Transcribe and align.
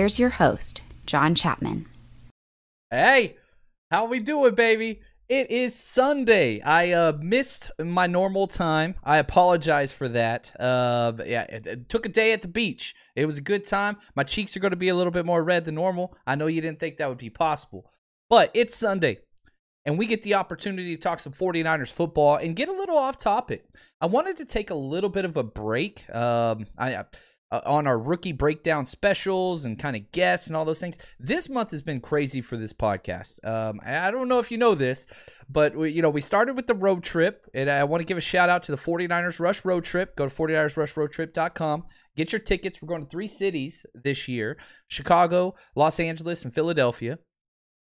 Here's 0.00 0.18
your 0.18 0.30
host, 0.30 0.80
John 1.04 1.34
Chapman. 1.34 1.84
Hey, 2.90 3.36
how 3.90 4.06
we 4.06 4.18
doing, 4.18 4.54
baby? 4.54 5.02
It 5.28 5.50
is 5.50 5.78
Sunday. 5.78 6.62
I 6.62 6.92
uh, 6.92 7.12
missed 7.20 7.70
my 7.78 8.06
normal 8.06 8.46
time. 8.46 8.94
I 9.04 9.18
apologize 9.18 9.92
for 9.92 10.08
that. 10.08 10.58
Uh, 10.58 11.12
yeah, 11.26 11.42
it, 11.42 11.66
it 11.66 11.88
took 11.90 12.06
a 12.06 12.08
day 12.08 12.32
at 12.32 12.40
the 12.40 12.48
beach. 12.48 12.94
It 13.14 13.26
was 13.26 13.36
a 13.36 13.42
good 13.42 13.66
time. 13.66 13.98
My 14.16 14.22
cheeks 14.22 14.56
are 14.56 14.60
going 14.60 14.70
to 14.70 14.76
be 14.78 14.88
a 14.88 14.94
little 14.94 15.10
bit 15.10 15.26
more 15.26 15.44
red 15.44 15.66
than 15.66 15.74
normal. 15.74 16.16
I 16.26 16.34
know 16.34 16.46
you 16.46 16.62
didn't 16.62 16.80
think 16.80 16.96
that 16.96 17.10
would 17.10 17.18
be 17.18 17.28
possible, 17.28 17.92
but 18.30 18.50
it's 18.54 18.74
Sunday, 18.74 19.18
and 19.84 19.98
we 19.98 20.06
get 20.06 20.22
the 20.22 20.36
opportunity 20.36 20.96
to 20.96 21.02
talk 21.02 21.20
some 21.20 21.34
49ers 21.34 21.92
football 21.92 22.36
and 22.36 22.56
get 22.56 22.70
a 22.70 22.72
little 22.72 22.96
off 22.96 23.18
topic. 23.18 23.66
I 24.00 24.06
wanted 24.06 24.38
to 24.38 24.46
take 24.46 24.70
a 24.70 24.74
little 24.74 25.10
bit 25.10 25.26
of 25.26 25.36
a 25.36 25.42
break. 25.42 26.08
Um, 26.08 26.68
I 26.78 27.04
uh, 27.50 27.60
on 27.66 27.86
our 27.86 27.98
rookie 27.98 28.32
breakdown 28.32 28.84
specials 28.84 29.64
and 29.64 29.78
kind 29.78 29.96
of 29.96 30.12
guests 30.12 30.46
and 30.46 30.56
all 30.56 30.64
those 30.64 30.80
things. 30.80 30.98
This 31.18 31.48
month 31.48 31.70
has 31.72 31.82
been 31.82 32.00
crazy 32.00 32.40
for 32.40 32.56
this 32.56 32.72
podcast. 32.72 33.44
Um, 33.46 33.80
I 33.84 34.10
don't 34.10 34.28
know 34.28 34.38
if 34.38 34.50
you 34.50 34.58
know 34.58 34.74
this, 34.74 35.06
but 35.48 35.74
we, 35.76 35.90
you 35.90 36.02
know 36.02 36.10
we 36.10 36.20
started 36.20 36.54
with 36.54 36.66
the 36.66 36.74
road 36.74 37.02
trip, 37.02 37.46
and 37.54 37.70
I 37.70 37.84
want 37.84 38.00
to 38.00 38.06
give 38.06 38.18
a 38.18 38.22
shout 38.22 38.48
out 38.48 38.62
to 38.64 38.72
the 38.72 38.78
49ers 38.78 39.40
Rush 39.40 39.64
Road 39.64 39.84
Trip. 39.84 40.16
Go 40.16 40.28
to 40.28 40.34
49ersrushroadtrip.com. 40.34 41.84
Get 42.16 42.32
your 42.32 42.40
tickets. 42.40 42.80
We're 42.80 42.88
going 42.88 43.04
to 43.04 43.10
three 43.10 43.28
cities 43.28 43.84
this 43.94 44.28
year: 44.28 44.58
Chicago, 44.88 45.54
Los 45.74 45.98
Angeles, 46.00 46.44
and 46.44 46.54
Philadelphia. 46.54 47.18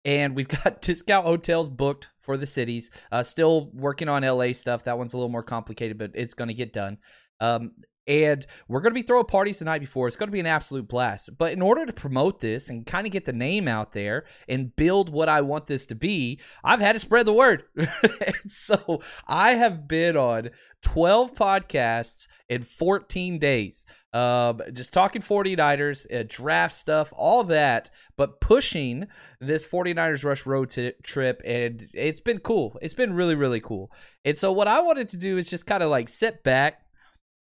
And 0.04 0.34
we've 0.34 0.48
got 0.64 0.80
discount 0.80 1.26
hotels 1.26 1.68
booked 1.68 2.10
for 2.20 2.36
the 2.36 2.46
cities. 2.46 2.90
Uh, 3.10 3.22
still 3.22 3.70
working 3.74 4.08
on 4.08 4.22
LA 4.22 4.52
stuff. 4.52 4.84
That 4.84 4.98
one's 4.98 5.12
a 5.12 5.16
little 5.16 5.30
more 5.30 5.42
complicated, 5.42 5.98
but 5.98 6.12
it's 6.14 6.34
going 6.34 6.48
to 6.48 6.54
get 6.54 6.72
done. 6.72 6.98
Um, 7.40 7.72
and 8.10 8.44
we're 8.66 8.80
going 8.80 8.90
to 8.90 9.00
be 9.00 9.06
throwing 9.06 9.24
parties 9.24 9.60
the 9.60 9.64
night 9.64 9.80
before. 9.80 10.08
It's 10.08 10.16
going 10.16 10.26
to 10.26 10.32
be 10.32 10.40
an 10.40 10.46
absolute 10.46 10.88
blast. 10.88 11.30
But 11.38 11.52
in 11.52 11.62
order 11.62 11.86
to 11.86 11.92
promote 11.92 12.40
this 12.40 12.68
and 12.68 12.84
kind 12.84 13.06
of 13.06 13.12
get 13.12 13.24
the 13.24 13.32
name 13.32 13.68
out 13.68 13.92
there 13.92 14.24
and 14.48 14.74
build 14.74 15.10
what 15.10 15.28
I 15.28 15.42
want 15.42 15.68
this 15.68 15.86
to 15.86 15.94
be, 15.94 16.40
I've 16.64 16.80
had 16.80 16.94
to 16.94 16.98
spread 16.98 17.26
the 17.26 17.32
word. 17.32 17.62
so 18.48 19.00
I 19.28 19.54
have 19.54 19.86
been 19.86 20.16
on 20.16 20.50
12 20.82 21.34
podcasts 21.34 22.26
in 22.48 22.62
14 22.62 23.38
days. 23.38 23.86
Um, 24.12 24.60
just 24.72 24.92
talking 24.92 25.22
49ers, 25.22 26.12
uh, 26.12 26.24
draft 26.26 26.74
stuff, 26.74 27.12
all 27.14 27.44
that, 27.44 27.92
but 28.16 28.40
pushing 28.40 29.06
this 29.40 29.64
49ers 29.68 30.24
Rush 30.24 30.46
Road 30.46 30.70
t- 30.70 30.94
trip. 31.04 31.42
And 31.44 31.88
it's 31.94 32.18
been 32.18 32.40
cool. 32.40 32.76
It's 32.82 32.94
been 32.94 33.12
really, 33.12 33.36
really 33.36 33.60
cool. 33.60 33.92
And 34.24 34.36
so 34.36 34.50
what 34.50 34.66
I 34.66 34.80
wanted 34.80 35.10
to 35.10 35.16
do 35.16 35.38
is 35.38 35.48
just 35.48 35.64
kind 35.64 35.84
of 35.84 35.90
like 35.90 36.08
sit 36.08 36.42
back 36.42 36.82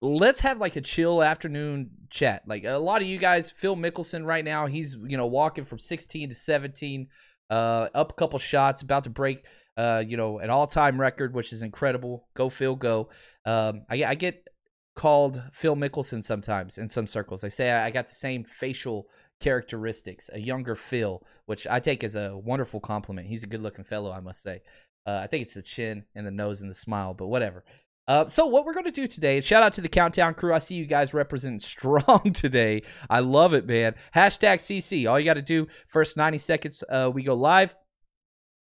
let's 0.03 0.41
have 0.41 0.59
like 0.59 0.75
a 0.75 0.81
chill 0.81 1.23
afternoon 1.23 1.89
chat. 2.09 2.43
Like 2.45 2.65
a 2.65 2.77
lot 2.77 3.01
of 3.01 3.07
you 3.07 3.17
guys, 3.17 3.49
Phil 3.49 3.75
Mickelson 3.75 4.25
right 4.25 4.43
now, 4.43 4.67
he's 4.67 4.97
you 5.07 5.17
know 5.17 5.25
walking 5.25 5.63
from 5.63 5.79
16 5.79 6.29
to 6.29 6.35
17, 6.35 7.07
uh, 7.49 7.53
up 7.95 8.11
a 8.11 8.15
couple 8.15 8.37
shots, 8.37 8.81
about 8.81 9.05
to 9.05 9.09
break 9.09 9.45
uh, 9.77 10.03
you 10.05 10.17
know 10.17 10.39
an 10.39 10.49
all 10.49 10.67
time 10.67 10.99
record, 10.99 11.33
which 11.33 11.53
is 11.53 11.61
incredible. 11.61 12.27
Go 12.35 12.49
Phil, 12.49 12.75
go. 12.75 13.09
Um, 13.45 13.81
I, 13.89 14.03
I 14.03 14.15
get 14.15 14.47
called 14.95 15.41
Phil 15.53 15.75
Mickelson 15.75 16.23
sometimes 16.23 16.77
in 16.77 16.89
some 16.89 17.07
circles. 17.07 17.43
I 17.43 17.49
say 17.49 17.71
I 17.71 17.89
got 17.89 18.09
the 18.09 18.13
same 18.13 18.43
facial 18.43 19.07
characteristics, 19.39 20.29
a 20.33 20.39
younger 20.39 20.75
Phil, 20.75 21.23
which 21.45 21.65
I 21.65 21.79
take 21.79 22.03
as 22.03 22.15
a 22.15 22.37
wonderful 22.37 22.79
compliment. 22.79 23.27
He's 23.27 23.43
a 23.43 23.47
good 23.47 23.61
looking 23.61 23.85
fellow, 23.85 24.11
I 24.11 24.19
must 24.19 24.41
say. 24.41 24.61
Uh, 25.05 25.19
I 25.23 25.27
think 25.27 25.43
it's 25.43 25.55
the 25.55 25.61
chin 25.61 26.05
and 26.15 26.25
the 26.25 26.31
nose 26.31 26.61
and 26.61 26.69
the 26.69 26.75
smile, 26.75 27.13
but 27.13 27.27
whatever. 27.27 27.65
Uh, 28.07 28.27
so 28.27 28.45
what 28.45 28.65
we're 28.65 28.73
going 28.73 28.85
to 28.85 28.91
do 28.91 29.07
today, 29.07 29.39
shout 29.41 29.63
out 29.63 29.73
to 29.73 29.81
the 29.81 29.89
Countdown 29.89 30.33
crew. 30.33 30.53
I 30.53 30.57
see 30.57 30.75
you 30.75 30.85
guys 30.85 31.13
representing 31.13 31.59
strong 31.59 32.33
today. 32.33 32.83
I 33.09 33.19
love 33.19 33.53
it, 33.53 33.65
man. 33.65 33.95
Hashtag 34.13 34.57
CC. 34.57 35.09
All 35.09 35.19
you 35.19 35.25
got 35.25 35.35
to 35.35 35.41
do, 35.41 35.67
first 35.87 36.17
90 36.17 36.37
seconds, 36.37 36.83
uh, 36.89 37.09
we 37.13 37.23
go 37.23 37.33
live. 37.33 37.75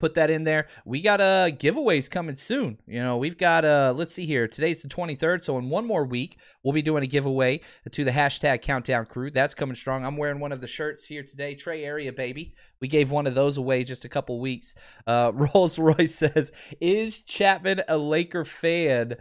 Put 0.03 0.15
that 0.15 0.31
in 0.31 0.43
there. 0.43 0.67
We 0.85 1.01
got 1.01 1.21
uh, 1.21 1.51
giveaways 1.51 2.11
coming 2.11 2.35
soon. 2.35 2.79
You 2.89 3.01
know, 3.05 3.19
we've 3.19 3.39
got, 3.39 3.65
uh, 3.65 3.95
let's 3.97 4.13
see 4.13 4.27
here. 4.27 4.49
Today's 4.49 4.83
the 4.83 4.89
23rd. 4.89 5.45
So 5.45 5.59
in 5.59 5.69
one 5.69 5.87
more 5.87 6.05
week, 6.05 6.39
we'll 6.65 6.73
be 6.73 6.83
doing 6.83 7.05
a 7.05 7.07
giveaway 7.07 7.61
to 7.89 8.03
the 8.03 8.11
hashtag 8.11 8.63
Countdown 8.63 9.07
crew. 9.07 9.31
That's 9.31 9.55
coming 9.55 9.77
strong. 9.77 10.05
I'm 10.05 10.17
wearing 10.17 10.41
one 10.41 10.51
of 10.51 10.61
the 10.61 10.67
shirts 10.67 11.05
here 11.05 11.23
today. 11.23 11.55
Trey 11.55 11.85
Area, 11.85 12.13
baby. 12.13 12.57
We 12.81 12.89
gave 12.89 13.13
one 13.13 13.29
of 13.29 13.37
those 13.37 13.59
away 13.59 13.85
just 13.85 14.05
a 14.05 14.09
couple 14.09 14.41
weeks. 14.41 14.75
Uh, 15.07 15.31
Rolls 15.37 15.79
Royce 15.79 16.17
says, 16.17 16.51
Is 16.81 17.21
Chapman 17.21 17.83
a 17.87 17.97
Laker 17.97 18.45
fan? 18.45 19.15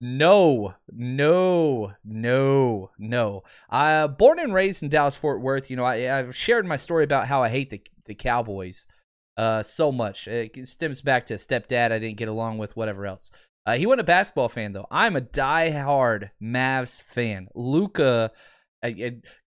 No, 0.00 0.76
no, 0.92 1.94
no, 2.04 2.90
no. 2.96 3.42
Uh, 3.68 4.06
born 4.06 4.38
and 4.38 4.54
raised 4.54 4.84
in 4.84 4.88
Dallas 4.88 5.16
Fort 5.16 5.40
Worth, 5.40 5.68
you 5.68 5.76
know, 5.76 5.84
I, 5.84 6.16
I've 6.16 6.36
shared 6.36 6.64
my 6.64 6.76
story 6.76 7.02
about 7.02 7.26
how 7.26 7.42
I 7.42 7.48
hate 7.48 7.70
the, 7.70 7.82
the 8.04 8.14
Cowboys 8.14 8.86
uh, 9.38 9.62
so 9.62 9.90
much. 9.92 10.28
It 10.28 10.68
stems 10.68 11.00
back 11.00 11.26
to 11.26 11.34
stepdad 11.34 11.92
I 11.92 11.98
didn't 11.98 12.18
get 12.18 12.28
along 12.28 12.58
with, 12.58 12.76
whatever 12.76 13.06
else. 13.06 13.30
Uh, 13.64 13.76
he 13.76 13.86
wasn't 13.86 14.00
a 14.00 14.04
basketball 14.04 14.48
fan, 14.48 14.72
though. 14.72 14.86
I'm 14.90 15.14
a 15.14 15.20
die-hard 15.20 16.32
Mavs 16.42 17.02
fan. 17.02 17.48
Luka, 17.54 18.32
uh, 18.82 18.90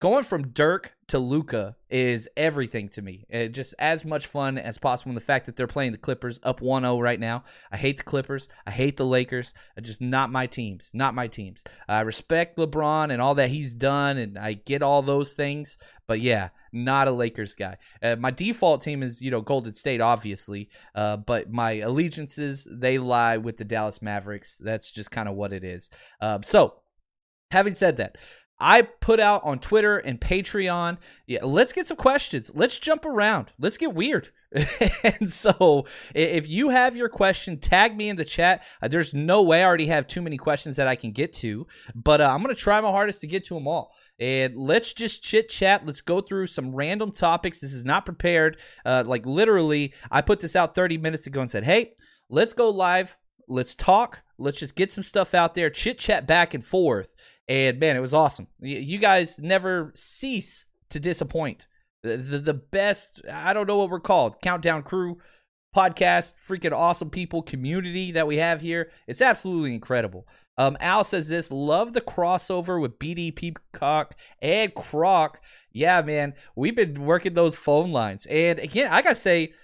going 0.01 0.25
from 0.25 0.49
Dirk 0.49 0.93
to 1.11 1.19
Luka 1.19 1.77
is 1.89 2.29
everything 2.37 2.89
to 2.91 3.03
me. 3.03 3.25
It, 3.29 3.49
just 3.49 3.75
as 3.81 4.05
much 4.05 4.29
fun 4.29 4.59
as 4.59 4.79
possible. 4.79 5.11
And 5.11 5.17
the 5.17 5.21
fact 5.21 5.47
that 5.47 5.57
they're 5.57 5.67
playing 5.67 5.91
the 5.91 5.99
Clippers 5.99 6.39
up 6.45 6.61
1-0 6.61 7.03
right 7.03 7.19
now. 7.19 7.43
I 7.73 7.77
hate 7.77 7.99
the 7.99 8.05
Clippers. 8.05 8.49
I 8.65 8.71
hate 8.71 8.97
the 8.97 9.05
Lakers. 9.05 9.53
just 9.83 10.01
not 10.01 10.31
my 10.31 10.47
teams. 10.47 10.93
Not 10.95 11.17
my 11.17 11.27
teams. 11.27 11.65
I 11.89 12.03
respect 12.03 12.57
LeBron 12.59 13.13
and 13.13 13.21
all 13.21 13.35
that 13.35 13.49
he's 13.49 13.75
done, 13.75 14.19
and 14.19 14.39
I 14.39 14.53
get 14.53 14.83
all 14.83 15.03
those 15.03 15.33
things. 15.33 15.79
But 16.07 16.21
yeah, 16.21 16.51
not 16.73 17.09
a 17.09 17.13
Lakers 17.13 17.57
guy. 17.57 17.77
Uh, 18.01 18.15
my 18.17 18.31
default 18.31 18.83
team 18.83 19.03
is 19.03 19.21
you 19.21 19.33
know 19.33 19.41
Golden 19.41 19.73
State, 19.73 20.01
obviously. 20.01 20.71
Uh, 20.95 21.17
but 21.17 21.51
my 21.51 21.73
allegiances 21.73 22.69
they 22.71 22.99
lie 22.99 23.37
with 23.37 23.57
the 23.57 23.65
Dallas 23.65 24.01
Mavericks. 24.01 24.59
That's 24.59 24.93
just 24.93 25.11
kind 25.11 25.29
of 25.29 25.35
what 25.35 25.53
it 25.53 25.65
is. 25.65 25.91
Uh, 26.21 26.39
so. 26.43 26.75
Having 27.53 27.75
said 27.75 27.97
that, 27.97 28.17
I 28.61 28.83
put 28.83 29.21
out 29.21 29.43
on 29.45 29.59
Twitter 29.59 29.99
and 29.99 30.21
Patreon. 30.21 30.99
Yeah, 31.27 31.45
let's 31.45 31.73
get 31.73 31.87
some 31.87 31.97
questions. 31.97 32.51
Let's 32.55 32.79
jump 32.79 33.05
around. 33.05 33.53
Let's 33.59 33.77
get 33.77 33.95
weird. 33.95 34.29
and 35.05 35.31
so, 35.31 35.87
if 36.15 36.49
you 36.49 36.71
have 36.71 36.97
your 36.97 37.09
question, 37.09 37.59
tag 37.59 37.97
me 37.97 38.09
in 38.09 38.17
the 38.17 38.25
chat. 38.25 38.65
Uh, 38.83 38.89
there's 38.89 39.15
no 39.15 39.43
way 39.43 39.63
I 39.63 39.65
already 39.65 39.87
have 39.87 40.07
too 40.07 40.21
many 40.21 40.37
questions 40.37 40.77
that 40.77 40.89
I 40.89 40.97
can 40.97 41.13
get 41.13 41.33
to, 41.35 41.67
but 41.95 42.21
uh, 42.21 42.29
I'm 42.29 42.43
going 42.43 42.55
to 42.55 42.61
try 42.61 42.81
my 42.81 42.91
hardest 42.91 43.21
to 43.21 43.27
get 43.27 43.45
to 43.47 43.55
them 43.55 43.69
all. 43.69 43.93
And 44.19 44.57
let's 44.57 44.93
just 44.93 45.23
chit 45.23 45.49
chat. 45.49 45.87
Let's 45.87 46.01
go 46.01 46.21
through 46.21 46.49
some 46.49 46.75
random 46.75 47.13
topics. 47.13 47.61
This 47.61 47.73
is 47.73 47.85
not 47.85 48.05
prepared. 48.05 48.59
Uh, 48.85 49.05
like, 49.07 49.25
literally, 49.25 49.95
I 50.11 50.21
put 50.21 50.41
this 50.41 50.57
out 50.57 50.75
30 50.75 50.99
minutes 50.99 51.27
ago 51.27 51.41
and 51.41 51.51
said, 51.51 51.65
hey, 51.65 51.95
let's 52.29 52.53
go 52.53 52.71
live. 52.71 53.17
Let's 53.49 53.75
talk. 53.75 54.23
Let's 54.37 54.59
just 54.59 54.75
get 54.75 54.91
some 54.91 55.05
stuff 55.05 55.35
out 55.35 55.55
there, 55.55 55.71
chit 55.71 55.99
chat 55.99 56.27
back 56.27 56.55
and 56.55 56.65
forth. 56.65 57.15
And 57.51 57.81
man, 57.81 57.97
it 57.97 58.01
was 58.01 58.15
awesome. 58.15 58.47
You 58.61 58.99
guys 58.99 59.41
never 59.41 59.91
cease 59.97 60.67
to 60.91 61.01
disappoint. 61.01 61.67
The, 62.05 62.17
the, 62.17 62.39
the 62.39 62.55
best, 62.55 63.23
I 63.31 63.53
don't 63.53 63.67
know 63.67 63.77
what 63.77 63.91
we're 63.91 63.99
called, 63.99 64.41
Countdown 64.41 64.85
Crew 64.85 65.19
podcast, 65.75 66.35
freaking 66.37 66.73
awesome 66.73 67.11
people, 67.11 67.43
community 67.43 68.13
that 68.13 68.29
we 68.29 68.37
have 68.37 68.61
here. 68.61 68.93
It's 69.09 69.21
absolutely 69.21 69.75
incredible. 69.75 70.29
Um, 70.59 70.77
Al 70.79 71.03
says 71.03 71.27
this 71.27 71.51
love 71.51 71.93
the 71.93 72.01
crossover 72.01 72.81
with 72.81 73.01
BD 73.01 73.35
Peacock 73.35 74.15
and 74.41 74.73
Croc. 74.73 75.41
Yeah, 75.73 76.03
man, 76.03 76.35
we've 76.55 76.77
been 76.77 77.05
working 77.05 77.35
those 77.35 77.57
phone 77.57 77.91
lines. 77.91 78.27
And 78.27 78.61
again, 78.61 78.93
I 78.93 79.03
got 79.03 79.11
to 79.11 79.17
say, 79.17 79.55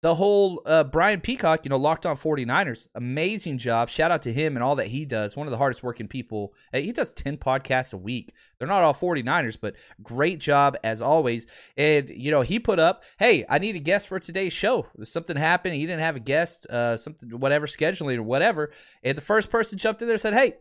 the 0.00 0.14
whole 0.14 0.62
uh, 0.64 0.84
Brian 0.84 1.20
Peacock, 1.20 1.64
you 1.64 1.70
know, 1.70 1.76
locked 1.76 2.06
on 2.06 2.16
49ers, 2.16 2.86
amazing 2.94 3.58
job. 3.58 3.88
Shout 3.88 4.12
out 4.12 4.22
to 4.22 4.32
him 4.32 4.56
and 4.56 4.62
all 4.62 4.76
that 4.76 4.86
he 4.86 5.04
does. 5.04 5.36
One 5.36 5.48
of 5.48 5.50
the 5.50 5.58
hardest 5.58 5.82
working 5.82 6.06
people. 6.06 6.54
He 6.72 6.92
does 6.92 7.12
10 7.12 7.38
podcasts 7.38 7.92
a 7.92 7.96
week. 7.96 8.32
They're 8.58 8.68
not 8.68 8.84
all 8.84 8.94
49ers, 8.94 9.58
but 9.60 9.74
great 10.02 10.38
job 10.38 10.76
as 10.84 11.02
always. 11.02 11.48
And, 11.76 12.08
you 12.10 12.30
know, 12.30 12.42
he 12.42 12.60
put 12.60 12.78
up, 12.78 13.02
hey, 13.18 13.44
I 13.48 13.58
need 13.58 13.74
a 13.74 13.80
guest 13.80 14.06
for 14.06 14.20
today's 14.20 14.52
show. 14.52 14.86
Something 15.02 15.36
happened. 15.36 15.74
He 15.74 15.86
didn't 15.86 16.02
have 16.02 16.16
a 16.16 16.20
guest, 16.20 16.66
uh, 16.66 16.96
something, 16.96 17.30
whatever, 17.30 17.66
scheduling 17.66 18.18
or 18.18 18.22
whatever. 18.22 18.70
And 19.02 19.16
the 19.16 19.22
first 19.22 19.50
person 19.50 19.78
jumped 19.78 20.00
in 20.00 20.06
there 20.06 20.14
and 20.14 20.20
said, 20.20 20.34
hey, 20.34 20.54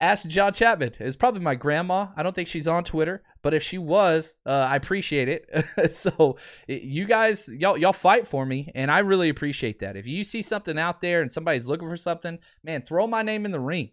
ask 0.00 0.28
John 0.28 0.52
Chapman. 0.52 0.92
It's 1.00 1.16
probably 1.16 1.40
my 1.40 1.54
grandma. 1.54 2.08
I 2.16 2.22
don't 2.22 2.34
think 2.34 2.48
she's 2.48 2.68
on 2.68 2.84
Twitter, 2.84 3.22
but 3.42 3.54
if 3.54 3.62
she 3.62 3.78
was, 3.78 4.34
uh, 4.46 4.50
I 4.50 4.76
appreciate 4.76 5.28
it. 5.28 5.92
so 5.92 6.38
you 6.66 7.04
guys, 7.04 7.48
y'all, 7.48 7.76
y'all 7.76 7.92
fight 7.92 8.26
for 8.26 8.46
me, 8.46 8.70
and 8.74 8.90
I 8.90 9.00
really 9.00 9.28
appreciate 9.28 9.80
that. 9.80 9.96
If 9.96 10.06
you 10.06 10.24
see 10.24 10.42
something 10.42 10.78
out 10.78 11.00
there 11.00 11.20
and 11.22 11.32
somebody's 11.32 11.66
looking 11.66 11.88
for 11.88 11.96
something, 11.96 12.38
man, 12.62 12.82
throw 12.82 13.06
my 13.06 13.22
name 13.22 13.44
in 13.44 13.50
the 13.50 13.60
ring. 13.60 13.90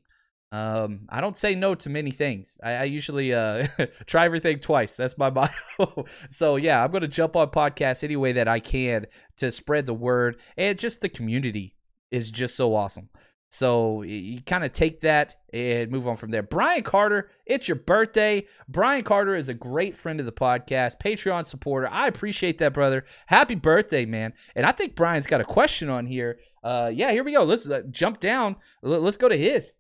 Um, 0.52 1.08
I 1.10 1.22
don't 1.22 1.36
say 1.36 1.56
no 1.56 1.76
to 1.76 1.90
many 1.90 2.12
things. 2.12 2.58
I, 2.64 2.72
I 2.72 2.84
usually 2.84 3.34
uh, 3.34 3.68
try 4.06 4.26
everything 4.26 4.60
twice. 4.60 4.96
That's 4.96 5.18
my 5.18 5.30
motto. 5.80 6.06
so 6.30 6.56
yeah, 6.56 6.84
I'm 6.84 6.92
gonna 6.92 7.08
jump 7.08 7.36
on 7.36 7.50
podcasts 7.50 8.04
any 8.04 8.16
way 8.16 8.32
that 8.34 8.48
I 8.48 8.60
can 8.60 9.08
to 9.38 9.52
spread 9.52 9.86
the 9.86 9.94
word, 9.94 10.40
and 10.56 10.78
just 10.78 11.02
the 11.02 11.10
community 11.10 11.76
is 12.12 12.32
just 12.32 12.56
so 12.56 12.76
awesome. 12.76 13.10
So 13.56 14.02
you 14.02 14.42
kind 14.42 14.66
of 14.66 14.74
take 14.74 15.00
that 15.02 15.38
and 15.54 15.90
move 15.90 16.10
on 16.10 16.18
from 16.18 16.30
there. 16.30 16.44
Brian 16.44 16.84
Carter, 16.84 17.32
it's 17.46 17.70
your 17.70 17.78
birthday. 17.78 18.48
Brian 18.68 19.06
Carter 19.06 19.34
is 19.34 19.48
a 19.48 19.54
great 19.54 19.98
friend 19.98 20.20
of 20.20 20.26
the 20.26 20.34
podcast, 20.34 21.00
Patreon 21.02 21.46
supporter. 21.46 21.88
I 21.88 22.08
appreciate 22.08 22.58
that, 22.58 22.74
brother. 22.74 23.06
Happy 23.28 23.56
birthday, 23.56 24.06
man. 24.06 24.34
And 24.58 24.66
I 24.66 24.74
think 24.74 24.96
Brian's 24.96 25.26
got 25.26 25.40
a 25.40 25.46
question 25.46 25.90
on 25.90 26.06
here. 26.06 26.40
Uh, 26.66 26.92
yeah, 26.94 27.12
here 27.12 27.24
we 27.24 27.32
go. 27.32 27.46
Let's 27.46 27.70
uh, 27.70 27.84
jump 27.90 28.20
down. 28.20 28.58
Let's 28.82 29.16
go 29.16 29.30
to 29.30 29.38
his. 29.38 29.72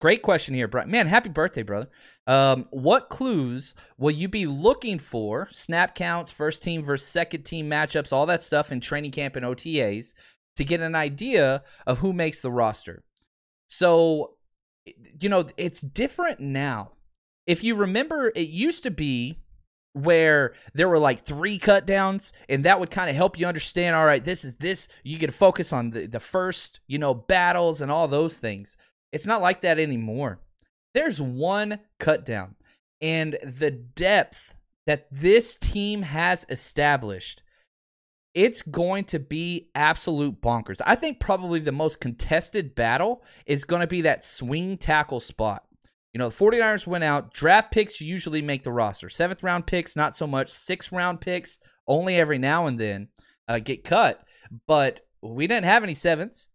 Great 0.00 0.22
question 0.22 0.54
here, 0.54 0.68
Brian. 0.68 0.88
Man, 0.88 1.08
happy 1.08 1.30
birthday, 1.30 1.64
brother. 1.64 1.88
Um, 2.28 2.64
what 2.70 3.08
clues 3.08 3.74
will 3.98 4.12
you 4.12 4.28
be 4.28 4.46
looking 4.46 5.00
for? 5.00 5.48
Snap 5.50 5.96
counts, 5.96 6.30
first 6.30 6.62
team 6.62 6.84
versus 6.84 7.08
second 7.08 7.42
team 7.44 7.68
matchups, 7.68 8.12
all 8.12 8.26
that 8.26 8.42
stuff 8.42 8.70
in 8.70 8.80
training 8.80 9.10
camp 9.10 9.34
and 9.34 9.44
OTAs 9.44 10.12
to 10.56 10.64
get 10.64 10.80
an 10.80 10.94
idea 10.94 11.62
of 11.86 11.98
who 11.98 12.12
makes 12.12 12.40
the 12.40 12.50
roster. 12.50 13.02
So, 13.68 14.36
you 15.20 15.28
know, 15.28 15.46
it's 15.56 15.80
different 15.80 16.40
now. 16.40 16.92
If 17.46 17.62
you 17.62 17.76
remember, 17.76 18.32
it 18.34 18.48
used 18.48 18.82
to 18.82 18.90
be 18.90 19.38
where 19.96 20.52
there 20.74 20.88
were 20.88 20.98
like 20.98 21.24
three 21.24 21.58
cut 21.58 21.86
downs 21.86 22.32
and 22.50 22.64
that 22.64 22.78
would 22.78 22.90
kind 22.90 23.08
of 23.08 23.16
help 23.16 23.38
you 23.38 23.46
understand 23.46 23.96
all 23.96 24.04
right 24.04 24.26
this 24.26 24.44
is 24.44 24.54
this 24.56 24.88
you 25.02 25.16
get 25.16 25.28
to 25.28 25.32
focus 25.32 25.72
on 25.72 25.88
the, 25.88 26.06
the 26.06 26.20
first 26.20 26.80
you 26.86 26.98
know 26.98 27.14
battles 27.14 27.80
and 27.80 27.90
all 27.90 28.06
those 28.06 28.36
things 28.36 28.76
it's 29.10 29.24
not 29.24 29.40
like 29.40 29.62
that 29.62 29.78
anymore 29.78 30.38
there's 30.92 31.18
one 31.18 31.80
cut 31.98 32.26
down 32.26 32.56
and 33.00 33.38
the 33.42 33.70
depth 33.70 34.54
that 34.86 35.06
this 35.10 35.56
team 35.56 36.02
has 36.02 36.44
established 36.50 37.42
it's 38.36 38.60
going 38.60 39.04
to 39.04 39.18
be 39.18 39.70
absolute 39.74 40.42
bonkers. 40.42 40.82
I 40.84 40.94
think 40.94 41.20
probably 41.20 41.58
the 41.58 41.72
most 41.72 42.00
contested 42.00 42.74
battle 42.74 43.24
is 43.46 43.64
going 43.64 43.80
to 43.80 43.86
be 43.86 44.02
that 44.02 44.22
swing 44.22 44.76
tackle 44.76 45.20
spot. 45.20 45.64
You 46.12 46.18
know, 46.18 46.28
the 46.28 46.34
49ers 46.34 46.86
went 46.86 47.02
out. 47.02 47.32
Draft 47.32 47.72
picks 47.72 47.98
usually 47.98 48.42
make 48.42 48.62
the 48.62 48.72
roster. 48.72 49.08
Seventh 49.08 49.42
round 49.42 49.66
picks, 49.66 49.96
not 49.96 50.14
so 50.14 50.26
much. 50.26 50.50
Sixth 50.50 50.92
round 50.92 51.22
picks, 51.22 51.58
only 51.88 52.16
every 52.16 52.36
now 52.36 52.66
and 52.66 52.78
then 52.78 53.08
uh, 53.48 53.58
get 53.58 53.84
cut. 53.84 54.22
But 54.66 55.00
we 55.22 55.46
didn't 55.46 55.64
have 55.64 55.82
any 55.82 55.94
sevenths. 55.94 56.48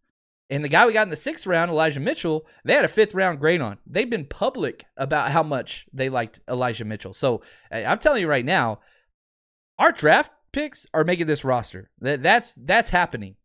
And 0.50 0.64
the 0.64 0.68
guy 0.68 0.86
we 0.86 0.92
got 0.92 1.08
in 1.08 1.10
the 1.10 1.16
sixth 1.16 1.48
round, 1.48 1.68
Elijah 1.68 1.98
Mitchell, 1.98 2.46
they 2.64 2.74
had 2.74 2.84
a 2.84 2.88
fifth 2.88 3.14
round 3.14 3.40
grade 3.40 3.60
on. 3.60 3.78
They've 3.88 4.08
been 4.08 4.26
public 4.26 4.84
about 4.96 5.32
how 5.32 5.42
much 5.42 5.86
they 5.92 6.10
liked 6.10 6.38
Elijah 6.48 6.84
Mitchell. 6.84 7.12
So 7.12 7.42
I'm 7.72 7.98
telling 7.98 8.20
you 8.20 8.28
right 8.28 8.44
now, 8.44 8.78
our 9.80 9.90
draft 9.90 10.30
picks 10.52 10.86
are 10.94 11.04
making 11.04 11.26
this 11.26 11.44
roster. 11.44 11.90
That 12.00 12.22
that's 12.22 12.54
that's 12.54 12.90
happening. 12.90 13.36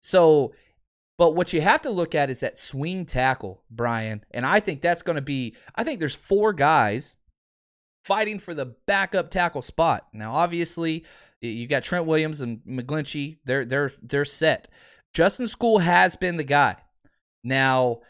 So, 0.00 0.52
but 1.18 1.34
what 1.34 1.52
you 1.52 1.60
have 1.60 1.82
to 1.82 1.90
look 1.90 2.14
at 2.14 2.30
is 2.30 2.40
that 2.40 2.58
swing 2.58 3.06
tackle, 3.06 3.62
Brian, 3.70 4.24
and 4.30 4.46
I 4.46 4.60
think 4.60 4.80
that's 4.80 5.02
going 5.02 5.16
to 5.16 5.22
be. 5.22 5.56
I 5.74 5.84
think 5.84 6.00
there's 6.00 6.14
four 6.14 6.52
guys 6.52 7.16
fighting 8.04 8.38
for 8.38 8.54
the 8.54 8.74
backup 8.86 9.30
tackle 9.30 9.62
spot. 9.62 10.06
Now, 10.12 10.32
obviously, 10.32 11.04
you 11.40 11.66
got 11.66 11.82
Trent 11.82 12.06
Williams 12.06 12.40
and 12.40 12.60
McGlinchey. 12.68 13.38
They're 13.44 13.64
they're 13.64 13.92
they're 14.02 14.24
set. 14.24 14.68
Justin 15.12 15.46
Skule 15.46 15.80
has 15.80 16.16
been 16.16 16.36
the 16.36 16.44
guy. 16.44 16.76
Now, 17.42 18.00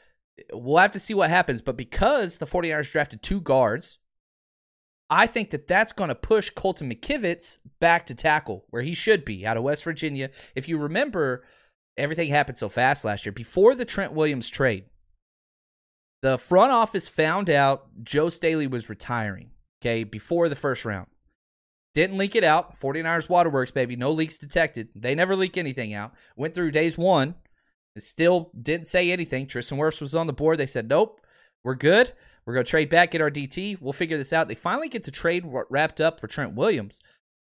we'll 0.53 0.79
have 0.79 0.93
to 0.93 1.01
see 1.01 1.15
what 1.15 1.31
happens, 1.31 1.63
but 1.63 1.77
because 1.77 2.39
the 2.39 2.47
49ers 2.47 2.91
drafted 2.91 3.23
two 3.23 3.41
guards, 3.41 3.99
I 5.11 5.26
think 5.26 5.50
that 5.50 5.67
that's 5.67 5.93
going 5.93 6.09
to 6.09 6.14
push 6.14 6.50
Colton 6.50 6.90
McKivitz 6.90 7.59
back 7.81 8.07
to 8.07 8.14
tackle 8.14 8.64
where 8.71 8.83
he 8.83 8.95
should 8.95 9.25
be 9.25 9.45
out 9.45 9.57
of 9.57 9.64
West 9.64 9.83
Virginia. 9.83 10.31
If 10.55 10.69
you 10.69 10.79
remember, 10.79 11.45
everything 11.97 12.29
happened 12.29 12.57
so 12.57 12.69
fast 12.69 13.05
last 13.05 13.26
year. 13.26 13.33
Before 13.33 13.75
the 13.75 13.85
Trent 13.85 14.12
Williams 14.12 14.49
trade, 14.49 14.85
the 16.23 16.38
front 16.38 16.71
office 16.71 17.09
found 17.09 17.50
out 17.50 17.88
Joe 18.05 18.29
Staley 18.29 18.69
was 18.69 18.88
retiring, 18.88 19.50
okay, 19.83 20.05
before 20.05 20.49
the 20.49 20.57
first 20.57 20.85
round. 20.85 21.09
Didn't 21.93 22.19
leak 22.19 22.37
it 22.37 22.45
out. 22.45 22.79
49ers 22.79 23.29
Waterworks, 23.29 23.73
baby. 23.73 23.97
No 23.97 24.12
leaks 24.12 24.38
detected. 24.38 24.90
They 24.95 25.17
never 25.17 25.35
leak 25.35 25.57
anything 25.57 25.93
out. 25.93 26.12
Went 26.37 26.55
through 26.55 26.71
days 26.71 26.97
one. 26.97 27.35
Still 27.99 28.52
didn't 28.61 28.87
say 28.87 29.11
anything. 29.11 29.47
Tristan 29.47 29.76
Wirfs 29.76 30.00
was 30.00 30.14
on 30.14 30.29
the 30.29 30.33
board. 30.33 30.59
They 30.59 30.67
said, 30.67 30.88
nope, 30.88 31.21
we're 31.64 31.75
good. 31.75 32.12
We're 32.45 32.55
going 32.55 32.65
to 32.65 32.71
trade 32.71 32.89
back, 32.89 33.13
get 33.13 33.21
our 33.21 33.31
DT. 33.31 33.81
We'll 33.81 33.93
figure 33.93 34.17
this 34.17 34.33
out. 34.33 34.49
They 34.49 34.55
finally 34.55 34.89
get 34.89 35.05
the 35.05 35.11
trade 35.11 35.45
wrapped 35.47 36.01
up 36.01 36.21
for 36.21 36.27
Trent 36.27 36.55
Williams. 36.55 37.01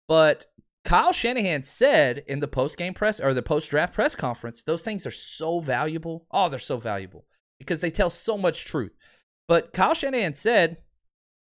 But 0.07 0.45
Kyle 0.85 1.13
Shanahan 1.13 1.63
said 1.63 2.23
in 2.27 2.39
the 2.39 2.47
post 2.47 2.77
game 2.77 2.93
press 2.93 3.19
or 3.19 3.33
the 3.33 3.41
post 3.41 3.71
draft 3.71 3.93
press 3.93 4.15
conference, 4.15 4.63
those 4.63 4.83
things 4.83 5.07
are 5.07 5.11
so 5.11 5.59
valuable. 5.59 6.27
Oh, 6.31 6.49
they're 6.49 6.59
so 6.59 6.77
valuable 6.77 7.25
because 7.57 7.81
they 7.81 7.91
tell 7.91 8.09
so 8.09 8.37
much 8.37 8.65
truth. 8.65 8.91
But 9.47 9.73
Kyle 9.73 9.93
Shanahan 9.93 10.33
said, 10.33 10.77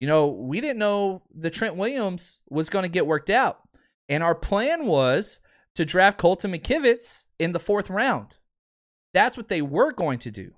you 0.01 0.09
know, 0.09 0.29
we 0.29 0.61
didn't 0.61 0.79
know 0.79 1.23
the 1.35 1.51
Trent 1.51 1.77
Williams 1.77 2.41
was 2.49 2.71
going 2.71 2.85
to 2.85 2.89
get 2.89 3.07
worked 3.07 3.31
out. 3.31 3.61
And 4.09 4.23
our 4.23 4.35
plan 4.35 4.87
was 4.87 5.41
to 5.75 5.85
draft 5.85 6.19
Colton 6.19 6.53
McKivitz 6.53 7.25
in 7.39 7.53
the 7.53 7.61
fourth 7.61 7.91
round. 7.91 8.39
That's 9.13 9.37
what 9.37 9.49
they 9.49 9.63
were 9.63 9.93
going 9.93 10.19
to 10.21 10.31
do. 10.31 10.53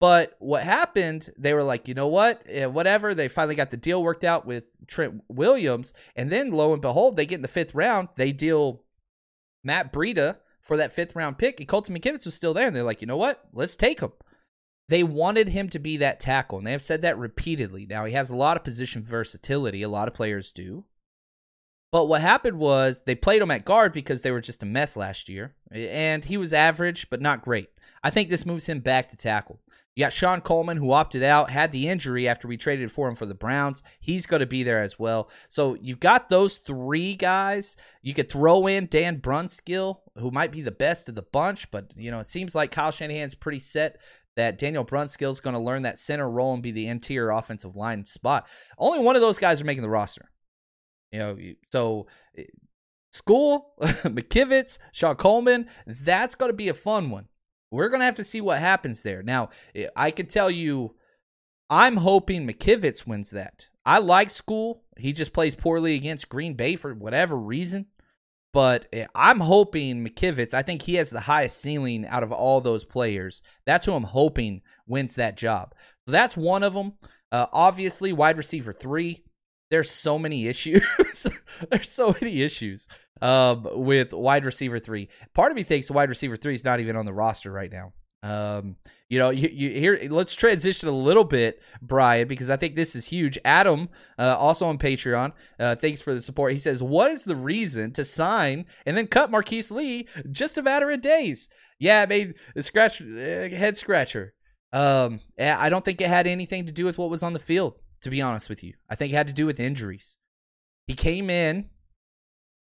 But 0.00 0.36
what 0.38 0.62
happened, 0.62 1.30
they 1.36 1.54
were 1.54 1.64
like, 1.64 1.88
you 1.88 1.94
know 1.94 2.06
what? 2.06 2.42
Eh, 2.48 2.66
whatever. 2.66 3.14
They 3.14 3.28
finally 3.28 3.56
got 3.56 3.70
the 3.70 3.76
deal 3.76 4.02
worked 4.02 4.24
out 4.24 4.46
with 4.46 4.64
Trent 4.86 5.22
Williams. 5.28 5.92
And 6.14 6.30
then 6.30 6.52
lo 6.52 6.72
and 6.72 6.80
behold, 6.80 7.16
they 7.16 7.26
get 7.26 7.36
in 7.36 7.42
the 7.42 7.48
fifth 7.48 7.74
round. 7.74 8.08
They 8.16 8.30
deal 8.30 8.84
Matt 9.64 9.92
Breida 9.92 10.36
for 10.60 10.76
that 10.76 10.92
fifth 10.92 11.16
round 11.16 11.38
pick. 11.38 11.58
And 11.58 11.68
Colton 11.68 11.98
McKivitz 11.98 12.24
was 12.24 12.34
still 12.34 12.54
there. 12.54 12.68
And 12.68 12.76
they're 12.76 12.84
like, 12.84 13.00
you 13.00 13.08
know 13.08 13.16
what? 13.16 13.42
Let's 13.52 13.76
take 13.76 14.00
him. 14.00 14.12
They 14.88 15.02
wanted 15.02 15.48
him 15.48 15.68
to 15.70 15.78
be 15.80 15.96
that 15.98 16.20
tackle. 16.20 16.58
And 16.58 16.66
they 16.66 16.72
have 16.72 16.82
said 16.82 17.02
that 17.02 17.18
repeatedly. 17.18 17.84
Now, 17.84 18.04
he 18.04 18.12
has 18.12 18.30
a 18.30 18.36
lot 18.36 18.56
of 18.56 18.64
position 18.64 19.02
versatility. 19.02 19.82
A 19.82 19.88
lot 19.88 20.08
of 20.08 20.14
players 20.14 20.52
do. 20.52 20.84
But 21.90 22.06
what 22.06 22.20
happened 22.20 22.58
was 22.58 23.02
they 23.02 23.14
played 23.14 23.42
him 23.42 23.50
at 23.50 23.64
guard 23.64 23.92
because 23.92 24.22
they 24.22 24.30
were 24.30 24.40
just 24.40 24.62
a 24.62 24.66
mess 24.66 24.96
last 24.96 25.28
year. 25.28 25.56
And 25.72 26.24
he 26.24 26.36
was 26.36 26.52
average, 26.52 27.10
but 27.10 27.20
not 27.20 27.42
great. 27.42 27.68
I 28.02 28.10
think 28.10 28.28
this 28.28 28.46
moves 28.46 28.66
him 28.66 28.80
back 28.80 29.08
to 29.08 29.16
tackle. 29.16 29.60
You 29.98 30.04
got 30.04 30.12
Shon 30.12 30.42
Coleman, 30.42 30.76
who 30.76 30.92
opted 30.92 31.24
out, 31.24 31.50
had 31.50 31.72
the 31.72 31.88
injury 31.88 32.28
after 32.28 32.46
we 32.46 32.56
traded 32.56 32.92
for 32.92 33.08
him 33.08 33.16
for 33.16 33.26
the 33.26 33.34
Browns. 33.34 33.82
He's 33.98 34.26
going 34.26 34.38
to 34.38 34.46
be 34.46 34.62
there 34.62 34.80
as 34.80 34.96
well. 34.96 35.28
So 35.48 35.74
you've 35.74 35.98
got 35.98 36.28
those 36.28 36.58
three 36.58 37.16
guys. 37.16 37.74
You 38.00 38.14
could 38.14 38.30
throw 38.30 38.68
in 38.68 38.86
Dan 38.86 39.20
Brunskill, 39.20 39.98
who 40.16 40.30
might 40.30 40.52
be 40.52 40.62
the 40.62 40.70
best 40.70 41.08
of 41.08 41.16
the 41.16 41.22
bunch, 41.22 41.68
but 41.72 41.90
you 41.96 42.12
know 42.12 42.20
it 42.20 42.28
seems 42.28 42.54
like 42.54 42.70
Kyle 42.70 42.92
Shanahan's 42.92 43.34
pretty 43.34 43.58
set 43.58 43.98
that 44.36 44.56
Daniel 44.56 44.84
Brunskill 44.84 45.32
is 45.32 45.40
going 45.40 45.54
to 45.54 45.60
learn 45.60 45.82
that 45.82 45.98
center 45.98 46.30
role 46.30 46.54
and 46.54 46.62
be 46.62 46.70
the 46.70 46.86
interior 46.86 47.30
offensive 47.30 47.74
line 47.74 48.06
spot. 48.06 48.46
Only 48.78 49.00
one 49.00 49.16
of 49.16 49.20
those 49.20 49.40
guys 49.40 49.60
are 49.60 49.64
making 49.64 49.82
the 49.82 49.90
roster. 49.90 50.30
You 51.10 51.18
know, 51.18 51.38
so 51.72 52.06
eh, 52.38 52.44
Skule, 53.12 53.62
McKivitz, 53.80 54.78
Shon 54.92 55.16
Coleman, 55.16 55.66
that's 55.88 56.36
going 56.36 56.50
to 56.50 56.56
be 56.56 56.68
a 56.68 56.74
fun 56.74 57.10
one. 57.10 57.26
We're 57.70 57.88
going 57.88 58.00
to 58.00 58.06
have 58.06 58.16
to 58.16 58.24
see 58.24 58.40
what 58.40 58.58
happens 58.58 59.02
there. 59.02 59.22
Now, 59.22 59.50
eh, 59.74 59.88
I 59.94 60.10
can 60.10 60.26
tell 60.26 60.50
you, 60.50 60.94
I'm 61.70 61.96
hoping 61.98 62.46
McKivitz 62.46 63.06
wins 63.06 63.30
that. 63.30 63.68
I 63.84 63.98
like 63.98 64.28
Skule. 64.28 64.80
He 64.96 65.12
just 65.12 65.32
plays 65.32 65.54
poorly 65.54 65.94
against 65.94 66.28
Green 66.28 66.54
Bay 66.54 66.76
for 66.76 66.94
whatever 66.94 67.36
reason. 67.36 67.86
But 68.52 68.86
eh, 68.92 69.06
I'm 69.14 69.40
hoping 69.40 70.04
McKivitz, 70.04 70.54
I 70.54 70.62
think 70.62 70.82
he 70.82 70.94
has 70.94 71.10
the 71.10 71.20
highest 71.20 71.60
ceiling 71.60 72.06
out 72.06 72.22
of 72.22 72.32
all 72.32 72.60
those 72.60 72.84
players. 72.84 73.42
That's 73.66 73.84
who 73.84 73.92
I'm 73.92 74.04
hoping 74.04 74.62
wins 74.86 75.14
that 75.16 75.36
job. 75.36 75.74
So 76.06 76.12
that's 76.12 76.36
one 76.36 76.62
of 76.62 76.74
them. 76.74 76.94
Uh, 77.30 77.46
obviously, 77.52 78.12
wide 78.12 78.38
receiver 78.38 78.72
three. 78.72 79.22
There's 79.70 79.90
so 79.90 80.18
many 80.18 80.46
issues. 80.46 80.82
There's 81.70 81.90
so 81.90 82.14
many 82.20 82.42
issues 82.42 82.88
um, 83.20 83.66
with 83.72 84.12
wide 84.12 84.44
receiver 84.44 84.78
three. 84.78 85.08
Part 85.34 85.52
of 85.52 85.56
me 85.56 85.62
thinks 85.62 85.90
wide 85.90 86.08
receiver 86.08 86.36
three 86.36 86.54
is 86.54 86.64
not 86.64 86.80
even 86.80 86.96
on 86.96 87.06
the 87.06 87.12
roster 87.12 87.52
right 87.52 87.70
now. 87.70 87.92
Um, 88.22 88.76
you 89.08 89.18
know, 89.18 89.30
you, 89.30 89.48
you 89.48 89.70
here. 89.70 89.98
Let's 90.10 90.34
transition 90.34 90.88
a 90.88 90.92
little 90.92 91.24
bit, 91.24 91.62
Brian, 91.80 92.26
because 92.26 92.50
I 92.50 92.56
think 92.56 92.74
this 92.74 92.96
is 92.96 93.06
huge. 93.06 93.38
Adam, 93.44 93.88
uh, 94.18 94.36
also 94.36 94.66
on 94.66 94.76
Patreon, 94.76 95.32
uh, 95.60 95.76
thanks 95.76 96.02
for 96.02 96.12
the 96.12 96.20
support. 96.20 96.52
He 96.52 96.58
says, 96.58 96.82
"What 96.82 97.10
is 97.12 97.24
the 97.24 97.36
reason 97.36 97.92
to 97.92 98.04
sign 98.04 98.66
and 98.86 98.96
then 98.96 99.06
cut 99.06 99.30
Marquise 99.30 99.70
Lee 99.70 100.08
just 100.30 100.58
a 100.58 100.62
matter 100.62 100.90
of 100.90 101.00
days?" 101.00 101.48
Yeah, 101.78 102.02
I 102.02 102.06
made 102.06 102.34
a 102.56 102.62
scratch 102.62 103.00
uh, 103.00 103.04
head 103.04 103.76
scratcher. 103.76 104.34
Um, 104.72 105.20
I 105.38 105.68
don't 105.68 105.84
think 105.84 106.00
it 106.00 106.08
had 106.08 106.26
anything 106.26 106.66
to 106.66 106.72
do 106.72 106.84
with 106.84 106.98
what 106.98 107.10
was 107.10 107.22
on 107.22 107.32
the 107.32 107.38
field. 107.38 107.74
To 108.02 108.10
be 108.10 108.22
honest 108.22 108.48
with 108.48 108.62
you, 108.62 108.74
I 108.88 108.94
think 108.94 109.12
it 109.12 109.16
had 109.16 109.26
to 109.26 109.32
do 109.32 109.46
with 109.46 109.58
injuries. 109.58 110.18
He 110.86 110.94
came 110.94 111.30
in 111.30 111.68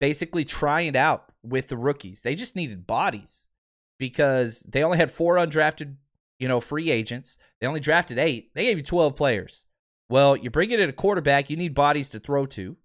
basically 0.01 0.45
trying 0.45 0.89
it 0.89 0.97
out 0.97 1.33
with 1.43 1.69
the 1.69 1.77
rookies. 1.77 2.23
They 2.23 2.35
just 2.35 2.57
needed 2.57 2.87
bodies 2.87 3.47
because 3.99 4.61
they 4.69 4.83
only 4.83 4.99
had 4.99 5.11
four 5.11 5.37
undrafted, 5.37 5.97
you 6.39 6.49
know, 6.49 6.61
free 6.61 6.91
agents. 6.91 7.39
They 7.61 7.67
only 7.67 7.81
drafted 7.81 8.19
eight. 8.19 8.55
They 8.55 8.65
gave 8.65 8.77
you 8.77 8.85
12 8.85 9.17
players. 9.17 9.67
Well, 10.09 10.37
you 10.37 10.51
bring 10.51 10.71
it 10.71 10.81
in 10.81 10.89
a 10.89 10.93
quarterback, 10.93 11.51
you 11.51 11.57
need 11.57 11.75
bodies 11.75 12.11
to 12.11 12.21
throw 12.21 12.47
to, 12.47 12.77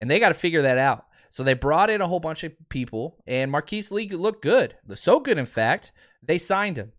and 0.00 0.10
they 0.10 0.18
got 0.18 0.28
to 0.28 0.34
figure 0.34 0.62
that 0.62 0.78
out. 0.78 1.06
So 1.28 1.42
they 1.42 1.54
brought 1.54 1.90
in 1.90 2.00
a 2.00 2.06
whole 2.06 2.20
bunch 2.20 2.44
of 2.44 2.52
people, 2.68 3.22
and 3.26 3.50
Marquise 3.50 3.92
Lee 3.92 4.08
looked 4.08 4.42
good. 4.42 4.76
So 4.94 5.20
good, 5.20 5.38
in 5.38 5.46
fact, 5.46 5.92
they 6.22 6.38
signed 6.38 6.78
him. 6.78 6.92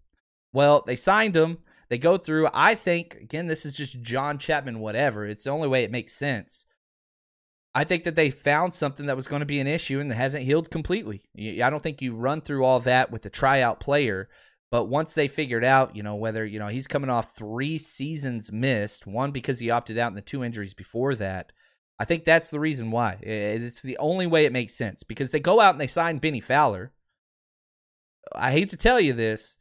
Well, 0.53 0.83
they 0.85 0.95
signed 0.95 1.35
him. 1.35 1.59
They 1.89 1.97
go 1.97 2.17
through. 2.17 2.49
I 2.53 2.75
think, 2.75 3.15
again, 3.15 3.47
this 3.47 3.65
is 3.65 3.73
just 3.73 4.01
John 4.01 4.37
Chapman, 4.37 4.79
whatever. 4.79 5.25
It's 5.25 5.45
the 5.45 5.51
only 5.51 5.67
way 5.67 5.83
it 5.83 5.91
makes 5.91 6.13
sense. 6.13 6.65
I 7.73 7.83
think 7.83 8.05
that 8.05 8.15
they 8.15 8.29
found 8.29 8.73
something 8.73 9.05
that 9.05 9.15
was 9.15 9.27
going 9.27 9.41
to 9.41 9.45
be 9.45 9.59
an 9.59 9.67
issue 9.67 9.99
and 9.99 10.11
hasn't 10.11 10.45
healed 10.45 10.71
completely. 10.71 11.21
I 11.37 11.69
don't 11.69 11.81
think 11.81 12.01
you 12.01 12.15
run 12.15 12.41
through 12.41 12.65
all 12.65 12.79
that 12.81 13.11
with 13.11 13.21
the 13.21 13.29
tryout 13.29 13.79
player, 13.79 14.29
but 14.71 14.85
once 14.85 15.13
they 15.13 15.27
figured 15.27 15.63
out, 15.63 15.95
you 15.95 16.01
know, 16.01 16.15
whether, 16.15 16.45
you 16.45 16.59
know, 16.59 16.67
he's 16.69 16.87
coming 16.87 17.09
off 17.09 17.35
three 17.35 17.77
seasons 17.77 18.51
missed, 18.51 19.05
one 19.05 19.31
because 19.31 19.59
he 19.59 19.69
opted 19.69 19.97
out 19.97 20.07
and 20.07 20.17
the 20.17 20.21
two 20.21 20.43
injuries 20.43 20.73
before 20.73 21.13
that. 21.15 21.51
I 21.99 22.05
think 22.05 22.25
that's 22.25 22.49
the 22.49 22.59
reason 22.59 22.91
why. 22.91 23.17
It's 23.21 23.81
the 23.81 23.97
only 23.97 24.27
way 24.27 24.45
it 24.45 24.51
makes 24.51 24.73
sense 24.73 25.03
because 25.03 25.31
they 25.31 25.39
go 25.39 25.59
out 25.59 25.73
and 25.73 25.81
they 25.81 25.87
sign 25.87 26.17
Bennie 26.17 26.41
Fowler. 26.41 26.93
I 28.35 28.51
hate 28.51 28.69
to 28.69 28.77
tell 28.77 28.99
you 28.99 29.13
this, 29.13 29.57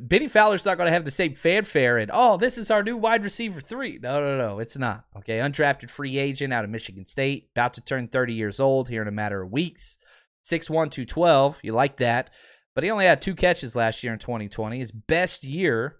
Bennie 0.00 0.28
Fowler's 0.28 0.64
not 0.64 0.78
going 0.78 0.86
to 0.86 0.92
have 0.92 1.04
the 1.04 1.10
same 1.10 1.34
fanfare 1.34 1.98
and, 1.98 2.10
oh, 2.12 2.36
this 2.36 2.56
is 2.56 2.70
our 2.70 2.82
new 2.82 2.96
wide 2.96 3.24
receiver 3.24 3.60
three. 3.60 3.98
No, 4.02 4.20
no, 4.20 4.38
no, 4.38 4.58
it's 4.58 4.76
not. 4.76 5.04
Okay. 5.18 5.38
Undrafted 5.38 5.90
free 5.90 6.18
agent 6.18 6.52
out 6.52 6.64
of 6.64 6.70
Michigan 6.70 7.06
State, 7.06 7.50
about 7.54 7.74
to 7.74 7.80
turn 7.80 8.08
30 8.08 8.32
years 8.32 8.58
old 8.58 8.88
here 8.88 9.02
in 9.02 9.08
a 9.08 9.12
matter 9.12 9.42
of 9.42 9.52
weeks. 9.52 9.98
6'1, 10.44 10.90
212. 10.90 11.60
You 11.62 11.72
like 11.72 11.98
that. 11.98 12.30
But 12.74 12.84
he 12.84 12.90
only 12.90 13.04
had 13.04 13.20
two 13.20 13.34
catches 13.34 13.76
last 13.76 14.02
year 14.02 14.12
in 14.12 14.18
2020. 14.18 14.78
His 14.78 14.92
best 14.92 15.44
year 15.44 15.96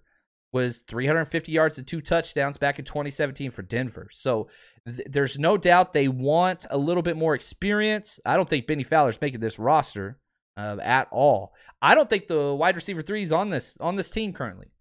was 0.51 0.81
350 0.81 1.51
yards 1.51 1.77
and 1.77 1.87
two 1.87 2.01
touchdowns 2.01 2.57
back 2.57 2.79
in 2.79 2.85
2017 2.85 3.51
for 3.51 3.61
Denver. 3.61 4.07
So 4.11 4.49
th- 4.85 5.07
there's 5.09 5.37
no 5.37 5.57
doubt 5.57 5.93
they 5.93 6.07
want 6.07 6.65
a 6.69 6.77
little 6.77 7.03
bit 7.03 7.17
more 7.17 7.35
experience. 7.35 8.19
I 8.25 8.35
don't 8.35 8.49
think 8.49 8.67
Bennie 8.67 8.83
Fowler's 8.83 9.21
making 9.21 9.39
this 9.39 9.59
roster 9.59 10.19
uh, 10.57 10.77
at 10.81 11.07
all. 11.11 11.53
I 11.81 11.95
don't 11.95 12.09
think 12.09 12.27
the 12.27 12.53
wide 12.53 12.75
receiver 12.75 13.01
three 13.01 13.21
is 13.21 13.31
on 13.31 13.49
this 13.49 13.77
on 13.79 13.95
this 13.95 14.11
team 14.11 14.33
currently. 14.33 14.71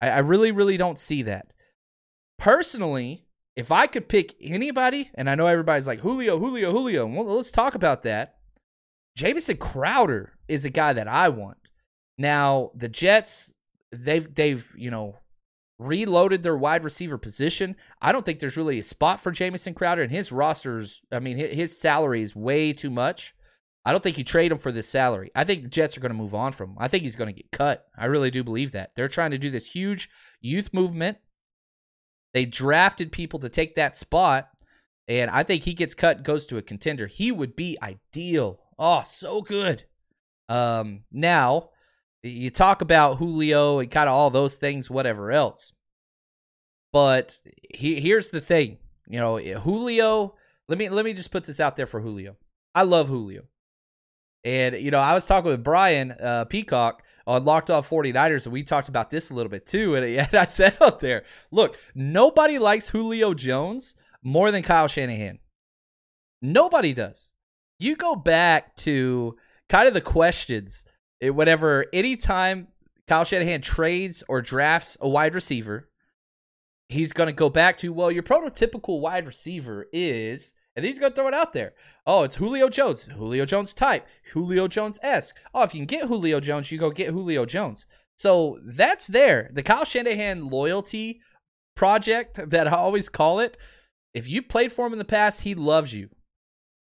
I, 0.00 0.10
I 0.10 0.18
really, 0.18 0.52
really 0.52 0.76
don't 0.76 0.98
see 0.98 1.22
that. 1.22 1.52
Personally, 2.38 3.26
if 3.56 3.70
I 3.70 3.86
could 3.86 4.08
pick 4.08 4.34
anybody, 4.40 5.10
and 5.14 5.30
I 5.30 5.34
know 5.34 5.46
everybody's 5.46 5.86
like 5.86 6.00
Julio, 6.00 6.38
Julio, 6.38 6.72
Julio, 6.72 7.06
well, 7.06 7.36
let's 7.36 7.52
talk 7.52 7.74
about 7.74 8.02
that. 8.02 8.36
Jamison 9.16 9.56
Crowder 9.56 10.32
is 10.48 10.64
a 10.64 10.70
guy 10.70 10.92
that 10.92 11.08
I 11.08 11.28
want. 11.28 11.58
Now 12.18 12.70
the 12.74 12.88
Jets, 12.88 13.52
they've 13.92 14.32
they've 14.34 14.72
you 14.76 14.90
know 14.90 15.18
reloaded 15.78 16.42
their 16.42 16.56
wide 16.56 16.84
receiver 16.84 17.18
position. 17.18 17.76
I 18.00 18.12
don't 18.12 18.24
think 18.24 18.40
there's 18.40 18.56
really 18.56 18.78
a 18.78 18.84
spot 18.84 19.20
for 19.20 19.32
Jamison 19.32 19.74
Crowder, 19.74 20.02
and 20.02 20.12
his 20.12 20.32
rosters. 20.32 21.00
I 21.12 21.20
mean, 21.20 21.38
his 21.38 21.78
salary 21.78 22.22
is 22.22 22.34
way 22.36 22.72
too 22.72 22.90
much. 22.90 23.34
I 23.84 23.90
don't 23.90 24.02
think 24.02 24.16
you 24.16 24.24
trade 24.24 24.50
him 24.50 24.58
for 24.58 24.72
this 24.72 24.88
salary. 24.88 25.30
I 25.34 25.44
think 25.44 25.62
the 25.62 25.68
Jets 25.68 25.96
are 25.96 26.00
going 26.00 26.12
to 26.12 26.18
move 26.18 26.34
on 26.34 26.52
from 26.52 26.70
him. 26.70 26.76
I 26.78 26.88
think 26.88 27.02
he's 27.02 27.16
going 27.16 27.28
to 27.28 27.36
get 27.36 27.50
cut. 27.50 27.86
I 27.96 28.06
really 28.06 28.30
do 28.30 28.42
believe 28.42 28.72
that. 28.72 28.92
They're 28.96 29.08
trying 29.08 29.32
to 29.32 29.38
do 29.38 29.50
this 29.50 29.70
huge 29.70 30.08
youth 30.40 30.72
movement. 30.72 31.18
They 32.32 32.46
drafted 32.46 33.12
people 33.12 33.38
to 33.40 33.48
take 33.48 33.74
that 33.74 33.96
spot, 33.96 34.48
and 35.06 35.30
I 35.30 35.42
think 35.42 35.62
he 35.62 35.74
gets 35.74 35.94
cut, 35.94 36.24
goes 36.24 36.46
to 36.46 36.56
a 36.56 36.62
contender. 36.62 37.06
He 37.06 37.30
would 37.30 37.54
be 37.54 37.78
ideal. 37.82 38.60
Oh, 38.78 39.02
so 39.04 39.42
good. 39.42 39.84
Um, 40.48 41.04
now 41.12 41.70
you 42.22 42.50
talk 42.50 42.80
about 42.80 43.18
Julio 43.18 43.78
and 43.78 43.90
kind 43.90 44.08
of 44.08 44.14
all 44.14 44.30
those 44.30 44.56
things, 44.56 44.90
whatever 44.90 45.30
else. 45.30 45.72
But 46.92 47.40
he, 47.74 48.00
here's 48.00 48.30
the 48.30 48.40
thing, 48.40 48.78
you 49.06 49.20
know, 49.20 49.38
Julio. 49.38 50.34
Let 50.68 50.78
me 50.78 50.88
let 50.88 51.04
me 51.04 51.12
just 51.12 51.30
put 51.30 51.44
this 51.44 51.60
out 51.60 51.76
there 51.76 51.86
for 51.86 52.00
Julio. 52.00 52.36
I 52.74 52.82
love 52.82 53.08
Julio. 53.08 53.42
And, 54.44 54.76
you 54.76 54.90
know, 54.90 54.98
I 55.00 55.14
was 55.14 55.26
talking 55.26 55.50
with 55.50 55.64
Brian 55.64 56.12
uh, 56.12 56.44
Peacock 56.44 57.02
on 57.26 57.44
Locked 57.44 57.70
On 57.70 57.82
49ers, 57.82 58.44
and 58.44 58.52
we 58.52 58.62
talked 58.62 58.88
about 58.88 59.10
this 59.10 59.30
a 59.30 59.34
little 59.34 59.50
bit 59.50 59.66
too. 59.66 59.94
And, 59.94 60.04
and 60.18 60.34
I 60.34 60.44
said 60.44 60.76
out 60.80 61.00
there, 61.00 61.24
look, 61.50 61.78
nobody 61.94 62.58
likes 62.58 62.88
Julio 62.88 63.34
Jones 63.34 63.94
more 64.22 64.50
than 64.50 64.62
Kyle 64.62 64.88
Shanahan. 64.88 65.38
Nobody 66.42 66.92
does. 66.92 67.32
You 67.78 67.96
go 67.96 68.14
back 68.14 68.76
to 68.76 69.36
kind 69.68 69.88
of 69.88 69.94
the 69.94 70.00
questions, 70.00 70.84
whatever, 71.20 71.36
whenever, 71.36 71.86
anytime 71.92 72.68
Kyle 73.06 73.24
Shanahan 73.24 73.60
trades 73.60 74.22
or 74.28 74.40
drafts 74.40 74.96
a 75.00 75.08
wide 75.08 75.34
receiver, 75.34 75.88
he's 76.88 77.12
going 77.12 77.26
to 77.28 77.32
go 77.32 77.48
back 77.48 77.78
to, 77.78 77.92
well, 77.92 78.10
your 78.10 78.22
prototypical 78.22 79.00
wide 79.00 79.26
receiver 79.26 79.86
is 79.92 80.53
and 80.76 80.84
he's 80.84 80.98
to 80.98 81.10
throw 81.10 81.28
it 81.28 81.34
out 81.34 81.52
there. 81.52 81.74
Oh, 82.06 82.24
it's 82.24 82.36
Julio 82.36 82.68
Jones. 82.68 83.02
Julio 83.04 83.44
Jones 83.44 83.74
type. 83.74 84.06
Julio 84.32 84.66
Jones 84.66 84.98
esque. 85.02 85.36
Oh, 85.54 85.62
if 85.62 85.74
you 85.74 85.80
can 85.80 85.86
get 85.86 86.08
Julio 86.08 86.40
Jones, 86.40 86.70
you 86.70 86.78
go 86.78 86.90
get 86.90 87.10
Julio 87.10 87.46
Jones. 87.46 87.86
So 88.16 88.58
that's 88.64 89.06
there. 89.06 89.50
The 89.52 89.62
Kyle 89.62 89.84
Shanahan 89.84 90.48
loyalty 90.48 91.20
project 91.76 92.40
that 92.50 92.68
I 92.68 92.76
always 92.76 93.08
call 93.08 93.40
it. 93.40 93.56
If 94.12 94.28
you 94.28 94.42
played 94.42 94.72
for 94.72 94.86
him 94.86 94.92
in 94.92 94.98
the 94.98 95.04
past, 95.04 95.42
he 95.42 95.54
loves 95.54 95.92
you. 95.92 96.08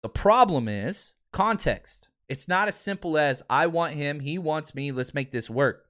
The 0.02 0.08
problem 0.08 0.68
is 0.68 1.14
context. 1.32 2.08
It's 2.28 2.48
not 2.48 2.68
as 2.68 2.76
simple 2.76 3.18
as 3.18 3.42
I 3.50 3.66
want 3.66 3.94
him, 3.94 4.20
he 4.20 4.38
wants 4.38 4.74
me, 4.74 4.90
let's 4.90 5.14
make 5.14 5.32
this 5.32 5.50
work. 5.50 5.86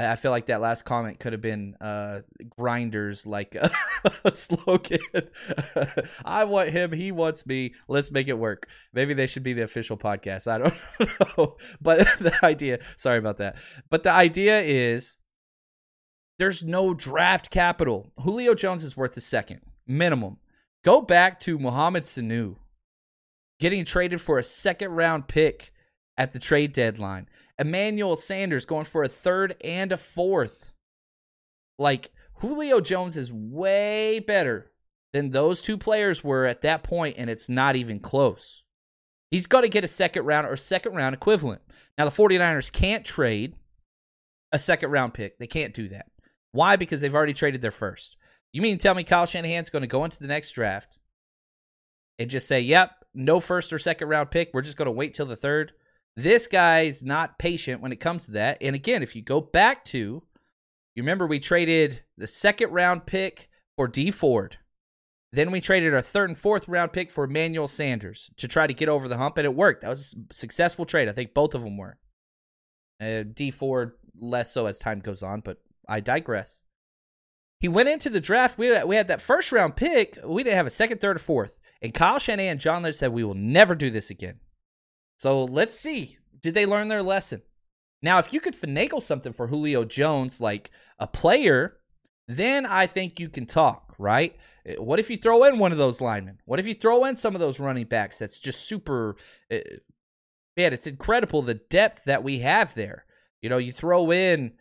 I, 0.00 0.12
I 0.12 0.16
feel 0.16 0.30
like 0.30 0.46
that 0.46 0.60
last 0.60 0.84
comment 0.84 1.20
could 1.20 1.32
have 1.32 1.42
been 1.42 1.74
uh, 1.80 2.20
grinders 2.56 3.26
like 3.26 3.56
a 4.24 4.32
slogan. 4.32 5.00
I 6.24 6.44
want 6.44 6.70
him, 6.70 6.92
he 6.92 7.12
wants 7.12 7.46
me. 7.46 7.74
Let's 7.88 8.10
make 8.10 8.28
it 8.28 8.38
work. 8.38 8.68
Maybe 8.92 9.14
they 9.14 9.26
should 9.26 9.42
be 9.42 9.52
the 9.52 9.62
official 9.62 9.96
podcast. 9.96 10.46
I 10.50 10.58
don't 10.58 10.74
know. 11.38 11.56
but 11.80 11.98
the 12.18 12.34
idea, 12.42 12.78
sorry 12.96 13.18
about 13.18 13.36
that. 13.38 13.56
But 13.90 14.02
the 14.02 14.12
idea 14.12 14.60
is 14.60 15.18
there's 16.38 16.64
no 16.64 16.94
draft 16.94 17.50
capital. 17.50 18.12
Julio 18.20 18.54
Jones 18.54 18.84
is 18.84 18.96
worth 18.96 19.16
a 19.16 19.20
second 19.20 19.60
minimum. 19.86 20.38
Go 20.82 21.02
back 21.02 21.38
to 21.40 21.58
Mohamed 21.58 22.04
Sanu 22.04 22.56
getting 23.60 23.84
traded 23.84 24.20
for 24.20 24.38
a 24.38 24.44
second 24.44 24.90
round 24.92 25.28
pick 25.28 25.72
at 26.16 26.32
the 26.32 26.38
trade 26.38 26.72
deadline. 26.72 27.28
Emmanuel 27.60 28.16
Sanders 28.16 28.64
going 28.64 28.86
for 28.86 29.04
a 29.04 29.08
third 29.08 29.54
and 29.62 29.92
a 29.92 29.98
fourth. 29.98 30.72
Like 31.78 32.10
Julio 32.34 32.80
Jones 32.80 33.16
is 33.16 33.32
way 33.32 34.18
better 34.18 34.72
than 35.12 35.30
those 35.30 35.60
two 35.60 35.76
players 35.76 36.24
were 36.24 36.46
at 36.46 36.62
that 36.62 36.82
point, 36.82 37.16
and 37.18 37.28
it's 37.28 37.48
not 37.48 37.76
even 37.76 38.00
close. 38.00 38.62
He's 39.30 39.46
got 39.46 39.60
to 39.60 39.68
get 39.68 39.84
a 39.84 39.88
second 39.88 40.24
round 40.24 40.46
or 40.46 40.56
second 40.56 40.94
round 40.94 41.14
equivalent. 41.14 41.60
Now, 41.96 42.04
the 42.04 42.10
49ers 42.10 42.72
can't 42.72 43.04
trade 43.04 43.54
a 44.52 44.58
second 44.58 44.90
round 44.90 45.14
pick. 45.14 45.38
They 45.38 45.46
can't 45.46 45.74
do 45.74 45.88
that. 45.88 46.06
Why? 46.52 46.76
Because 46.76 47.00
they've 47.00 47.14
already 47.14 47.32
traded 47.32 47.62
their 47.62 47.70
first. 47.70 48.16
You 48.52 48.62
mean 48.62 48.78
to 48.78 48.82
tell 48.82 48.94
me 48.94 49.04
Kyle 49.04 49.26
Shanahan's 49.26 49.70
going 49.70 49.82
to 49.82 49.86
go 49.86 50.04
into 50.04 50.18
the 50.18 50.26
next 50.26 50.52
draft 50.52 50.98
and 52.18 52.28
just 52.28 52.48
say, 52.48 52.60
yep, 52.60 52.90
no 53.14 53.38
first 53.38 53.72
or 53.72 53.78
second 53.78 54.08
round 54.08 54.30
pick. 54.30 54.50
We're 54.52 54.62
just 54.62 54.76
going 54.76 54.86
to 54.86 54.92
wait 54.92 55.14
till 55.14 55.26
the 55.26 55.36
third. 55.36 55.72
This 56.16 56.46
guy's 56.46 57.02
not 57.02 57.38
patient 57.38 57.80
when 57.80 57.92
it 57.92 58.00
comes 58.00 58.26
to 58.26 58.32
that. 58.32 58.58
And 58.60 58.74
again, 58.74 59.02
if 59.02 59.14
you 59.16 59.22
go 59.22 59.40
back 59.40 59.84
to, 59.86 60.22
you 60.94 61.02
remember 61.02 61.26
we 61.26 61.38
traded 61.38 62.02
the 62.18 62.26
second 62.26 62.70
round 62.70 63.06
pick 63.06 63.48
for 63.76 63.88
Dee 63.88 64.10
Ford. 64.10 64.58
Then 65.32 65.52
we 65.52 65.60
traded 65.60 65.94
our 65.94 66.02
third 66.02 66.28
and 66.30 66.38
fourth 66.38 66.68
round 66.68 66.92
pick 66.92 67.10
for 67.10 67.24
Emmanuel 67.24 67.68
Sanders 67.68 68.30
to 68.36 68.48
try 68.48 68.66
to 68.66 68.74
get 68.74 68.88
over 68.88 69.06
the 69.06 69.16
hump, 69.16 69.38
and 69.38 69.44
it 69.44 69.54
worked. 69.54 69.82
That 69.82 69.90
was 69.90 70.14
a 70.30 70.34
successful 70.34 70.84
trade. 70.84 71.08
I 71.08 71.12
think 71.12 71.34
both 71.34 71.54
of 71.54 71.62
them 71.62 71.76
were. 71.76 71.98
Uh, 73.00 73.22
Dee 73.22 73.52
Ford 73.52 73.92
less 74.18 74.52
so 74.52 74.66
as 74.66 74.78
time 74.78 74.98
goes 74.98 75.22
on, 75.22 75.40
but 75.40 75.58
I 75.88 76.00
digress. 76.00 76.62
He 77.60 77.68
went 77.68 77.88
into 77.88 78.10
the 78.10 78.20
draft. 78.20 78.58
We 78.58 78.82
we 78.84 78.96
had 78.96 79.08
that 79.08 79.22
first 79.22 79.52
round 79.52 79.76
pick. 79.76 80.18
We 80.24 80.42
didn't 80.42 80.56
have 80.56 80.66
a 80.66 80.70
second, 80.70 81.00
third, 81.00 81.16
or 81.16 81.20
fourth. 81.20 81.56
And 81.82 81.94
Kyle 81.94 82.18
Shanahan 82.18 82.52
and 82.52 82.60
John 82.60 82.82
Lynch 82.82 82.96
said, 82.96 83.12
We 83.12 83.24
will 83.24 83.34
never 83.34 83.74
do 83.74 83.90
this 83.90 84.10
again. 84.10 84.40
So 85.20 85.44
let's 85.44 85.78
see. 85.78 86.16
Did 86.40 86.54
they 86.54 86.64
learn 86.64 86.88
their 86.88 87.02
lesson? 87.02 87.42
Now, 88.00 88.18
if 88.18 88.32
you 88.32 88.40
could 88.40 88.54
finagle 88.54 89.02
something 89.02 89.34
for 89.34 89.48
Julio 89.48 89.84
Jones, 89.84 90.40
like 90.40 90.70
a 90.98 91.06
player, 91.06 91.76
then 92.26 92.64
I 92.64 92.86
think 92.86 93.20
you 93.20 93.28
can 93.28 93.44
talk, 93.44 93.94
right? 93.98 94.34
Eh, 94.64 94.76
what 94.78 94.98
if 94.98 95.10
you 95.10 95.18
throw 95.18 95.44
in 95.44 95.58
one 95.58 95.72
of 95.72 95.78
those 95.78 96.00
linemen? 96.00 96.38
What 96.46 96.58
if 96.58 96.66
you 96.66 96.72
throw 96.72 97.04
in 97.04 97.16
some 97.16 97.34
of 97.34 97.40
those 97.40 97.60
running 97.60 97.84
backs 97.84 98.18
that's 98.18 98.40
just 98.40 98.66
super. 98.66 99.16
Uh, 99.52 99.58
man, 100.56 100.72
it's 100.72 100.86
incredible 100.86 101.42
the 101.42 101.60
depth 101.68 102.04
that 102.04 102.24
we 102.24 102.38
have 102.38 102.72
there. 102.72 103.04
You 103.42 103.50
know, 103.50 103.58
you 103.58 103.72
throw 103.72 104.10
in 104.10 104.52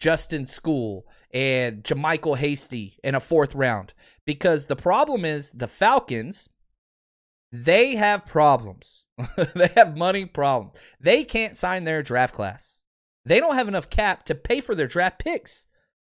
Justin 0.00 0.42
Skule 0.42 1.02
and 1.32 1.84
JaMycal 1.84 2.38
Hasty 2.38 2.98
in 3.04 3.14
a 3.14 3.20
fourth 3.20 3.54
round 3.54 3.94
because 4.26 4.66
the 4.66 4.74
problem 4.74 5.24
is 5.24 5.52
the 5.52 5.68
Falcons 5.68 6.48
they 7.52 7.96
have 7.96 8.26
problems. 8.26 9.06
they 9.54 9.68
have 9.74 9.96
money 9.96 10.24
problems. 10.24 10.74
They 11.00 11.24
can't 11.24 11.56
sign 11.56 11.84
their 11.84 12.02
draft 12.02 12.34
class. 12.34 12.80
They 13.24 13.40
don't 13.40 13.54
have 13.54 13.68
enough 13.68 13.90
cap 13.90 14.24
to 14.24 14.34
pay 14.34 14.60
for 14.60 14.74
their 14.74 14.86
draft 14.86 15.18
picks. 15.18 15.66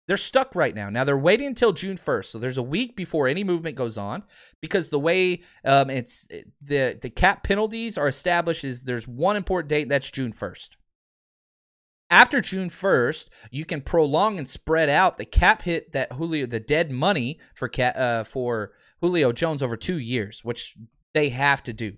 They're 0.06 0.16
stuck 0.16 0.54
right 0.54 0.74
now. 0.74 0.90
Now 0.90 1.04
they're 1.04 1.16
waiting 1.16 1.46
until 1.46 1.72
June 1.72 1.96
1st, 1.96 2.26
so 2.26 2.38
there's 2.38 2.58
a 2.58 2.62
week 2.62 2.94
before 2.94 3.26
any 3.26 3.42
movement 3.42 3.76
goes 3.76 3.96
on 3.96 4.22
because 4.60 4.90
the 4.90 4.98
way 4.98 5.42
um, 5.64 5.88
it's 5.88 6.28
the 6.60 6.98
the 7.00 7.10
cap 7.10 7.42
penalties 7.42 7.96
are 7.96 8.08
established 8.08 8.64
is 8.64 8.82
there's 8.82 9.08
one 9.08 9.36
important 9.36 9.70
date 9.70 9.88
that's 9.88 10.10
June 10.10 10.32
1st. 10.32 10.70
After 12.10 12.42
June 12.42 12.68
1st, 12.68 13.30
you 13.50 13.64
can 13.64 13.80
prolong 13.80 14.38
and 14.38 14.46
spread 14.46 14.90
out 14.90 15.16
the 15.16 15.24
cap 15.24 15.62
hit 15.62 15.92
that 15.92 16.12
Julio, 16.12 16.44
the 16.46 16.60
dead 16.60 16.90
money 16.90 17.40
for 17.54 17.70
uh, 17.80 18.24
for 18.24 18.72
Julio 19.00 19.32
Jones 19.32 19.62
over 19.62 19.76
two 19.76 19.98
years, 19.98 20.44
which 20.44 20.76
they 21.14 21.30
have 21.30 21.62
to 21.64 21.72
do. 21.72 21.94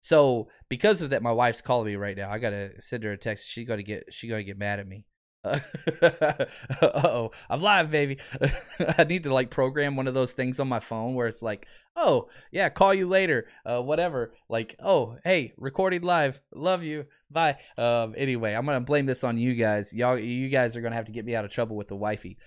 So 0.00 0.48
because 0.68 1.02
of 1.02 1.10
that, 1.10 1.22
my 1.22 1.32
wife's 1.32 1.62
calling 1.62 1.86
me 1.86 1.96
right 1.96 2.16
now. 2.16 2.30
I 2.30 2.38
gotta 2.38 2.72
send 2.80 3.04
her 3.04 3.12
a 3.12 3.16
text. 3.16 3.48
She 3.48 3.64
gotta 3.64 3.82
get 3.82 4.04
she 4.10 4.28
gotta 4.28 4.42
get 4.42 4.58
mad 4.58 4.80
at 4.80 4.88
me. 4.88 5.04
Uh 5.44 6.90
oh, 7.04 7.30
I'm 7.50 7.60
live, 7.60 7.90
baby. 7.90 8.18
I 8.98 9.04
need 9.04 9.24
to 9.24 9.32
like 9.32 9.50
program 9.50 9.94
one 9.94 10.08
of 10.08 10.14
those 10.14 10.32
things 10.32 10.58
on 10.58 10.68
my 10.68 10.80
phone 10.80 11.14
where 11.14 11.26
it's 11.26 11.42
like, 11.42 11.66
oh 11.96 12.28
yeah, 12.50 12.68
call 12.70 12.94
you 12.94 13.08
later, 13.08 13.46
uh, 13.64 13.80
whatever. 13.80 14.34
Like, 14.48 14.76
oh 14.82 15.16
hey, 15.24 15.52
recording 15.56 16.02
live, 16.02 16.40
love 16.54 16.82
you, 16.82 17.06
bye. 17.30 17.56
Um, 17.76 18.14
anyway, 18.16 18.54
I'm 18.54 18.66
gonna 18.66 18.80
blame 18.80 19.06
this 19.06 19.24
on 19.24 19.38
you 19.38 19.54
guys. 19.54 19.92
Y'all, 19.92 20.18
you 20.18 20.48
guys 20.48 20.76
are 20.76 20.80
gonna 20.80 20.96
have 20.96 21.06
to 21.06 21.12
get 21.12 21.24
me 21.24 21.36
out 21.36 21.44
of 21.44 21.50
trouble 21.50 21.76
with 21.76 21.88
the 21.88 21.96
wifey. 21.96 22.38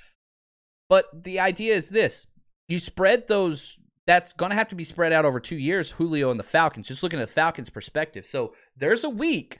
But 0.89 1.05
the 1.23 1.39
idea 1.39 1.75
is 1.75 1.89
this: 1.89 2.27
you 2.67 2.79
spread 2.79 3.27
those 3.27 3.79
that's 4.07 4.31
going 4.31 4.51
to 4.51 4.55
have 4.55 4.69
to 4.69 4.75
be 4.75 4.85
spread 4.85 5.11
out 5.11 5.25
over 5.25 5.39
two 5.39 5.57
years, 5.57 5.91
Julio 5.91 6.31
and 6.31 6.39
the 6.39 6.43
Falcons, 6.43 6.87
just 6.87 7.03
looking 7.03 7.19
at 7.19 7.27
the 7.27 7.33
Falcons' 7.33 7.69
perspective. 7.69 8.25
So 8.25 8.53
there's 8.75 9.03
a 9.03 9.09
week, 9.09 9.59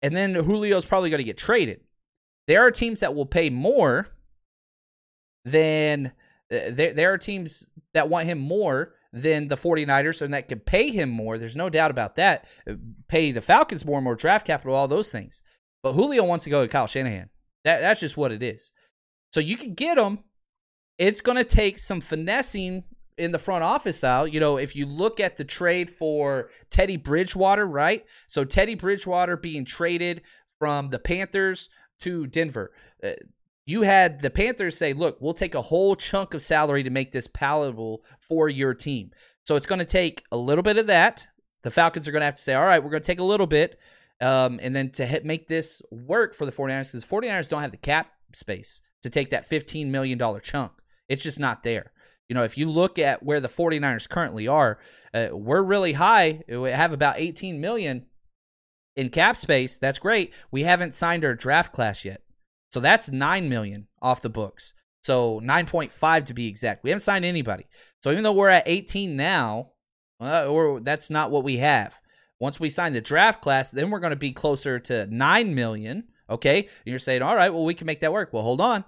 and 0.00 0.16
then 0.16 0.34
Julio's 0.34 0.86
probably 0.86 1.10
going 1.10 1.18
to 1.18 1.24
get 1.24 1.36
traded. 1.36 1.80
There 2.46 2.64
are 2.64 2.70
teams 2.70 3.00
that 3.00 3.14
will 3.14 3.26
pay 3.26 3.50
more 3.50 4.08
than, 5.44 6.12
uh, 6.52 6.70
there, 6.70 6.92
there 6.92 7.12
are 7.12 7.18
teams 7.18 7.66
that 7.92 8.08
want 8.08 8.28
him 8.28 8.38
more 8.38 8.94
than 9.12 9.48
the 9.48 9.56
49ers 9.56 10.22
and 10.22 10.32
that 10.32 10.48
can 10.48 10.60
pay 10.60 10.90
him 10.90 11.10
more. 11.10 11.36
There's 11.36 11.56
no 11.56 11.68
doubt 11.68 11.90
about 11.90 12.16
that. 12.16 12.46
Uh, 12.68 12.74
pay 13.08 13.32
the 13.32 13.42
Falcons 13.42 13.84
more 13.84 13.98
and 13.98 14.04
more 14.04 14.14
draft 14.14 14.46
capital, 14.46 14.76
all 14.76 14.88
those 14.88 15.10
things. 15.10 15.42
But 15.82 15.94
Julio 15.94 16.24
wants 16.24 16.44
to 16.44 16.50
go 16.50 16.62
to 16.62 16.68
Kyle 16.68 16.86
Shanahan. 16.86 17.30
That, 17.64 17.80
that's 17.80 18.00
just 18.00 18.16
what 18.16 18.32
it 18.32 18.42
is. 18.44 18.70
So 19.32 19.40
you 19.40 19.56
can 19.56 19.74
get 19.74 19.98
him. 19.98 20.20
It's 20.98 21.20
going 21.20 21.36
to 21.36 21.44
take 21.44 21.78
some 21.78 22.00
finessing 22.00 22.84
in 23.22 23.32
the 23.32 23.38
front 23.38 23.62
office 23.62 24.02
out, 24.02 24.32
you 24.32 24.40
know, 24.40 24.56
if 24.56 24.74
you 24.74 24.84
look 24.84 25.20
at 25.20 25.36
the 25.36 25.44
trade 25.44 25.88
for 25.88 26.50
Teddy 26.70 26.96
Bridgewater, 26.96 27.66
right? 27.66 28.04
So 28.26 28.44
Teddy 28.44 28.74
Bridgewater 28.74 29.36
being 29.36 29.64
traded 29.64 30.22
from 30.58 30.88
the 30.88 30.98
Panthers 30.98 31.70
to 32.00 32.26
Denver. 32.26 32.72
Uh, 33.02 33.10
you 33.64 33.82
had 33.82 34.20
the 34.20 34.30
Panthers 34.30 34.76
say, 34.76 34.92
look, 34.92 35.18
we'll 35.20 35.34
take 35.34 35.54
a 35.54 35.62
whole 35.62 35.94
chunk 35.94 36.34
of 36.34 36.42
salary 36.42 36.82
to 36.82 36.90
make 36.90 37.12
this 37.12 37.28
palatable 37.28 38.02
for 38.20 38.48
your 38.48 38.74
team. 38.74 39.12
So 39.44 39.54
it's 39.56 39.66
going 39.66 39.78
to 39.78 39.84
take 39.84 40.24
a 40.32 40.36
little 40.36 40.62
bit 40.62 40.78
of 40.78 40.88
that. 40.88 41.28
The 41.62 41.70
Falcons 41.70 42.08
are 42.08 42.12
going 42.12 42.22
to 42.22 42.26
have 42.26 42.34
to 42.34 42.42
say, 42.42 42.54
all 42.54 42.64
right, 42.64 42.82
we're 42.82 42.90
going 42.90 43.02
to 43.02 43.06
take 43.06 43.20
a 43.20 43.24
little 43.24 43.46
bit. 43.46 43.78
Um, 44.20 44.58
and 44.62 44.74
then 44.74 44.90
to 44.90 45.06
hit, 45.06 45.24
make 45.24 45.48
this 45.48 45.80
work 45.90 46.34
for 46.34 46.44
the 46.44 46.52
49ers, 46.52 46.92
because 46.92 47.04
49ers 47.04 47.48
don't 47.48 47.62
have 47.62 47.70
the 47.70 47.76
cap 47.76 48.08
space 48.32 48.80
to 49.02 49.10
take 49.10 49.30
that 49.30 49.48
$15 49.48 49.88
million 49.88 50.18
chunk. 50.42 50.72
It's 51.08 51.22
just 51.22 51.40
not 51.40 51.62
there. 51.62 51.92
You 52.28 52.34
know, 52.34 52.44
if 52.44 52.56
you 52.56 52.68
look 52.68 52.98
at 52.98 53.22
where 53.22 53.40
the 53.40 53.48
49ers 53.48 54.08
currently 54.08 54.48
are, 54.48 54.78
uh, 55.12 55.28
we're 55.32 55.62
really 55.62 55.92
high. 55.92 56.42
We 56.48 56.70
have 56.70 56.92
about 56.92 57.18
18 57.18 57.60
million 57.60 58.06
in 58.96 59.10
cap 59.10 59.36
space. 59.36 59.78
That's 59.78 59.98
great. 59.98 60.32
We 60.50 60.62
haven't 60.62 60.94
signed 60.94 61.24
our 61.24 61.34
draft 61.34 61.72
class 61.72 62.04
yet. 62.04 62.22
So 62.70 62.80
that's 62.80 63.10
9 63.10 63.48
million 63.48 63.88
off 64.00 64.22
the 64.22 64.30
books. 64.30 64.72
So 65.02 65.40
9.5 65.40 66.26
to 66.26 66.34
be 66.34 66.46
exact. 66.46 66.84
We 66.84 66.90
haven't 66.90 67.02
signed 67.02 67.24
anybody. 67.24 67.66
So 68.02 68.10
even 68.10 68.22
though 68.22 68.32
we're 68.32 68.48
at 68.48 68.62
18 68.66 69.16
now, 69.16 69.72
uh, 70.20 70.46
or 70.46 70.80
that's 70.80 71.10
not 71.10 71.30
what 71.30 71.44
we 71.44 71.56
have. 71.58 71.98
Once 72.38 72.58
we 72.58 72.70
sign 72.70 72.92
the 72.92 73.00
draft 73.00 73.42
class, 73.42 73.70
then 73.70 73.90
we're 73.90 74.00
going 74.00 74.10
to 74.10 74.16
be 74.16 74.32
closer 74.32 74.78
to 74.78 75.06
9 75.06 75.54
million. 75.54 76.04
Okay. 76.30 76.58
And 76.60 76.68
you're 76.84 76.98
saying, 76.98 77.22
all 77.22 77.36
right, 77.36 77.52
well, 77.52 77.64
we 77.64 77.74
can 77.74 77.86
make 77.86 78.00
that 78.00 78.12
work. 78.12 78.32
Well, 78.32 78.42
hold 78.42 78.60
on. 78.60 78.84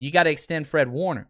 You 0.00 0.10
got 0.10 0.24
to 0.24 0.30
extend 0.30 0.66
Fred 0.66 0.88
Warner. 0.88 1.28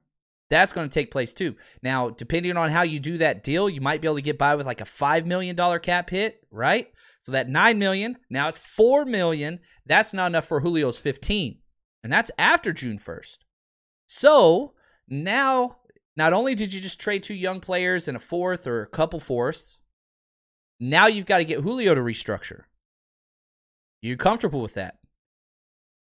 That's 0.52 0.74
going 0.74 0.86
to 0.86 0.92
take 0.92 1.10
place 1.10 1.32
too. 1.32 1.56
Now, 1.82 2.10
depending 2.10 2.58
on 2.58 2.70
how 2.70 2.82
you 2.82 3.00
do 3.00 3.16
that 3.16 3.42
deal, 3.42 3.70
you 3.70 3.80
might 3.80 4.02
be 4.02 4.06
able 4.06 4.16
to 4.16 4.20
get 4.20 4.36
by 4.36 4.54
with 4.54 4.66
like 4.66 4.82
a 4.82 4.84
$5 4.84 5.24
million 5.24 5.56
cap 5.80 6.10
hit, 6.10 6.46
right? 6.50 6.92
So 7.20 7.32
that 7.32 7.48
9 7.48 7.78
million, 7.78 8.18
now 8.28 8.48
it's 8.48 8.58
4 8.58 9.06
million. 9.06 9.60
That's 9.86 10.12
not 10.12 10.26
enough 10.26 10.44
for 10.44 10.60
Julio's 10.60 10.98
15. 10.98 11.56
And 12.04 12.12
that's 12.12 12.30
after 12.36 12.70
June 12.70 12.98
1st. 12.98 13.38
So 14.04 14.74
now, 15.08 15.78
not 16.18 16.34
only 16.34 16.54
did 16.54 16.74
you 16.74 16.82
just 16.82 17.00
trade 17.00 17.22
two 17.22 17.32
young 17.32 17.58
players 17.58 18.06
and 18.06 18.18
a 18.18 18.20
fourth 18.20 18.66
or 18.66 18.82
a 18.82 18.88
couple 18.88 19.20
fourths, 19.20 19.78
now 20.78 21.06
you've 21.06 21.24
got 21.24 21.38
to 21.38 21.46
get 21.46 21.60
Julio 21.60 21.94
to 21.94 22.02
restructure. 22.02 22.64
You 24.02 24.18
comfortable 24.18 24.60
with 24.60 24.74
that? 24.74 24.98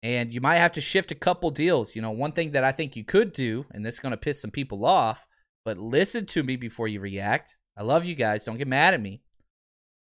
And 0.06 0.32
you 0.32 0.40
might 0.40 0.58
have 0.58 0.74
to 0.74 0.82
shift 0.82 1.12
a 1.12 1.16
couple 1.16 1.50
deals. 1.50 1.96
You 1.96 2.02
know, 2.04 2.12
one 2.12 2.32
thing 2.32 2.52
that 2.52 2.64
I 2.64 2.72
think 2.72 2.96
you 2.96 3.04
could 3.04 3.34
do, 3.34 3.66
and 3.72 3.84
this 3.84 3.96
is 3.96 4.00
going 4.00 4.12
to 4.12 4.18
piss 4.18 4.40
some 4.40 4.52
people 4.52 4.86
off, 4.86 5.26
but 5.66 5.80
listen 5.80 6.28
to 6.28 6.44
me 6.44 6.58
before 6.58 6.88
you 6.88 7.00
react. 7.00 7.58
I 7.76 7.82
love 7.82 8.06
you 8.06 8.14
guys. 8.14 8.46
Don't 8.46 8.60
get 8.60 8.68
mad 8.68 8.94
at 8.94 9.02
me. 9.02 9.24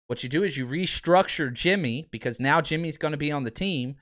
What 0.07 0.23
you 0.23 0.29
do 0.29 0.41
is 0.41 0.57
you 0.57 0.65
restructure 0.65 1.53
Jimmy 1.53 2.07
because 2.09 2.39
now 2.39 2.59
Jimmy's 2.59 2.97
going 2.97 3.11
to 3.11 3.19
be 3.19 3.31
on 3.31 3.43
the 3.43 3.51
team. 3.51 3.97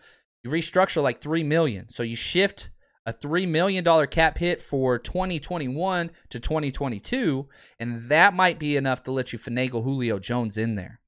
You 0.46 0.50
restructure 0.50 1.04
like 1.04 1.20
3 1.20 1.44
million. 1.44 1.90
So 1.90 2.04
you 2.04 2.16
shift 2.16 2.70
a 3.06 3.12
$3 3.12 3.46
million 3.50 4.08
cap 4.08 4.38
hit 4.38 4.64
for 4.64 4.98
2021 4.98 6.10
to 6.30 6.40
2022, 6.40 7.50
and 7.82 8.08
that 8.08 8.34
might 8.34 8.60
be 8.60 8.78
enough 8.78 9.04
to 9.04 9.12
let 9.12 9.34
you 9.34 9.40
finagle 9.40 9.84
Julio 9.84 10.20
Jones 10.20 10.58
in 10.58 10.76
there, 10.76 11.02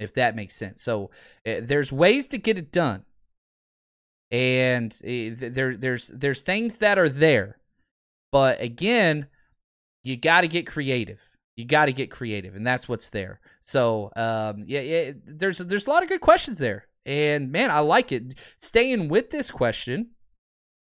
if 0.00 0.14
that 0.14 0.34
makes 0.34 0.56
sense. 0.56 0.82
So 0.82 1.12
uh, 1.46 1.60
there's 1.62 1.92
ways 1.92 2.26
to 2.28 2.38
get 2.38 2.58
it 2.58 2.72
done. 2.72 3.04
And 4.30 4.92
uh, 5.04 5.36
there, 5.36 5.76
there's 5.76 6.08
there's 6.08 6.42
things 6.42 6.78
that 6.78 6.98
are 6.98 7.08
there, 7.08 7.58
but 8.32 8.60
again, 8.60 9.28
you 10.02 10.16
got 10.16 10.40
to 10.40 10.48
get 10.48 10.66
creative. 10.66 11.20
You 11.56 11.64
got 11.64 11.86
to 11.86 11.92
get 11.92 12.10
creative, 12.10 12.54
and 12.54 12.66
that's 12.66 12.88
what's 12.88 13.10
there. 13.10 13.40
So, 13.60 14.10
um, 14.16 14.64
yeah, 14.66 14.80
yeah, 14.80 15.12
there's 15.24 15.58
there's 15.58 15.86
a 15.86 15.90
lot 15.90 16.02
of 16.02 16.08
good 16.08 16.20
questions 16.20 16.58
there, 16.58 16.86
and 17.06 17.52
man, 17.52 17.70
I 17.70 17.80
like 17.80 18.10
it. 18.10 18.38
Staying 18.60 19.08
with 19.08 19.30
this 19.30 19.50
question, 19.50 20.10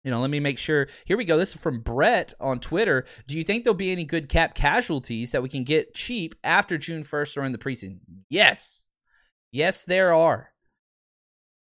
you 0.06 0.12
know, 0.12 0.20
let 0.20 0.30
me 0.30 0.38
make 0.38 0.58
sure. 0.58 0.86
Here 1.04 1.16
we 1.16 1.24
go. 1.24 1.36
This 1.36 1.56
is 1.56 1.60
from 1.60 1.80
Brett 1.80 2.32
on 2.40 2.60
Twitter. 2.60 3.04
Do 3.26 3.36
you 3.36 3.42
think 3.42 3.64
there'll 3.64 3.74
be 3.74 3.90
any 3.90 4.04
good 4.04 4.28
cap 4.28 4.54
casualties 4.54 5.32
that 5.32 5.42
we 5.42 5.48
can 5.48 5.64
get 5.64 5.94
cheap 5.94 6.36
after 6.44 6.78
June 6.78 7.02
1st 7.02 7.36
or 7.36 7.42
in 7.42 7.50
the 7.50 7.58
preseason? 7.58 7.98
Yes. 8.30 8.84
Yes, 9.50 9.82
there 9.82 10.14
are. 10.14 10.52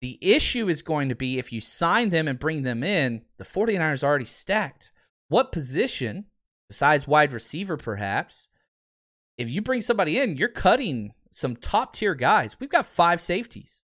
The 0.01 0.17
issue 0.19 0.67
is 0.67 0.81
going 0.81 1.09
to 1.09 1.15
be 1.15 1.37
if 1.37 1.53
you 1.53 1.61
sign 1.61 2.09
them 2.09 2.27
and 2.27 2.39
bring 2.39 2.63
them 2.63 2.83
in, 2.83 3.21
the 3.37 3.43
49ers 3.43 4.03
are 4.03 4.07
already 4.07 4.25
stacked. 4.25 4.91
What 5.27 5.51
position, 5.51 6.25
besides 6.67 7.07
wide 7.07 7.33
receiver 7.33 7.77
perhaps, 7.77 8.47
if 9.37 9.49
you 9.49 9.61
bring 9.61 9.81
somebody 9.81 10.19
in, 10.19 10.37
you're 10.37 10.49
cutting 10.49 11.13
some 11.29 11.55
top 11.55 11.93
tier 11.93 12.15
guys. 12.15 12.59
We've 12.59 12.69
got 12.69 12.85
five 12.85 13.21
safeties. 13.21 13.83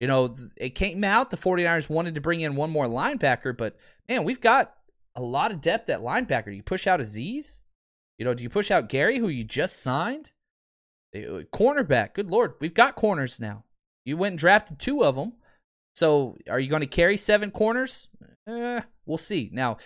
You 0.00 0.06
know, 0.06 0.36
it 0.56 0.70
came 0.70 1.04
out 1.04 1.30
the 1.30 1.36
49ers 1.36 1.88
wanted 1.88 2.14
to 2.14 2.20
bring 2.20 2.40
in 2.40 2.54
one 2.54 2.70
more 2.70 2.86
linebacker, 2.86 3.56
but 3.56 3.76
man, 4.08 4.24
we've 4.24 4.40
got 4.40 4.74
a 5.14 5.22
lot 5.22 5.52
of 5.52 5.60
depth 5.60 5.88
at 5.88 6.00
linebacker. 6.00 6.46
Do 6.46 6.52
you 6.52 6.62
push 6.62 6.86
out 6.86 7.00
Azeez? 7.00 7.60
You 8.18 8.24
know, 8.24 8.34
do 8.34 8.42
you 8.42 8.50
push 8.50 8.70
out 8.70 8.88
Gary, 8.88 9.18
who 9.18 9.28
you 9.28 9.44
just 9.44 9.82
signed? 9.82 10.32
Uh, 11.14 11.44
cornerback, 11.52 12.14
good 12.14 12.30
lord, 12.30 12.54
we've 12.60 12.74
got 12.74 12.94
corners 12.94 13.40
now. 13.40 13.64
You 14.06 14.16
went 14.16 14.32
and 14.32 14.38
drafted 14.38 14.78
two 14.78 15.04
of 15.04 15.16
them. 15.16 15.34
So 15.94 16.38
are 16.48 16.60
you 16.60 16.70
going 16.70 16.80
to 16.80 16.86
carry 16.86 17.18
seven 17.18 17.50
corners? 17.50 18.08
Eh, 18.46 18.80
we'll 19.04 19.18
see. 19.18 19.50
Now, 19.52 19.76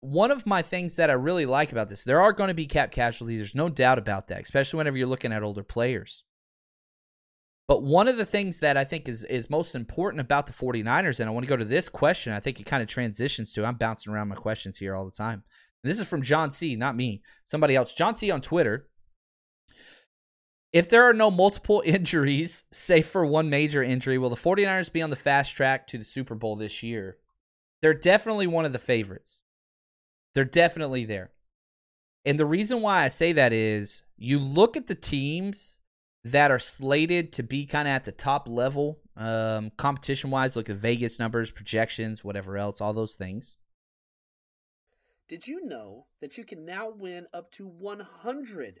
one 0.00 0.30
of 0.30 0.46
my 0.46 0.62
things 0.62 0.96
that 0.96 1.10
I 1.10 1.14
really 1.14 1.46
like 1.46 1.72
about 1.72 1.88
this, 1.88 2.04
there 2.04 2.20
are 2.20 2.32
going 2.32 2.48
to 2.48 2.54
be 2.54 2.66
cap 2.66 2.92
casualties. 2.92 3.38
There's 3.38 3.54
no 3.54 3.68
doubt 3.68 3.98
about 3.98 4.28
that, 4.28 4.42
especially 4.42 4.78
whenever 4.78 4.96
you're 4.96 5.06
looking 5.06 5.32
at 5.32 5.42
older 5.42 5.62
players. 5.62 6.24
But 7.68 7.82
one 7.82 8.08
of 8.08 8.16
the 8.16 8.26
things 8.26 8.58
that 8.60 8.76
I 8.76 8.84
think 8.84 9.08
is, 9.08 9.22
is 9.24 9.48
most 9.48 9.74
important 9.74 10.20
about 10.20 10.46
the 10.46 10.52
49ers, 10.52 11.20
and 11.20 11.28
I 11.28 11.32
want 11.32 11.44
to 11.44 11.48
go 11.48 11.56
to 11.56 11.64
this 11.64 11.88
question, 11.88 12.32
I 12.32 12.40
think 12.40 12.58
it 12.58 12.66
kind 12.66 12.82
of 12.82 12.88
transitions 12.88 13.52
to, 13.52 13.64
I'm 13.64 13.76
bouncing 13.76 14.12
around 14.12 14.28
my 14.28 14.34
questions 14.34 14.76
here 14.76 14.94
all 14.94 15.04
the 15.04 15.12
time. 15.12 15.44
This 15.84 16.00
is 16.00 16.08
from 16.08 16.22
John 16.22 16.50
C., 16.50 16.74
not 16.76 16.96
me, 16.96 17.22
somebody 17.44 17.76
else. 17.76 17.94
John 17.94 18.14
C. 18.14 18.30
on 18.30 18.40
Twitter. 18.40 18.88
If 20.72 20.88
there 20.88 21.02
are 21.04 21.12
no 21.12 21.30
multiple 21.30 21.82
injuries, 21.86 22.64
save 22.70 23.06
for 23.06 23.24
one 23.26 23.50
major 23.50 23.82
injury, 23.82 24.18
will 24.18 24.30
the 24.30 24.36
49ers 24.36 24.92
be 24.92 25.02
on 25.02 25.10
the 25.10 25.16
fast 25.16 25.56
track 25.56 25.86
to 25.88 25.98
the 25.98 26.04
Super 26.04 26.34
Bowl 26.34 26.56
this 26.56 26.82
year? 26.82 27.16
They're 27.82 27.94
definitely 27.94 28.46
one 28.46 28.64
of 28.64 28.72
the 28.72 28.78
favorites. 28.78 29.42
They're 30.34 30.44
definitely 30.44 31.04
there. 31.04 31.30
And 32.24 32.38
the 32.38 32.46
reason 32.46 32.82
why 32.82 33.04
I 33.04 33.08
say 33.08 33.32
that 33.32 33.52
is 33.52 34.04
you 34.16 34.38
look 34.38 34.76
at 34.76 34.86
the 34.86 34.94
teams 34.94 35.78
that 36.24 36.50
are 36.50 36.58
slated 36.58 37.32
to 37.32 37.42
be 37.42 37.64
kind 37.64 37.88
of 37.88 37.92
at 37.92 38.04
the 38.04 38.12
top 38.12 38.48
level, 38.48 39.00
um, 39.16 39.70
competition 39.76 40.30
wise. 40.30 40.54
Look 40.54 40.68
at 40.68 40.76
Vegas 40.76 41.18
numbers, 41.18 41.50
projections, 41.50 42.22
whatever 42.22 42.58
else, 42.58 42.80
all 42.80 42.92
those 42.92 43.14
things. 43.14 43.56
Did 45.28 45.46
you 45.46 45.64
know 45.64 46.06
that 46.20 46.36
you 46.36 46.44
can 46.44 46.66
now 46.66 46.90
win 46.90 47.26
up 47.32 47.50
to 47.52 47.66
100 47.66 48.80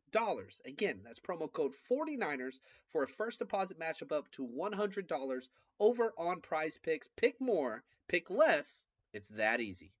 Again, 0.65 0.99
that's 1.03 1.19
promo 1.19 1.51
code 1.51 1.73
49ers 1.89 2.59
for 2.91 3.03
a 3.03 3.07
first 3.07 3.39
deposit 3.39 3.79
match 3.79 4.01
of 4.01 4.11
up 4.11 4.29
to 4.31 4.47
$100 4.47 5.41
over 5.79 6.13
on 6.17 6.41
prize 6.41 6.79
picks. 6.81 7.07
Pick 7.17 7.39
more, 7.39 7.83
pick 8.07 8.29
less. 8.29 8.85
It's 9.13 9.29
that 9.29 9.59
easy. 9.59 9.91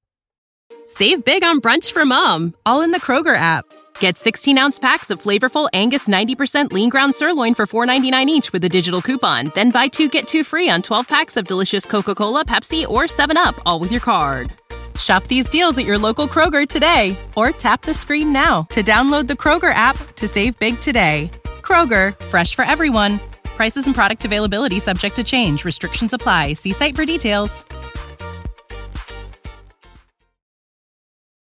Save 0.85 1.25
big 1.25 1.43
on 1.43 1.61
brunch 1.61 1.91
for 1.91 2.05
mom, 2.05 2.55
all 2.65 2.81
in 2.81 2.91
the 2.91 2.99
Kroger 2.99 3.35
app. 3.35 3.65
Get 3.99 4.17
16 4.17 4.57
ounce 4.57 4.79
packs 4.79 5.09
of 5.09 5.21
flavorful 5.21 5.69
Angus 5.73 6.07
90% 6.07 6.71
lean 6.71 6.89
ground 6.89 7.15
sirloin 7.15 7.55
for 7.55 7.65
$4.99 7.65 8.25
each 8.27 8.53
with 8.53 8.63
a 8.63 8.69
digital 8.69 9.01
coupon. 9.01 9.51
Then 9.53 9.69
buy 9.71 9.87
two 9.87 10.09
get 10.09 10.27
two 10.27 10.43
free 10.43 10.69
on 10.69 10.81
12 10.81 11.07
packs 11.07 11.37
of 11.37 11.47
delicious 11.47 11.85
Coca 11.85 12.15
Cola, 12.15 12.43
Pepsi, 12.45 12.87
or 12.87 13.03
7UP, 13.03 13.59
all 13.65 13.79
with 13.79 13.91
your 13.91 14.01
card. 14.01 14.53
Shop 14.99 15.23
these 15.23 15.49
deals 15.49 15.77
at 15.77 15.85
your 15.85 15.97
local 15.97 16.27
Kroger 16.27 16.67
today 16.67 17.17
or 17.37 17.51
tap 17.51 17.83
the 17.83 17.93
screen 17.93 18.33
now 18.33 18.63
to 18.71 18.83
download 18.83 19.27
the 19.27 19.33
Kroger 19.33 19.73
app 19.73 19.95
to 20.15 20.27
save 20.27 20.59
big 20.59 20.81
today. 20.81 21.31
Kroger, 21.61 22.19
fresh 22.25 22.53
for 22.53 22.65
everyone. 22.65 23.19
Prices 23.55 23.85
and 23.85 23.95
product 23.95 24.25
availability 24.25 24.79
subject 24.79 25.15
to 25.15 25.23
change. 25.23 25.63
Restrictions 25.63 26.11
apply. 26.11 26.53
See 26.53 26.73
site 26.73 26.97
for 26.97 27.05
details. 27.05 27.63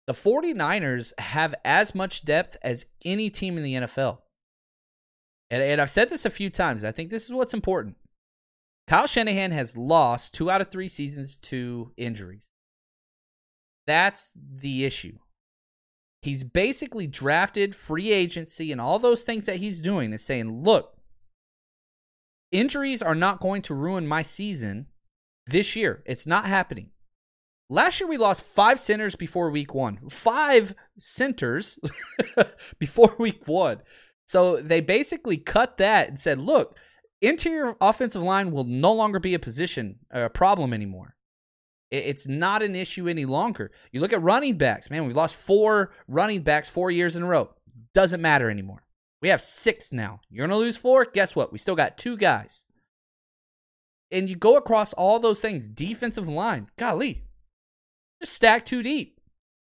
The 0.08 0.14
49ers 0.14 1.12
have 1.20 1.54
as 1.66 1.94
much 1.94 2.24
depth 2.24 2.56
as 2.62 2.86
any 3.04 3.30
team 3.30 3.58
in 3.58 3.64
the 3.64 3.74
NFL. 3.74 4.20
And, 5.50 5.62
and 5.62 5.82
I've 5.82 5.92
said 5.92 6.10
this 6.10 6.26
a 6.26 6.30
few 6.30 6.50
times. 6.50 6.86
I 6.86 6.94
think 6.94 7.10
this 7.10 7.26
is 7.26 7.34
what's 7.34 7.54
important. 7.54 7.98
Kyle 8.88 9.06
Shanahan 9.06 9.52
has 9.52 9.76
lost 9.76 10.34
two 10.34 10.50
out 10.50 10.62
of 10.62 10.70
three 10.70 10.88
seasons 10.88 11.38
to 11.40 11.92
injuries. 11.98 12.52
That's 13.88 14.34
the 14.36 14.86
issue. 14.86 15.18
He's 16.22 16.44
basically 16.44 17.08
drafted 17.08 17.76
free 17.76 18.12
agency 18.12 18.72
and 18.72 18.82
all 18.82 19.00
those 19.00 19.24
things 19.24 19.46
that 19.46 19.58
he's 19.58 19.80
doing 19.80 20.14
is 20.14 20.24
saying, 20.24 20.64
look, 20.64 20.94
injuries 22.52 23.02
are 23.02 23.16
not 23.16 23.40
going 23.40 23.62
to 23.64 23.74
ruin 23.74 24.06
my 24.06 24.22
season 24.22 24.88
this 25.46 25.76
year. 25.76 26.04
It's 26.06 26.28
not 26.28 26.46
happening. 26.46 26.90
Last 27.70 28.00
year 28.00 28.10
we 28.10 28.18
lost 28.18 28.44
five 28.44 28.80
centers 28.80 29.16
before 29.16 29.50
week 29.50 29.74
one. 29.74 30.10
Five 30.10 30.74
centers 30.98 31.80
before 32.80 33.16
week 33.20 33.48
one. 33.48 33.82
So 34.26 34.58
they 34.58 34.82
basically 34.82 35.38
cut 35.38 35.78
that 35.78 36.10
and 36.10 36.20
said, 36.20 36.40
look, 36.40 36.78
interior 37.22 37.76
offensive 37.80 38.22
line 38.22 38.52
will 38.52 38.64
no 38.64 38.92
longer 38.94 39.20
be 39.20 39.34
a 39.34 39.40
position, 39.40 40.00
a 40.12 40.30
problem 40.30 40.74
anymore. 40.74 41.17
It's 41.90 42.28
not 42.28 42.64
an 42.64 42.76
issue 42.76 43.08
any 43.08 43.26
longer. 43.26 43.72
You 43.92 44.02
look 44.02 44.12
at 44.12 44.22
running 44.22 44.58
backs, 44.58 44.90
man, 44.90 45.06
we've 45.06 45.16
lost 45.16 45.38
four 45.38 45.92
running 46.08 46.42
backs 46.42 46.68
four 46.68 46.92
years 46.92 47.16
in 47.16 47.24
a 47.24 47.28
row. 47.28 47.50
Doesn't 47.94 48.22
matter 48.22 48.50
anymore. 48.50 48.84
We 49.22 49.30
have 49.30 49.42
six 49.42 49.94
now. 49.94 50.20
You're 50.30 50.46
going 50.48 50.58
to 50.58 50.64
lose 50.64 50.78
four? 50.78 51.06
Guess 51.06 51.36
what? 51.36 51.52
We 51.52 51.58
still 51.58 51.76
got 51.76 51.98
two 51.98 52.18
guys. 52.18 52.66
And 54.12 54.30
you 54.30 54.36
go 54.36 54.58
across 54.58 54.94
all 54.94 55.20
those 55.20 55.42
things 55.42 55.68
defensive 55.68 56.28
line, 56.28 56.70
golly, 56.78 57.24
just 58.22 58.34
stack 58.34 58.66
too 58.66 58.84
deep. 58.84 59.20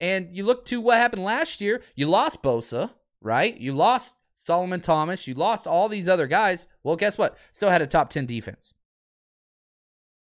And 0.00 0.37
you 0.37 0.44
look 0.44 0.64
to 0.66 0.81
what 0.81 0.98
happened 0.98 1.24
last 1.24 1.61
year. 1.61 1.83
You 1.94 2.09
lost 2.09 2.42
Bosa, 2.42 2.90
right? 3.20 3.57
You 3.57 3.72
lost 3.72 4.16
Solomon 4.33 4.81
Thomas. 4.81 5.27
You 5.27 5.35
lost 5.35 5.66
all 5.66 5.88
these 5.88 6.09
other 6.09 6.27
guys. 6.27 6.66
Well, 6.83 6.96
guess 6.96 7.16
what? 7.16 7.37
Still 7.53 7.70
had 7.70 7.83
a 7.83 7.87
top 7.87 8.11
10 8.11 8.27
defense. 8.27 8.74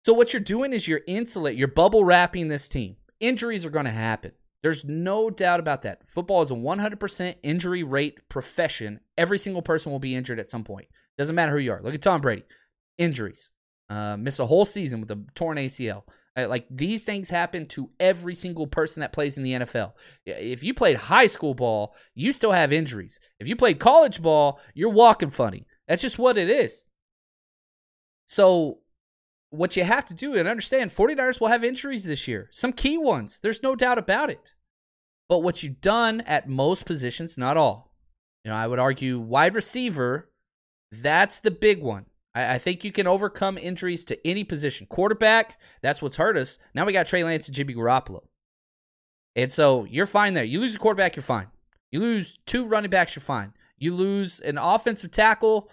So 0.09 0.15
what 0.15 0.33
you're 0.33 0.41
doing 0.41 0.73
is 0.73 0.89
you're 0.89 1.03
insulate, 1.07 1.59
you're 1.59 1.69
bubble 1.69 2.03
wrapping 2.03 2.49
this 2.49 2.67
team. 2.67 2.97
Injuries 3.21 3.67
are 3.67 3.71
going 3.71 3.85
to 3.85 3.91
happen. 3.91 4.33
There's 4.63 4.83
no 4.83 5.29
doubt 5.29 5.61
about 5.61 5.83
that. 5.83 6.09
Football 6.09 6.41
is 6.41 6.51
a 6.51 6.55
100% 6.55 7.35
injury 7.43 7.83
rate 7.83 8.27
profession. 8.31 9.01
Every 9.19 9.37
single 9.37 9.61
person 9.61 9.93
will 9.93 9.99
be 9.99 10.15
injured 10.15 10.39
at 10.39 10.49
some 10.49 10.65
point. 10.65 10.89
Doesn't 11.19 11.37
matter 11.37 11.53
who 11.53 11.59
you 11.59 11.73
are. 11.73 11.83
Look 11.83 11.93
at 11.93 12.01
Tom 12.01 12.23
Brady. 12.23 12.45
Injuries. 12.97 13.51
Uh, 13.91 14.17
missed 14.17 14.41
a 14.41 14.47
whole 14.47 14.65
season 14.65 15.03
with 15.03 15.11
a 15.11 15.23
torn 15.35 15.59
ACL. 15.59 16.05
Uh, 16.35 16.49
like 16.49 16.65
these 16.71 17.05
things 17.05 17.29
happen 17.29 17.67
to 17.67 17.91
every 18.01 18.35
single 18.35 18.67
person 18.67 19.03
that 19.03 19.13
plays 19.13 19.37
in 19.37 19.43
the 19.43 19.53
NFL. 19.53 19.93
If 20.25 20.63
you 20.63 20.73
played 20.73 20.97
high 20.97 21.27
school 21.27 21.53
ball, 21.53 21.95
you 22.15 22.33
still 22.33 22.53
have 22.53 22.73
injuries. 22.73 23.21
If 23.39 23.47
you 23.47 23.57
played 23.57 23.79
college 23.79 24.23
ball, 24.23 24.59
you're 24.73 24.89
walking 24.89 25.29
funny. 25.29 25.67
That's 25.87 26.01
just 26.01 26.19
what 26.19 26.39
it 26.39 26.49
is. 26.49 26.87
So, 28.25 28.79
what 29.51 29.77
you 29.77 29.85
have 29.85 30.07
to 30.07 30.15
do 30.15 30.35
and 30.35 30.47
understand 30.47 30.91
49ers 30.91 31.41
will 31.41 31.49
have 31.49 31.65
injuries 31.65 32.05
this 32.05 32.29
year, 32.29 32.49
some 32.53 32.73
key 32.73 32.99
ones. 32.99 33.41
There's 33.43 33.63
no 33.63 33.75
doubt 33.75 33.99
about 33.99 34.31
it. 34.31 34.55
But 35.29 35.41
what 35.41 35.63
you've 35.63 35.81
done 35.81 36.23
at 36.23 36.49
most 36.49 36.87
positions, 36.87 37.37
not 37.37 37.57
all, 37.57 37.93
you 38.45 38.51
know, 38.51 38.57
I 38.57 38.67
would 38.67 38.79
argue 38.79 39.19
wide 39.19 39.55
receiver, 39.55 40.31
that's 40.91 41.41
the 41.41 41.51
big 41.51 41.83
one. 41.83 42.07
I, 42.35 42.55
I 42.55 42.59
think 42.59 42.85
you 42.85 42.93
can 42.93 43.07
overcome 43.07 43.59
injuries 43.59 44.05
to 44.07 44.27
any 44.27 44.45
position. 44.45 44.87
Quarterback, 44.87 45.61
that's 45.83 46.01
what's 46.01 46.17
hurt 46.17 46.37
us. 46.37 46.59
Now 46.75 46.87
we 46.87 46.93
got 46.93 47.07
Trey 47.07 47.25
Lance 47.25 47.47
and 47.47 47.55
Jimmy 47.55 47.75
Garoppolo. 47.75 48.23
And 49.37 49.53
so 49.53 49.85
you're 49.85 50.07
fine 50.07 50.35
there. 50.35 50.45
You 50.45 50.61
lose 50.61 50.77
a 50.77 50.79
quarterback, 50.79 51.15
you're 51.15 51.23
fine. 51.23 51.49
You 51.91 52.01
lose 52.01 52.39
two 52.47 52.65
running 52.65 52.91
backs, 52.91 53.15
you're 53.15 53.23
fine. 53.23 53.53
You 53.79 53.95
lose 53.95 54.41
an 54.41 54.59
offensive 54.59 55.11
tackle, 55.11 55.71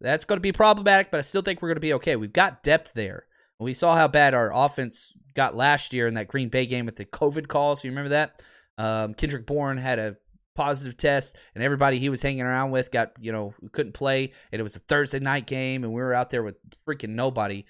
that's 0.00 0.24
going 0.24 0.36
to 0.36 0.42
be 0.42 0.52
problematic, 0.52 1.10
but 1.10 1.18
I 1.18 1.22
still 1.22 1.42
think 1.42 1.60
we're 1.60 1.68
going 1.68 1.76
to 1.76 1.80
be 1.80 1.94
okay. 1.94 2.16
We've 2.16 2.32
got 2.32 2.62
depth 2.62 2.92
there. 2.94 3.26
We 3.58 3.74
saw 3.74 3.94
how 3.94 4.08
bad 4.08 4.34
our 4.34 4.52
offense 4.52 5.12
got 5.34 5.54
last 5.54 5.92
year 5.92 6.08
in 6.08 6.14
that 6.14 6.28
Green 6.28 6.48
Bay 6.48 6.66
game 6.66 6.86
with 6.86 6.96
the 6.96 7.04
COVID 7.04 7.48
calls. 7.48 7.84
You 7.84 7.90
remember 7.90 8.10
that? 8.10 8.42
Um, 8.78 9.14
Kendrick 9.14 9.46
Bourne 9.46 9.78
had 9.78 9.98
a 9.98 10.16
positive 10.54 10.96
test, 10.96 11.36
and 11.54 11.62
everybody 11.62 11.98
he 11.98 12.08
was 12.08 12.22
hanging 12.22 12.42
around 12.42 12.70
with 12.70 12.90
got, 12.90 13.12
you 13.20 13.32
know, 13.32 13.54
couldn't 13.72 13.92
play, 13.92 14.32
and 14.50 14.60
it 14.60 14.62
was 14.62 14.76
a 14.76 14.80
Thursday 14.80 15.20
night 15.20 15.46
game, 15.46 15.84
and 15.84 15.92
we 15.92 16.00
were 16.00 16.14
out 16.14 16.30
there 16.30 16.42
with 16.42 16.56
freaking 16.86 17.10
nobody. 17.10 17.64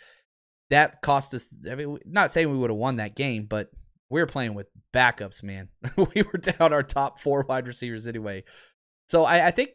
That 0.70 1.02
cost 1.02 1.34
us, 1.34 1.54
I 1.70 1.74
mean, 1.74 1.98
not 2.06 2.32
saying 2.32 2.50
we 2.50 2.56
would 2.56 2.70
have 2.70 2.78
won 2.78 2.96
that 2.96 3.14
game, 3.14 3.44
but 3.44 3.70
we 4.08 4.20
were 4.20 4.26
playing 4.26 4.54
with 4.54 4.68
backups, 4.94 5.42
man. 5.42 5.68
we 5.96 6.22
were 6.22 6.38
down 6.38 6.72
our 6.72 6.82
top 6.82 7.18
four 7.18 7.44
wide 7.48 7.66
receivers 7.66 8.06
anyway. 8.06 8.44
So 9.08 9.24
I, 9.24 9.48
I 9.48 9.50
think 9.50 9.70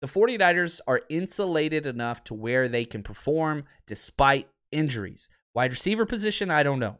the 0.00 0.06
49ers 0.06 0.80
are 0.86 1.02
insulated 1.08 1.86
enough 1.86 2.22
to 2.24 2.34
where 2.34 2.68
they 2.68 2.84
can 2.84 3.02
perform 3.02 3.64
despite 3.86 4.48
injuries. 4.70 5.28
Wide 5.54 5.70
receiver 5.72 6.06
position, 6.06 6.50
I 6.50 6.62
don't 6.62 6.78
know. 6.78 6.98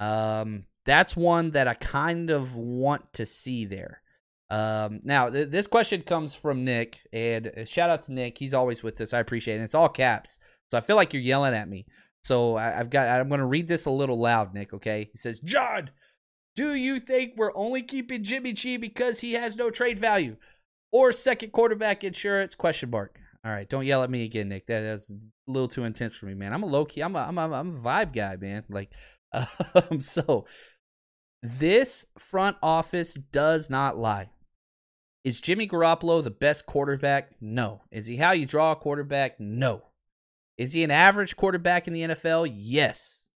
Um, 0.00 0.64
that's 0.84 1.16
one 1.16 1.52
that 1.52 1.68
I 1.68 1.74
kind 1.74 2.30
of 2.30 2.56
want 2.56 3.12
to 3.14 3.26
see 3.26 3.64
there. 3.64 4.02
Um, 4.50 5.00
now, 5.02 5.30
th- 5.30 5.48
this 5.48 5.66
question 5.66 6.02
comes 6.02 6.34
from 6.34 6.64
Nick, 6.64 7.00
and 7.12 7.46
uh, 7.46 7.64
shout 7.64 7.88
out 7.90 8.02
to 8.04 8.12
Nick. 8.12 8.36
He's 8.38 8.52
always 8.54 8.82
with 8.82 9.00
us. 9.00 9.12
I 9.14 9.20
appreciate 9.20 9.54
it. 9.54 9.56
And 9.58 9.64
it's 9.64 9.74
all 9.74 9.88
caps, 9.88 10.38
so 10.70 10.76
I 10.76 10.82
feel 10.82 10.96
like 10.96 11.12
you're 11.12 11.22
yelling 11.22 11.54
at 11.54 11.68
me. 11.68 11.86
So 12.22 12.56
I- 12.56 12.78
I've 12.78 12.90
got. 12.90 13.08
I'm 13.08 13.28
going 13.28 13.40
to 13.40 13.46
read 13.46 13.66
this 13.68 13.86
a 13.86 13.90
little 13.90 14.18
loud, 14.20 14.52
Nick. 14.52 14.74
Okay. 14.74 15.08
He 15.10 15.16
says, 15.18 15.40
"John, 15.40 15.90
do 16.54 16.74
you 16.74 16.98
think 17.00 17.32
we're 17.36 17.56
only 17.56 17.82
keeping 17.82 18.22
Jimmy 18.24 18.52
G 18.52 18.76
because 18.76 19.20
he 19.20 19.32
has 19.34 19.56
no 19.56 19.70
trade 19.70 19.98
value, 19.98 20.36
or 20.92 21.10
second 21.12 21.50
quarterback 21.50 22.04
insurance?" 22.04 22.54
Question 22.54 22.90
mark. 22.90 23.18
All 23.44 23.50
right, 23.50 23.68
don't 23.68 23.86
yell 23.86 24.04
at 24.04 24.10
me 24.10 24.24
again, 24.24 24.48
Nick. 24.48 24.66
That, 24.68 24.82
that's 24.82 25.10
a 25.10 25.16
little 25.48 25.66
too 25.66 25.84
intense 25.84 26.14
for 26.14 26.26
me, 26.26 26.34
man. 26.34 26.52
I'm 26.52 26.62
a 26.62 26.66
low 26.66 26.84
key. 26.84 27.00
I'm 27.00 27.16
a, 27.16 27.20
I'm 27.20 27.38
a, 27.38 27.50
I'm 27.52 27.76
a 27.76 27.80
vibe 27.80 28.14
guy, 28.14 28.36
man. 28.36 28.64
Like, 28.68 28.92
um, 29.32 29.98
so 29.98 30.46
this 31.42 32.06
front 32.16 32.56
office 32.62 33.14
does 33.14 33.68
not 33.68 33.98
lie. 33.98 34.30
Is 35.24 35.40
Jimmy 35.40 35.66
Garoppolo 35.66 36.22
the 36.22 36.30
best 36.30 36.66
quarterback? 36.66 37.30
No. 37.40 37.82
Is 37.90 38.06
he 38.06 38.16
how 38.16 38.32
you 38.32 38.46
draw 38.46 38.72
a 38.72 38.76
quarterback? 38.76 39.40
No. 39.40 39.82
Is 40.58 40.72
he 40.72 40.84
an 40.84 40.90
average 40.90 41.36
quarterback 41.36 41.88
in 41.88 41.94
the 41.94 42.02
NFL? 42.02 42.52
Yes. 42.54 43.26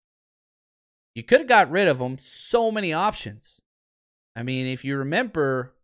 You 1.14 1.22
could 1.22 1.40
have 1.40 1.48
got 1.48 1.70
rid 1.70 1.88
of 1.88 2.00
him. 2.00 2.18
So 2.18 2.70
many 2.70 2.92
options. 2.92 3.60
I 4.36 4.42
mean, 4.42 4.66
if 4.66 4.84
you 4.84 4.98
remember 4.98 5.75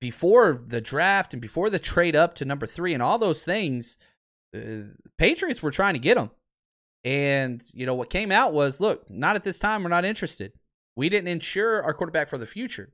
before 0.00 0.62
the 0.66 0.80
draft 0.80 1.32
and 1.32 1.40
before 1.40 1.70
the 1.70 1.78
trade 1.78 2.16
up 2.16 2.34
to 2.34 2.44
number 2.44 2.66
three 2.66 2.94
and 2.94 3.02
all 3.02 3.18
those 3.18 3.44
things, 3.44 3.98
uh, 4.54 4.82
Patriots 5.16 5.62
were 5.62 5.70
trying 5.70 5.94
to 5.94 6.00
get 6.00 6.16
him. 6.16 6.30
And, 7.04 7.62
you 7.72 7.86
know, 7.86 7.94
what 7.94 8.10
came 8.10 8.32
out 8.32 8.52
was 8.52 8.80
look, 8.80 9.08
not 9.08 9.36
at 9.36 9.44
this 9.44 9.58
time. 9.58 9.82
We're 9.82 9.88
not 9.88 10.04
interested. 10.04 10.52
We 10.96 11.08
didn't 11.08 11.28
insure 11.28 11.82
our 11.82 11.94
quarterback 11.94 12.28
for 12.28 12.38
the 12.38 12.46
future. 12.46 12.92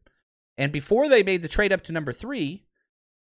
And 0.59 0.72
before 0.72 1.09
they 1.09 1.22
made 1.22 1.42
the 1.42 1.48
trade 1.48 1.72
up 1.72 1.83
to 1.85 1.92
number 1.92 2.12
three, 2.12 2.64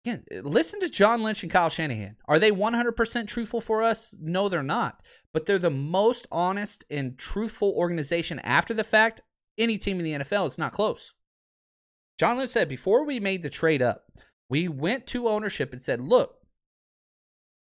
again, 0.04 0.26
listen 0.42 0.80
to 0.82 0.90
John 0.90 1.22
Lynch 1.24 1.44
and 1.44 1.52
Kyle 1.52 1.70
Shanahan. 1.70 2.18
Are 2.28 2.40
they 2.40 2.52
100% 2.52 3.28
truthful 3.28 3.62
for 3.62 3.84
us? 3.84 4.14
No, 4.20 4.50
they're 4.50 4.64
not. 4.64 5.02
But 5.32 5.46
they're 5.46 5.60
the 5.60 5.70
most 5.70 6.28
honest 6.32 6.84
and 6.90 7.18
truthful 7.18 7.72
organization 7.78 8.40
after 8.40 8.74
the 8.74 8.84
fact. 8.84 9.22
Any 9.58 9.78
team 9.78 10.00
in 10.00 10.06
the 10.06 10.26
NFL 10.26 10.48
is 10.48 10.58
not 10.58 10.74
close. 10.74 11.14
John 12.20 12.38
Lynch 12.38 12.52
said 12.52 12.70
before 12.70 13.06
we 13.06 13.20
made 13.20 13.44
the 13.44 13.50
trade 13.50 13.82
up, 13.82 14.06
we 14.50 14.68
went 14.68 15.08
to 15.08 15.28
ownership 15.28 15.74
and 15.74 15.82
said, 15.82 16.00
look, 16.00 16.36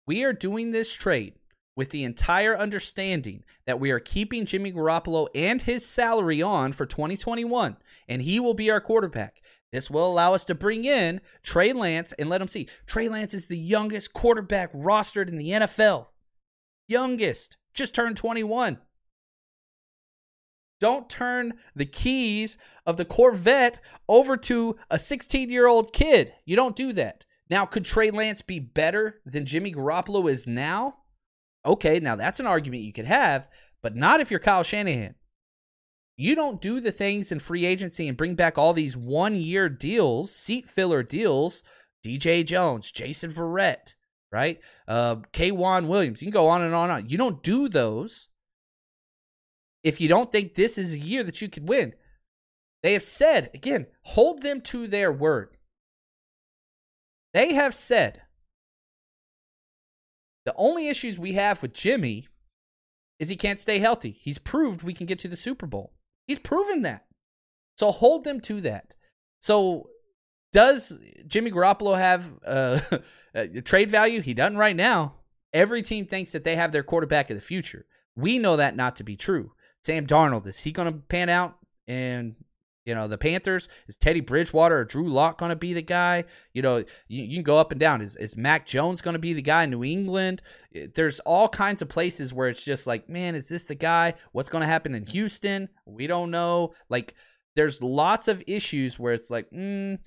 we 0.07 0.23
are 0.23 0.33
doing 0.33 0.71
this 0.71 0.93
trade 0.93 1.35
with 1.75 1.91
the 1.91 2.03
entire 2.03 2.57
understanding 2.57 3.43
that 3.65 3.79
we 3.79 3.91
are 3.91 3.99
keeping 3.99 4.45
Jimmy 4.45 4.73
Garoppolo 4.73 5.27
and 5.33 5.61
his 5.61 5.85
salary 5.85 6.41
on 6.41 6.73
for 6.73 6.85
2021, 6.85 7.77
and 8.07 8.21
he 8.21 8.39
will 8.39 8.53
be 8.53 8.69
our 8.69 8.81
quarterback. 8.81 9.41
This 9.71 9.89
will 9.89 10.05
allow 10.05 10.33
us 10.33 10.43
to 10.45 10.55
bring 10.55 10.83
in 10.83 11.21
Trey 11.43 11.71
Lance 11.71 12.13
and 12.19 12.29
let 12.29 12.41
him 12.41 12.47
see. 12.47 12.67
Trey 12.85 13.07
Lance 13.07 13.33
is 13.33 13.47
the 13.47 13.57
youngest 13.57 14.11
quarterback 14.13 14.73
rostered 14.73 15.29
in 15.29 15.37
the 15.37 15.51
NFL. 15.51 16.07
Youngest, 16.89 17.55
just 17.73 17.95
turned 17.95 18.17
21. 18.17 18.79
Don't 20.81 21.07
turn 21.07 21.53
the 21.75 21.85
keys 21.85 22.57
of 22.87 22.97
the 22.97 23.05
Corvette 23.05 23.79
over 24.09 24.35
to 24.35 24.77
a 24.89 24.97
16 24.97 25.51
year 25.51 25.67
old 25.67 25.93
kid. 25.93 26.33
You 26.43 26.55
don't 26.55 26.75
do 26.75 26.91
that. 26.93 27.25
Now, 27.51 27.67
could 27.67 27.85
Trey 27.85 28.09
Lance 28.09 28.41
be 28.41 28.57
better 28.57 29.21
than 29.23 29.45
Jimmy 29.45 29.73
Garoppolo 29.73 30.29
is 30.29 30.47
now? 30.47 30.95
Okay, 31.63 31.99
now 31.99 32.15
that's 32.15 32.39
an 32.39 32.47
argument 32.47 32.81
you 32.81 32.93
could 32.93 33.05
have, 33.05 33.47
but 33.83 33.95
not 33.95 34.21
if 34.21 34.31
you're 34.31 34.39
Kyle 34.39 34.63
Shanahan. 34.63 35.13
You 36.17 36.33
don't 36.33 36.61
do 36.61 36.79
the 36.79 36.91
things 36.91 37.31
in 37.31 37.39
free 37.39 37.65
agency 37.65 38.07
and 38.07 38.17
bring 38.17 38.33
back 38.33 38.57
all 38.57 38.73
these 38.73 38.97
one 38.97 39.35
year 39.35 39.69
deals, 39.69 40.33
seat 40.33 40.67
filler 40.67 41.03
deals. 41.03 41.61
DJ 42.03 42.43
Jones, 42.43 42.91
Jason 42.91 43.29
Verrett, 43.29 43.93
right? 44.31 44.59
Uh, 44.87 45.17
K'Waun 45.33 45.87
Williams. 45.87 46.23
You 46.23 46.25
can 46.25 46.33
go 46.33 46.47
on 46.47 46.63
and 46.63 46.73
on 46.73 46.89
and 46.89 47.03
on. 47.03 47.09
You 47.09 47.19
don't 47.19 47.43
do 47.43 47.69
those 47.69 48.29
if 49.83 49.99
you 49.99 50.07
don't 50.07 50.31
think 50.31 50.55
this 50.55 50.77
is 50.77 50.93
a 50.93 50.99
year 50.99 51.23
that 51.23 51.41
you 51.41 51.49
could 51.49 51.67
win. 51.67 51.93
They 52.83 52.93
have 52.93 53.03
said, 53.03 53.51
again, 53.53 53.87
hold 54.03 54.41
them 54.41 54.61
to 54.61 54.87
their 54.87 55.11
word. 55.11 55.57
They 57.33 57.53
have 57.53 57.75
said 57.75 58.21
the 60.45 60.53
only 60.57 60.87
issues 60.87 61.17
we 61.19 61.33
have 61.33 61.61
with 61.61 61.73
Jimmy 61.73 62.27
is 63.19 63.29
he 63.29 63.35
can't 63.35 63.59
stay 63.59 63.79
healthy. 63.79 64.11
He's 64.11 64.39
proved 64.39 64.83
we 64.83 64.93
can 64.93 65.05
get 65.05 65.19
to 65.19 65.27
the 65.27 65.35
Super 65.35 65.67
Bowl. 65.67 65.93
He's 66.25 66.39
proven 66.39 66.81
that. 66.81 67.05
So 67.77 67.91
hold 67.91 68.23
them 68.23 68.41
to 68.41 68.61
that. 68.61 68.95
So 69.39 69.89
does 70.51 70.97
Jimmy 71.27 71.51
Garoppolo 71.51 71.97
have 71.97 72.33
uh, 72.45 72.79
trade 73.63 73.91
value? 73.91 74.21
He 74.21 74.33
doesn't 74.33 74.57
right 74.57 74.75
now. 74.75 75.15
Every 75.53 75.81
team 75.81 76.05
thinks 76.05 76.31
that 76.31 76.43
they 76.43 76.55
have 76.55 76.71
their 76.71 76.83
quarterback 76.83 77.29
of 77.29 77.35
the 77.35 77.41
future. 77.41 77.85
We 78.15 78.39
know 78.39 78.57
that 78.57 78.75
not 78.75 78.95
to 78.97 79.03
be 79.03 79.15
true. 79.15 79.51
Sam 79.83 80.05
Darnold, 80.05 80.47
is 80.47 80.59
he 80.59 80.71
going 80.71 80.91
to 80.91 80.99
pan 80.99 81.29
out 81.29 81.57
and 81.87 82.35
you 82.85 82.95
know, 82.95 83.07
the 83.07 83.17
Panthers 83.17 83.69
is 83.87 83.95
Teddy 83.95 84.21
Bridgewater 84.21 84.79
or 84.79 84.83
Drew 84.83 85.07
Lock 85.07 85.37
going 85.37 85.51
to 85.51 85.55
be 85.55 85.73
the 85.73 85.83
guy? 85.83 86.23
You 86.53 86.63
know, 86.63 86.77
you, 87.07 87.23
you, 87.23 87.35
can 87.35 87.43
go 87.43 87.59
up 87.59 87.71
and 87.71 87.79
down. 87.79 88.01
Is 88.01 88.15
is 88.15 88.35
Mac 88.35 88.65
Jones 88.65 89.01
going 89.01 89.13
to 89.13 89.19
be 89.19 89.33
the 89.33 89.41
guy 89.41 89.63
in 89.63 89.69
New 89.69 89.83
England? 89.83 90.41
There's 90.95 91.19
all 91.21 91.47
kinds 91.47 91.81
of 91.81 91.89
places 91.89 92.33
where 92.33 92.49
it's 92.49 92.63
just 92.63 92.87
like, 92.87 93.07
man, 93.07 93.35
is 93.35 93.47
this 93.47 93.63
the 93.63 93.75
guy? 93.75 94.15
What's 94.31 94.49
going 94.49 94.63
to 94.63 94.67
happen 94.67 94.95
in 94.95 95.05
Houston? 95.05 95.69
We 95.85 96.07
don't 96.07 96.31
know. 96.31 96.73
Like, 96.89 97.13
there's 97.55 97.83
lots 97.83 98.27
of 98.27 98.43
issues 98.47 98.97
where 98.97 99.13
it's 99.13 99.29
like, 99.29 99.49
mm, 99.51 99.99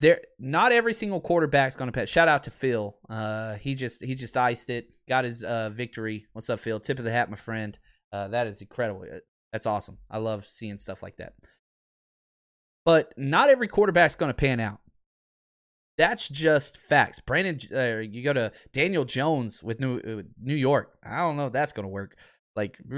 there. 0.00 0.20
Not 0.38 0.72
every 0.72 0.92
single 0.92 1.20
quarterback's 1.20 1.76
going 1.76 1.90
to 1.90 1.98
pass. 1.98 2.10
Shout 2.10 2.28
out 2.28 2.42
to 2.42 2.50
Phil. 2.50 2.94
Uh, 3.08 3.54
he 3.54 3.74
just 3.74 4.04
he 4.04 4.14
just 4.14 4.36
iced 4.36 4.68
it. 4.68 4.94
Got 5.08 5.24
his 5.24 5.42
uh 5.42 5.70
victory. 5.70 6.26
What's 6.34 6.50
up, 6.50 6.60
Phil? 6.60 6.78
Tip 6.78 6.98
of 6.98 7.06
the 7.06 7.12
hat, 7.12 7.30
my 7.30 7.36
friend. 7.36 7.78
Uh, 8.12 8.28
that 8.28 8.46
is 8.46 8.60
incredible. 8.60 9.04
That's 9.52 9.66
awesome. 9.66 9.98
I 10.10 10.18
love 10.18 10.46
seeing 10.46 10.78
stuff 10.78 11.02
like 11.02 11.16
that. 11.16 11.34
But 12.84 13.14
not 13.16 13.48
every 13.48 13.68
quarterback's 13.68 14.14
going 14.14 14.30
to 14.30 14.34
pan 14.34 14.60
out. 14.60 14.80
That's 15.98 16.28
just 16.28 16.78
facts. 16.78 17.20
Brandon, 17.20 17.58
uh, 17.74 17.98
you 17.98 18.22
go 18.22 18.32
to 18.32 18.50
Daniel 18.72 19.04
Jones 19.04 19.62
with 19.62 19.78
New 19.78 19.98
uh, 19.98 20.22
New 20.40 20.54
York. 20.54 20.96
I 21.04 21.18
don't 21.18 21.36
know 21.36 21.46
if 21.46 21.52
that's 21.52 21.72
going 21.72 21.84
to 21.84 21.90
work. 21.90 22.16
Like, 22.54 22.78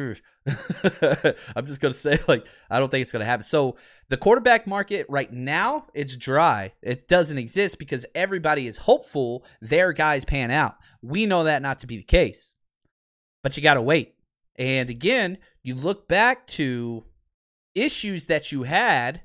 I'm 1.57 1.66
just 1.66 1.81
gonna 1.81 1.94
say, 1.94 2.18
like, 2.27 2.46
I 2.68 2.81
don't 2.81 2.90
think 2.90 3.03
it's 3.03 3.12
gonna 3.12 3.24
happen. 3.24 3.44
So 3.44 3.77
the 4.09 4.16
quarterback 4.16 4.66
market 4.66 5.07
right 5.09 5.33
now, 5.33 5.87
it's 5.94 6.16
dry. 6.16 6.72
It 6.83 7.07
doesn't 7.07 7.38
exist 7.38 7.79
because 7.79 8.05
everybody 8.16 8.66
is 8.66 8.79
hopeful 8.79 9.44
their 9.61 9.92
guys 9.92 10.24
pan 10.24 10.50
out. 10.50 10.77
We 11.03 11.27
know 11.27 11.44
that 11.44 11.62
not 11.62 11.79
to 11.81 11.87
be 11.87 11.96
the 11.98 12.03
case, 12.03 12.55
but 13.44 13.57
you 13.57 13.62
gotta 13.62 13.83
wait. 13.83 14.14
And 14.56 14.90
again, 14.90 15.38
you 15.62 15.74
look 15.74 16.08
back 16.08 16.46
to 16.48 17.04
issues 17.74 18.26
that 18.26 18.52
you 18.52 18.62
had, 18.62 19.22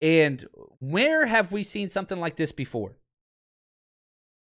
and 0.00 0.44
where 0.80 1.26
have 1.26 1.52
we 1.52 1.62
seen 1.62 1.88
something 1.88 2.18
like 2.18 2.36
this 2.36 2.52
before? 2.52 2.98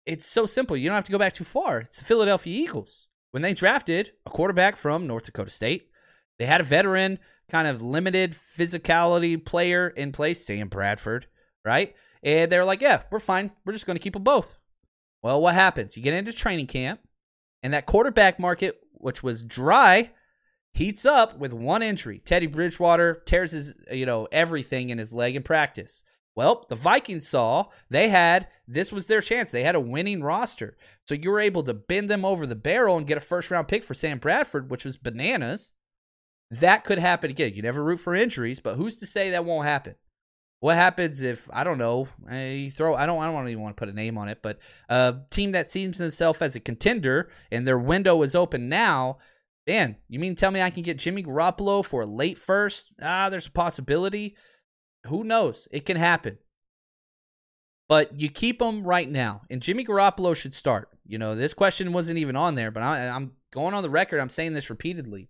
It's 0.07 0.25
so 0.25 0.47
simple. 0.47 0.77
You 0.77 0.89
don't 0.89 0.95
have 0.95 1.05
to 1.05 1.13
go 1.13 1.19
back 1.19 1.35
too 1.35 1.45
far. 1.45 1.81
It's 1.81 1.99
the 1.99 2.05
Philadelphia 2.05 2.57
Eagles 2.57 3.09
when 3.31 3.43
they 3.43 3.55
drafted 3.55 4.13
a 4.27 4.31
quarterback 4.31 4.77
from 4.77 5.07
North 5.07 5.25
Dakota 5.25 5.51
State, 5.51 5.91
they 6.39 6.47
had 6.47 6.61
a 6.61 6.65
veteran, 6.65 7.19
kind 7.49 7.69
of 7.69 7.83
limited 7.83 8.35
physicality 8.59 9.43
player 9.43 9.89
in 9.89 10.13
place, 10.13 10.45
Sam 10.45 10.69
Bradford, 10.69 11.27
right? 11.65 11.95
And 12.23 12.51
they're 12.51 12.65
like, 12.65 12.81
yeah, 12.81 13.03
we're 13.11 13.21
fine. 13.21 13.51
We're 13.65 13.73
just 13.73 13.87
going 13.87 13.97
to 13.97 14.03
keep 14.03 14.15
them 14.15 14.25
both. 14.25 14.57
Well, 15.23 15.41
what 15.41 15.55
happens? 15.55 15.97
You 15.97 16.03
get 16.03 16.15
into 16.15 16.33
training 16.33 16.69
camp, 16.69 17.01
and 17.63 17.73
that 17.73 17.87
quarterback 17.87 18.39
market, 18.39 18.79
which 18.99 19.23
was 19.23 19.45
dry, 19.45 20.11
heats 20.73 21.05
up 21.05 21.39
with 21.39 21.53
one 21.53 21.83
injury. 21.83 22.21
Teddy 22.25 22.47
Bridgewater 22.47 23.23
tears 23.25 23.53
his, 23.53 23.75
you 23.91 24.07
know, 24.07 24.29
everything 24.31 24.91
in 24.91 24.99
his 24.99 25.13
leg 25.13 25.37
in 25.37 25.43
practice. 25.43 26.05
Well, 26.37 26.67
the 26.69 26.77
Vikings 26.77 27.27
saw 27.27 27.67
they 27.91 28.11
had 28.11 28.47
this 28.69 28.93
was 28.93 29.09
their 29.09 29.21
chance. 29.21 29.51
They 29.51 29.65
had 29.65 29.75
a 29.75 29.81
winning 29.81 30.23
roster. 30.23 30.77
So 31.07 31.15
you 31.15 31.31
were 31.31 31.41
able 31.41 31.65
to 31.65 31.75
bend 31.75 32.09
them 32.09 32.25
over 32.25 32.47
the 32.47 32.55
barrel 32.55 32.97
and 32.97 33.09
get 33.09 33.17
a 33.19 33.21
first 33.21 33.51
round 33.51 33.67
pick 33.67 33.83
for 33.83 33.95
Sam 33.95 34.19
Bradford, 34.19 34.71
which 34.71 34.85
was 34.85 34.97
bananas. 34.97 35.73
That 36.51 36.85
could 36.85 37.01
happen 37.01 37.31
again. 37.31 37.55
You 37.55 37.63
never 37.63 37.83
root 37.83 37.99
for 37.99 38.15
injuries, 38.15 38.61
but 38.61 38.77
who's 38.77 38.97
to 38.99 39.07
say 39.07 39.31
that 39.31 39.45
won't 39.45 39.67
happen? 39.67 39.97
What 40.61 40.75
happens 40.75 41.23
if 41.23 41.49
I 41.53 41.63
don't 41.63 41.79
know? 41.79 42.09
Eh, 42.29 42.53
you 42.53 42.71
throw 42.71 42.95
I 42.95 43.07
don't 43.07 43.23
I 43.23 43.31
don't 43.31 43.49
even 43.49 43.63
want 43.63 43.77
to 43.77 43.81
put 43.81 43.89
a 43.89 43.93
name 43.93 44.19
on 44.19 44.29
it, 44.29 44.39
but 44.43 44.59
a 44.89 45.17
team 45.31 45.53
that 45.53 45.71
sees 45.71 46.01
itself 46.01 46.43
as 46.43 46.57
a 46.57 46.61
contender 46.61 47.31
and 47.53 47.67
their 47.67 47.79
window 47.79 48.23
is 48.23 48.35
open 48.35 48.69
now. 48.69 49.19
Dan, 49.67 49.97
you 50.09 50.19
mean 50.19 50.35
tell 50.35 50.51
me 50.51 50.63
I 50.63 50.71
can 50.71 50.83
get 50.83 50.99
Jimmy 50.99 51.23
Garoppolo 51.23 51.85
for 51.85 52.03
a 52.03 52.07
late 52.07 52.39
first? 52.39 52.93
Ah, 53.01 53.29
there's 53.29 53.47
a 53.47 53.53
possibility. 53.53 54.35
Who 55.07 55.25
knows? 55.25 55.69
It 55.71 55.85
can 55.87 55.97
happen. 55.97 56.39
But 57.89 58.19
you 58.19 58.29
keep 58.29 58.61
him 58.61 58.83
right 58.83 59.09
now, 59.09 59.43
and 59.51 59.63
Jimmy 59.63 59.85
Garoppolo 59.85 60.35
should 60.35 60.55
start. 60.55 60.91
You 61.07 61.19
know, 61.19 61.35
this 61.35 61.55
question 61.55 61.93
wasn't 61.93 62.19
even 62.19 62.37
on 62.37 62.55
there, 62.55 62.71
but 62.71 62.83
I, 62.83 63.05
am 63.05 63.33
going 63.51 63.75
on 63.75 63.83
the 63.83 63.91
record. 63.91 64.21
I'm 64.21 64.29
saying 64.29 64.53
this 64.53 64.71
repeatedly. 64.71 65.29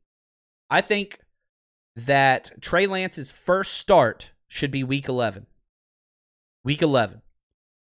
I 0.70 0.80
think 0.80 1.20
that 1.96 2.52
Trey 2.60 2.86
Lance's 2.86 3.30
first 3.30 3.74
start 3.74 4.32
should 4.48 4.70
be 4.70 4.82
week 4.82 5.08
11. 5.08 5.46
Week 6.64 6.82
11. 6.82 7.22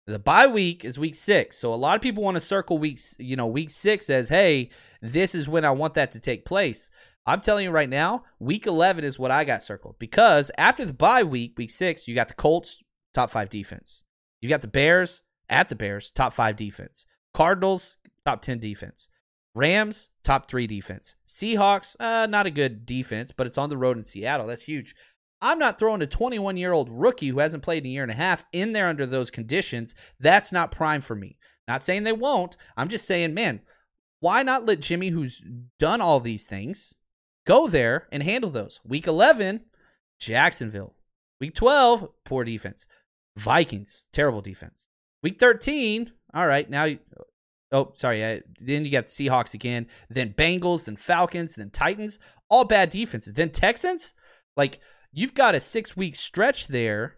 The 0.05 0.19
bye 0.19 0.47
week 0.47 0.83
is 0.83 0.99
week 0.99 1.15
six, 1.15 1.57
so 1.57 1.73
a 1.73 1.75
lot 1.75 1.95
of 1.95 2.01
people 2.01 2.23
want 2.23 2.35
to 2.35 2.41
circle 2.41 2.77
weeks, 2.77 3.15
you 3.19 3.37
know, 3.37 3.47
week 3.47 3.69
six 3.69 4.09
as, 4.09 4.27
hey, 4.27 4.69
this 5.01 5.33
is 5.33 5.47
when 5.47 5.63
I 5.63 5.71
want 5.71 5.93
that 5.93 6.11
to 6.11 6.19
take 6.19 6.43
place. 6.43 6.89
I'm 7.25 7.39
telling 7.39 7.63
you 7.63 7.71
right 7.71 7.89
now, 7.89 8.25
week 8.37 8.67
11 8.67 9.05
is 9.05 9.17
what 9.17 9.31
I 9.31 9.45
got 9.45 9.63
circled 9.63 9.95
because 9.99 10.51
after 10.57 10.83
the 10.83 10.91
bye 10.93 11.23
week, 11.23 11.53
week 11.57 11.71
six, 11.71 12.05
you 12.05 12.15
got 12.15 12.27
the 12.27 12.33
Colts, 12.33 12.83
top 13.13 13.31
five 13.31 13.49
defense. 13.49 14.03
You 14.41 14.49
got 14.49 14.61
the 14.61 14.67
Bears 14.67 15.21
at 15.49 15.69
the 15.69 15.75
Bears, 15.75 16.11
top 16.11 16.33
five 16.33 16.57
defense. 16.57 17.05
Cardinals, 17.33 17.95
top 18.25 18.41
10 18.41 18.59
defense. 18.59 19.07
Rams, 19.55 20.09
top 20.23 20.49
three 20.49 20.67
defense. 20.67 21.15
Seahawks, 21.25 21.95
uh, 21.99 22.25
not 22.25 22.45
a 22.45 22.51
good 22.51 22.85
defense, 22.85 23.31
but 23.31 23.47
it's 23.47 23.57
on 23.57 23.69
the 23.69 23.77
road 23.77 23.97
in 23.97 24.03
Seattle. 24.03 24.47
That's 24.47 24.63
huge. 24.63 24.95
I'm 25.43 25.59
not 25.59 25.77
throwing 25.77 26.01
a 26.01 26.07
21 26.07 26.57
year 26.57 26.71
old 26.71 26.89
rookie 26.89 27.27
who 27.27 27.39
hasn't 27.39 27.61
played 27.61 27.83
in 27.83 27.89
a 27.89 27.93
year 27.93 28.03
and 28.03 28.11
a 28.11 28.15
half 28.15 28.45
in 28.51 28.71
there 28.71 28.87
under 28.87 29.05
those 29.05 29.29
conditions. 29.29 29.93
That's 30.19 30.51
not 30.51 30.71
prime 30.71 31.01
for 31.01 31.15
me. 31.15 31.37
Not 31.67 31.83
saying 31.83 32.03
they 32.03 32.13
won't. 32.13 32.57
I'm 32.75 32.89
just 32.89 33.05
saying, 33.05 33.35
man, 33.35 33.61
why 34.19 34.41
not 34.41 34.65
let 34.65 34.79
Jimmy, 34.79 35.09
who's 35.09 35.43
done 35.77 36.01
all 36.01 36.19
these 36.19 36.47
things, 36.47 36.93
Go 37.45 37.67
there 37.67 38.07
and 38.11 38.23
handle 38.23 38.49
those. 38.49 38.79
Week 38.83 39.07
11, 39.07 39.61
Jacksonville. 40.19 40.95
Week 41.41 41.53
12, 41.53 42.09
poor 42.23 42.43
defense. 42.43 42.87
Vikings, 43.37 44.05
terrible 44.13 44.41
defense. 44.41 44.87
Week 45.21 45.39
13, 45.39 46.11
all 46.33 46.47
right, 46.47 46.69
now 46.69 46.85
you, 46.85 46.99
oh, 47.71 47.91
sorry, 47.95 48.25
I, 48.25 48.41
then 48.59 48.85
you 48.85 48.91
got 48.91 49.07
the 49.07 49.11
Seahawks 49.11 49.53
again, 49.53 49.87
then 50.09 50.33
Bengals, 50.33 50.85
then 50.85 50.95
Falcons, 50.95 51.55
then 51.55 51.69
Titans, 51.69 52.19
all 52.49 52.63
bad 52.63 52.89
defenses. 52.89 53.33
Then 53.33 53.49
Texans, 53.49 54.13
like 54.55 54.79
you've 55.13 55.33
got 55.33 55.55
a 55.55 55.59
6-week 55.59 56.15
stretch 56.15 56.67
there 56.67 57.17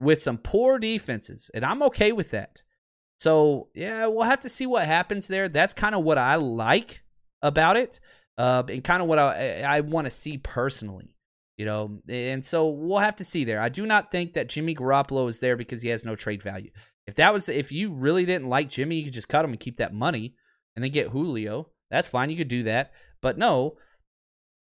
with 0.00 0.20
some 0.20 0.38
poor 0.38 0.78
defenses, 0.78 1.50
and 1.54 1.64
I'm 1.64 1.82
okay 1.84 2.12
with 2.12 2.30
that. 2.30 2.62
So, 3.18 3.68
yeah, 3.74 4.06
we'll 4.06 4.24
have 4.24 4.40
to 4.40 4.48
see 4.48 4.66
what 4.66 4.86
happens 4.86 5.28
there. 5.28 5.48
That's 5.48 5.74
kind 5.74 5.94
of 5.94 6.02
what 6.02 6.18
I 6.18 6.36
like 6.36 7.02
about 7.42 7.76
it 7.76 8.00
uh, 8.40 8.62
and 8.68 8.82
kind 8.82 9.02
of 9.02 9.08
what 9.08 9.18
I 9.18 9.60
I 9.60 9.80
want 9.80 10.06
to 10.06 10.10
see 10.10 10.38
personally. 10.38 11.14
You 11.58 11.66
know, 11.66 12.00
and 12.08 12.42
so 12.42 12.70
we'll 12.70 13.00
have 13.00 13.16
to 13.16 13.24
see 13.24 13.44
there. 13.44 13.60
I 13.60 13.68
do 13.68 13.84
not 13.84 14.10
think 14.10 14.32
that 14.32 14.48
Jimmy 14.48 14.74
Garoppolo 14.74 15.28
is 15.28 15.40
there 15.40 15.58
because 15.58 15.82
he 15.82 15.90
has 15.90 16.06
no 16.06 16.16
trade 16.16 16.42
value. 16.42 16.70
If 17.06 17.16
that 17.16 17.34
was, 17.34 17.50
if 17.50 17.70
you 17.70 17.92
really 17.92 18.24
didn't 18.24 18.48
like 18.48 18.70
Jimmy, 18.70 18.96
you 18.96 19.04
could 19.04 19.12
just 19.12 19.28
cut 19.28 19.44
him 19.44 19.50
and 19.50 19.60
keep 19.60 19.76
that 19.76 19.92
money, 19.92 20.36
and 20.74 20.82
then 20.82 20.90
get 20.90 21.08
Julio. 21.08 21.68
That's 21.90 22.08
fine. 22.08 22.30
You 22.30 22.38
could 22.38 22.48
do 22.48 22.62
that. 22.62 22.92
But 23.20 23.36
no, 23.36 23.76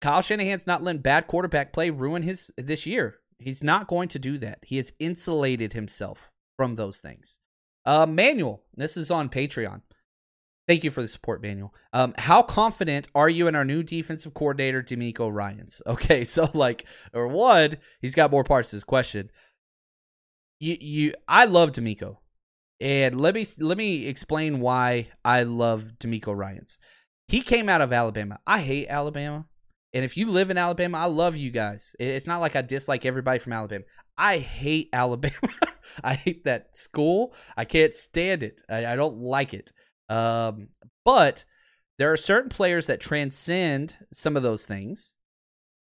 Kyle 0.04 0.22
Shanahan's 0.22 0.68
not 0.68 0.84
letting 0.84 1.02
bad 1.02 1.28
quarterback 1.28 1.72
play 1.72 1.90
ruin 1.90 2.24
his 2.24 2.52
this 2.58 2.86
year. 2.86 3.20
He's 3.40 3.64
not 3.64 3.88
going 3.88 4.10
to 4.10 4.20
do 4.20 4.38
that. 4.40 4.60
He 4.64 4.76
has 4.76 4.92
insulated 5.00 5.72
himself 5.72 6.30
from 6.58 6.76
those 6.76 7.00
things. 7.00 7.40
Uh, 7.86 8.06
Manuel, 8.06 8.64
this 8.76 8.98
is 8.98 9.10
on 9.10 9.30
Patreon. 9.30 9.80
Thank 10.68 10.84
you 10.84 10.92
for 10.92 11.02
the 11.02 11.08
support, 11.08 11.42
Manuel. 11.42 11.74
Um, 11.94 12.14
how 12.18 12.42
confident 12.42 13.08
are 13.16 13.30
you 13.30 13.48
in 13.48 13.56
our 13.56 13.64
new 13.64 13.82
defensive 13.82 14.34
coordinator, 14.34 14.84
DeMeco 14.84 15.34
Ryans? 15.34 15.82
Okay, 15.88 16.26
so 16.26 16.50
like, 16.54 16.86
or 17.14 17.30
one, 17.30 17.78
he's 18.02 18.14
got 18.14 18.30
more 18.30 18.44
parts 18.44 18.72
to 18.72 18.76
this 18.76 18.84
question. 18.84 19.32
You, 20.60 20.76
you, 20.82 21.14
I 21.30 21.46
love 21.46 21.72
DeMeco, 21.72 22.18
and 22.82 23.16
let 23.16 23.36
me 23.36 23.46
let 23.58 23.78
me 23.78 24.06
explain 24.08 24.60
why 24.60 25.12
I 25.24 25.44
love 25.44 25.94
DeMeco 25.98 26.36
Ryans. 26.36 26.78
He 27.30 27.40
came 27.40 27.70
out 27.70 27.80
of 27.80 27.94
Alabama. 27.94 28.40
I 28.46 28.60
hate 28.60 28.88
Alabama, 28.90 29.46
and 29.94 30.04
if 30.04 30.18
you 30.18 30.32
live 30.32 30.50
in 30.50 30.58
Alabama, 30.58 31.00
I 31.00 31.06
love 31.06 31.36
you 31.36 31.52
guys. 31.52 31.96
It's 32.00 32.28
not 32.28 32.42
like 32.42 32.56
I 32.56 32.62
dislike 32.62 33.06
everybody 33.06 33.40
from 33.40 33.54
Alabama. 33.54 33.86
I 34.18 34.40
hate 34.40 34.90
Alabama. 34.94 35.36
I 36.04 36.16
hate 36.16 36.46
that 36.46 36.76
school. 36.76 37.34
I 37.56 37.66
can't 37.66 37.94
stand 37.94 38.44
it. 38.44 38.62
I, 38.70 38.88
I 38.88 38.96
don't 38.96 39.18
like 39.18 39.54
it. 39.54 39.72
Um, 40.10 40.70
but 41.06 41.46
there 42.00 42.12
are 42.12 42.18
certain 42.18 42.50
players 42.50 42.88
that 42.88 43.00
transcend 43.00 43.98
some 44.12 44.36
of 44.36 44.44
those 44.44 44.66
things. 44.66 45.14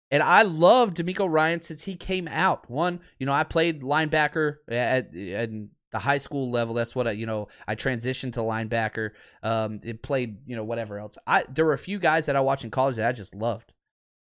And 0.09 0.21
I 0.21 0.41
love 0.41 0.93
DeMeco 0.93 1.31
Ryan 1.31 1.61
since 1.61 1.83
he 1.83 1.95
came 1.95 2.27
out. 2.27 2.69
One, 2.69 2.99
you 3.17 3.25
know, 3.25 3.31
I 3.31 3.45
played 3.45 3.81
linebacker 3.81 4.57
at, 4.67 5.15
at 5.15 5.49
the 5.91 5.99
high 5.99 6.17
school 6.17 6.51
level. 6.51 6.73
That's 6.73 6.93
what 6.93 7.07
I, 7.07 7.11
you 7.11 7.25
know, 7.25 7.47
I 7.65 7.75
transitioned 7.75 8.33
to 8.33 8.41
linebacker. 8.41 9.11
Um, 9.41 9.79
it 9.83 10.03
played, 10.03 10.37
you 10.45 10.57
know, 10.57 10.65
whatever 10.65 10.99
else. 10.99 11.17
I 11.25 11.45
there 11.49 11.63
were 11.63 11.73
a 11.73 11.77
few 11.77 11.97
guys 11.97 12.25
that 12.25 12.35
I 12.35 12.41
watched 12.41 12.65
in 12.65 12.71
college 12.71 12.97
that 12.97 13.07
I 13.07 13.13
just 13.13 13.33
loved. 13.33 13.70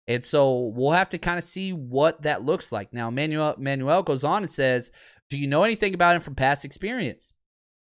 And 0.08 0.24
so 0.24 0.72
we'll 0.74 0.92
have 0.92 1.10
to 1.10 1.18
kind 1.18 1.38
of 1.38 1.44
see 1.44 1.74
what 1.74 2.22
that 2.22 2.42
looks 2.42 2.72
like. 2.72 2.94
Now, 2.94 3.10
Manuel 3.10 3.56
Manuel 3.58 4.04
goes 4.04 4.24
on 4.24 4.44
and 4.44 4.52
says, 4.52 4.92
"Do 5.30 5.38
you 5.38 5.48
know 5.48 5.64
anything 5.64 5.94
about 5.94 6.16
him 6.16 6.22
from 6.22 6.36
past 6.36 6.64
experience?" 6.64 7.34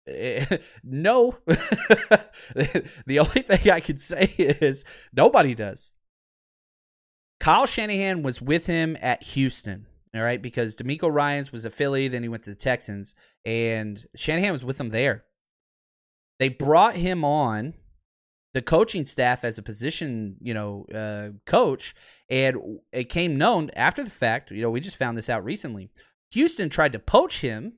no. 0.85 1.37
the 1.47 3.19
only 3.19 3.43
thing 3.43 3.71
I 3.71 3.81
can 3.81 3.99
say 3.99 4.25
is 4.39 4.85
nobody 5.13 5.55
does. 5.55 5.93
Kyle 7.39 7.67
Shanahan 7.67 8.23
was 8.23 8.41
with 8.41 8.67
him 8.67 8.97
at 9.01 9.23
Houston, 9.23 9.87
all 10.15 10.23
right, 10.23 10.41
because 10.41 10.77
DeMeco 10.77 11.13
Ryans 11.13 11.53
was 11.53 11.65
a 11.65 11.71
Philly, 11.71 12.09
then 12.09 12.23
he 12.23 12.29
went 12.29 12.45
to 12.45 12.51
the 12.51 12.57
Texans, 12.57 13.15
and 13.45 14.07
Shanahan 14.17 14.53
was 14.53 14.65
with 14.65 14.81
him 14.81 14.89
there. 14.89 15.25
They 16.39 16.49
brought 16.49 16.97
him 16.97 17.25
on 17.25 17.75
the 18.57 18.63
coaching 18.63 19.05
staff 19.05 19.45
as 19.45 19.59
a 19.59 19.63
position, 19.63 20.35
you 20.41 20.55
know, 20.55 20.87
uh, 20.95 21.29
coach, 21.45 21.95
and 22.31 22.57
it 22.91 23.11
came 23.11 23.37
known 23.37 23.71
after 23.77 24.03
the 24.03 24.09
fact, 24.09 24.51
you 24.51 24.63
know, 24.63 24.71
we 24.71 24.81
just 24.81 24.97
found 24.97 25.19
this 25.19 25.29
out 25.29 25.45
recently. 25.45 25.91
Houston 26.31 26.71
tried 26.71 26.95
to 26.95 26.99
poach 26.99 27.41
him 27.41 27.75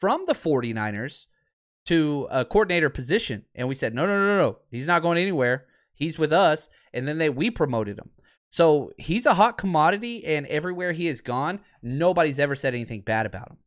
from 0.00 0.24
the 0.26 0.32
49ers 0.32 1.26
to 1.84 2.26
a 2.28 2.44
coordinator 2.44 2.90
position, 2.90 3.44
and 3.54 3.68
we 3.68 3.74
said, 3.76 3.94
no, 3.94 4.04
no, 4.04 4.18
no, 4.18 4.36
no, 4.36 4.58
he's 4.68 4.88
not 4.88 5.00
going 5.00 5.16
anywhere. 5.16 5.66
He's 5.94 6.18
with 6.18 6.32
us, 6.32 6.68
and 6.92 7.06
then 7.06 7.18
they 7.18 7.30
we 7.30 7.48
promoted 7.48 7.96
him. 7.96 8.10
So 8.48 8.90
he's 8.98 9.26
a 9.26 9.34
hot 9.34 9.56
commodity, 9.56 10.24
and 10.26 10.44
everywhere 10.48 10.90
he 10.90 11.06
has 11.06 11.20
gone, 11.20 11.60
nobody's 11.82 12.40
ever 12.40 12.56
said 12.56 12.74
anything 12.74 13.02
bad 13.02 13.26
about 13.26 13.52
him. 13.52 13.58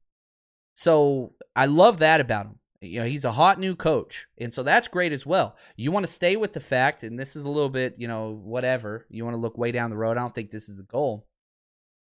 So 0.73 1.35
I 1.55 1.67
love 1.67 1.99
that 1.99 2.19
about 2.19 2.47
him. 2.47 2.58
You 2.81 3.01
know, 3.01 3.05
he's 3.05 3.25
a 3.25 3.31
hot 3.33 3.59
new 3.59 3.75
coach. 3.75 4.27
And 4.37 4.53
so 4.53 4.63
that's 4.63 4.87
great 4.87 5.11
as 5.11 5.25
well. 5.25 5.57
You 5.75 5.91
want 5.91 6.05
to 6.05 6.11
stay 6.11 6.37
with 6.37 6.53
the 6.53 6.61
fact, 6.61 7.03
and 7.03 7.19
this 7.19 7.35
is 7.35 7.43
a 7.43 7.49
little 7.49 7.69
bit, 7.69 7.95
you 7.97 8.07
know, 8.07 8.39
whatever. 8.41 9.05
You 9.09 9.25
want 9.25 9.33
to 9.35 9.41
look 9.41 9.57
way 9.57 9.71
down 9.71 9.89
the 9.89 9.97
road. 9.97 10.17
I 10.17 10.21
don't 10.21 10.33
think 10.33 10.49
this 10.49 10.69
is 10.69 10.77
the 10.77 10.83
goal. 10.83 11.27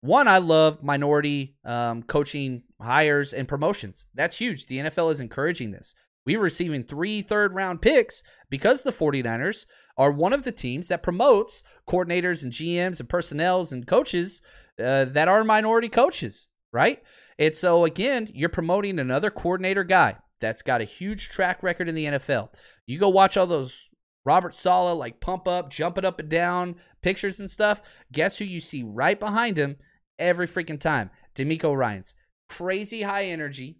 One, 0.01 0.27
I 0.27 0.39
love 0.39 0.83
minority 0.83 1.55
um, 1.63 2.03
coaching 2.03 2.63
hires 2.81 3.33
and 3.33 3.47
promotions. 3.47 4.05
That's 4.13 4.37
huge. 4.37 4.65
The 4.65 4.77
NFL 4.79 5.11
is 5.11 5.19
encouraging 5.19 5.71
this. 5.71 5.93
We're 6.25 6.39
receiving 6.39 6.83
three 6.83 7.21
third 7.21 7.53
round 7.53 7.81
picks 7.81 8.23
because 8.49 8.81
the 8.81 8.91
49ers 8.91 9.65
are 9.97 10.11
one 10.11 10.33
of 10.33 10.43
the 10.43 10.51
teams 10.51 10.87
that 10.87 11.03
promotes 11.03 11.61
coordinators 11.87 12.43
and 12.43 12.51
GMs 12.51 12.99
and 12.99 13.07
personnels 13.07 13.71
and 13.71 13.85
coaches 13.85 14.41
uh, 14.83 15.05
that 15.05 15.27
are 15.27 15.43
minority 15.43 15.89
coaches, 15.89 16.49
right? 16.73 17.01
And 17.37 17.55
so, 17.55 17.85
again, 17.85 18.29
you're 18.33 18.49
promoting 18.49 18.99
another 18.99 19.29
coordinator 19.29 19.83
guy 19.83 20.17
that's 20.41 20.61
got 20.61 20.81
a 20.81 20.85
huge 20.85 21.29
track 21.29 21.63
record 21.63 21.87
in 21.87 21.95
the 21.95 22.05
NFL. 22.05 22.49
You 22.85 22.99
go 22.99 23.09
watch 23.09 23.37
all 23.37 23.47
those 23.47 23.89
Robert 24.25 24.53
Saleh 24.53 24.97
like 24.97 25.19
pump 25.21 25.47
up, 25.47 25.69
jumping 25.69 26.05
up 26.05 26.19
and 26.19 26.29
down 26.29 26.75
pictures 27.01 27.39
and 27.39 27.49
stuff. 27.49 27.81
Guess 28.11 28.37
who 28.37 28.45
you 28.45 28.59
see 28.59 28.83
right 28.83 29.19
behind 29.19 29.57
him 29.57 29.77
every 30.17 30.47
freaking 30.47 30.79
time? 30.79 31.11
DeMeco 31.35 31.75
Ryans. 31.75 32.15
Crazy 32.49 33.03
high 33.03 33.25
energy, 33.25 33.79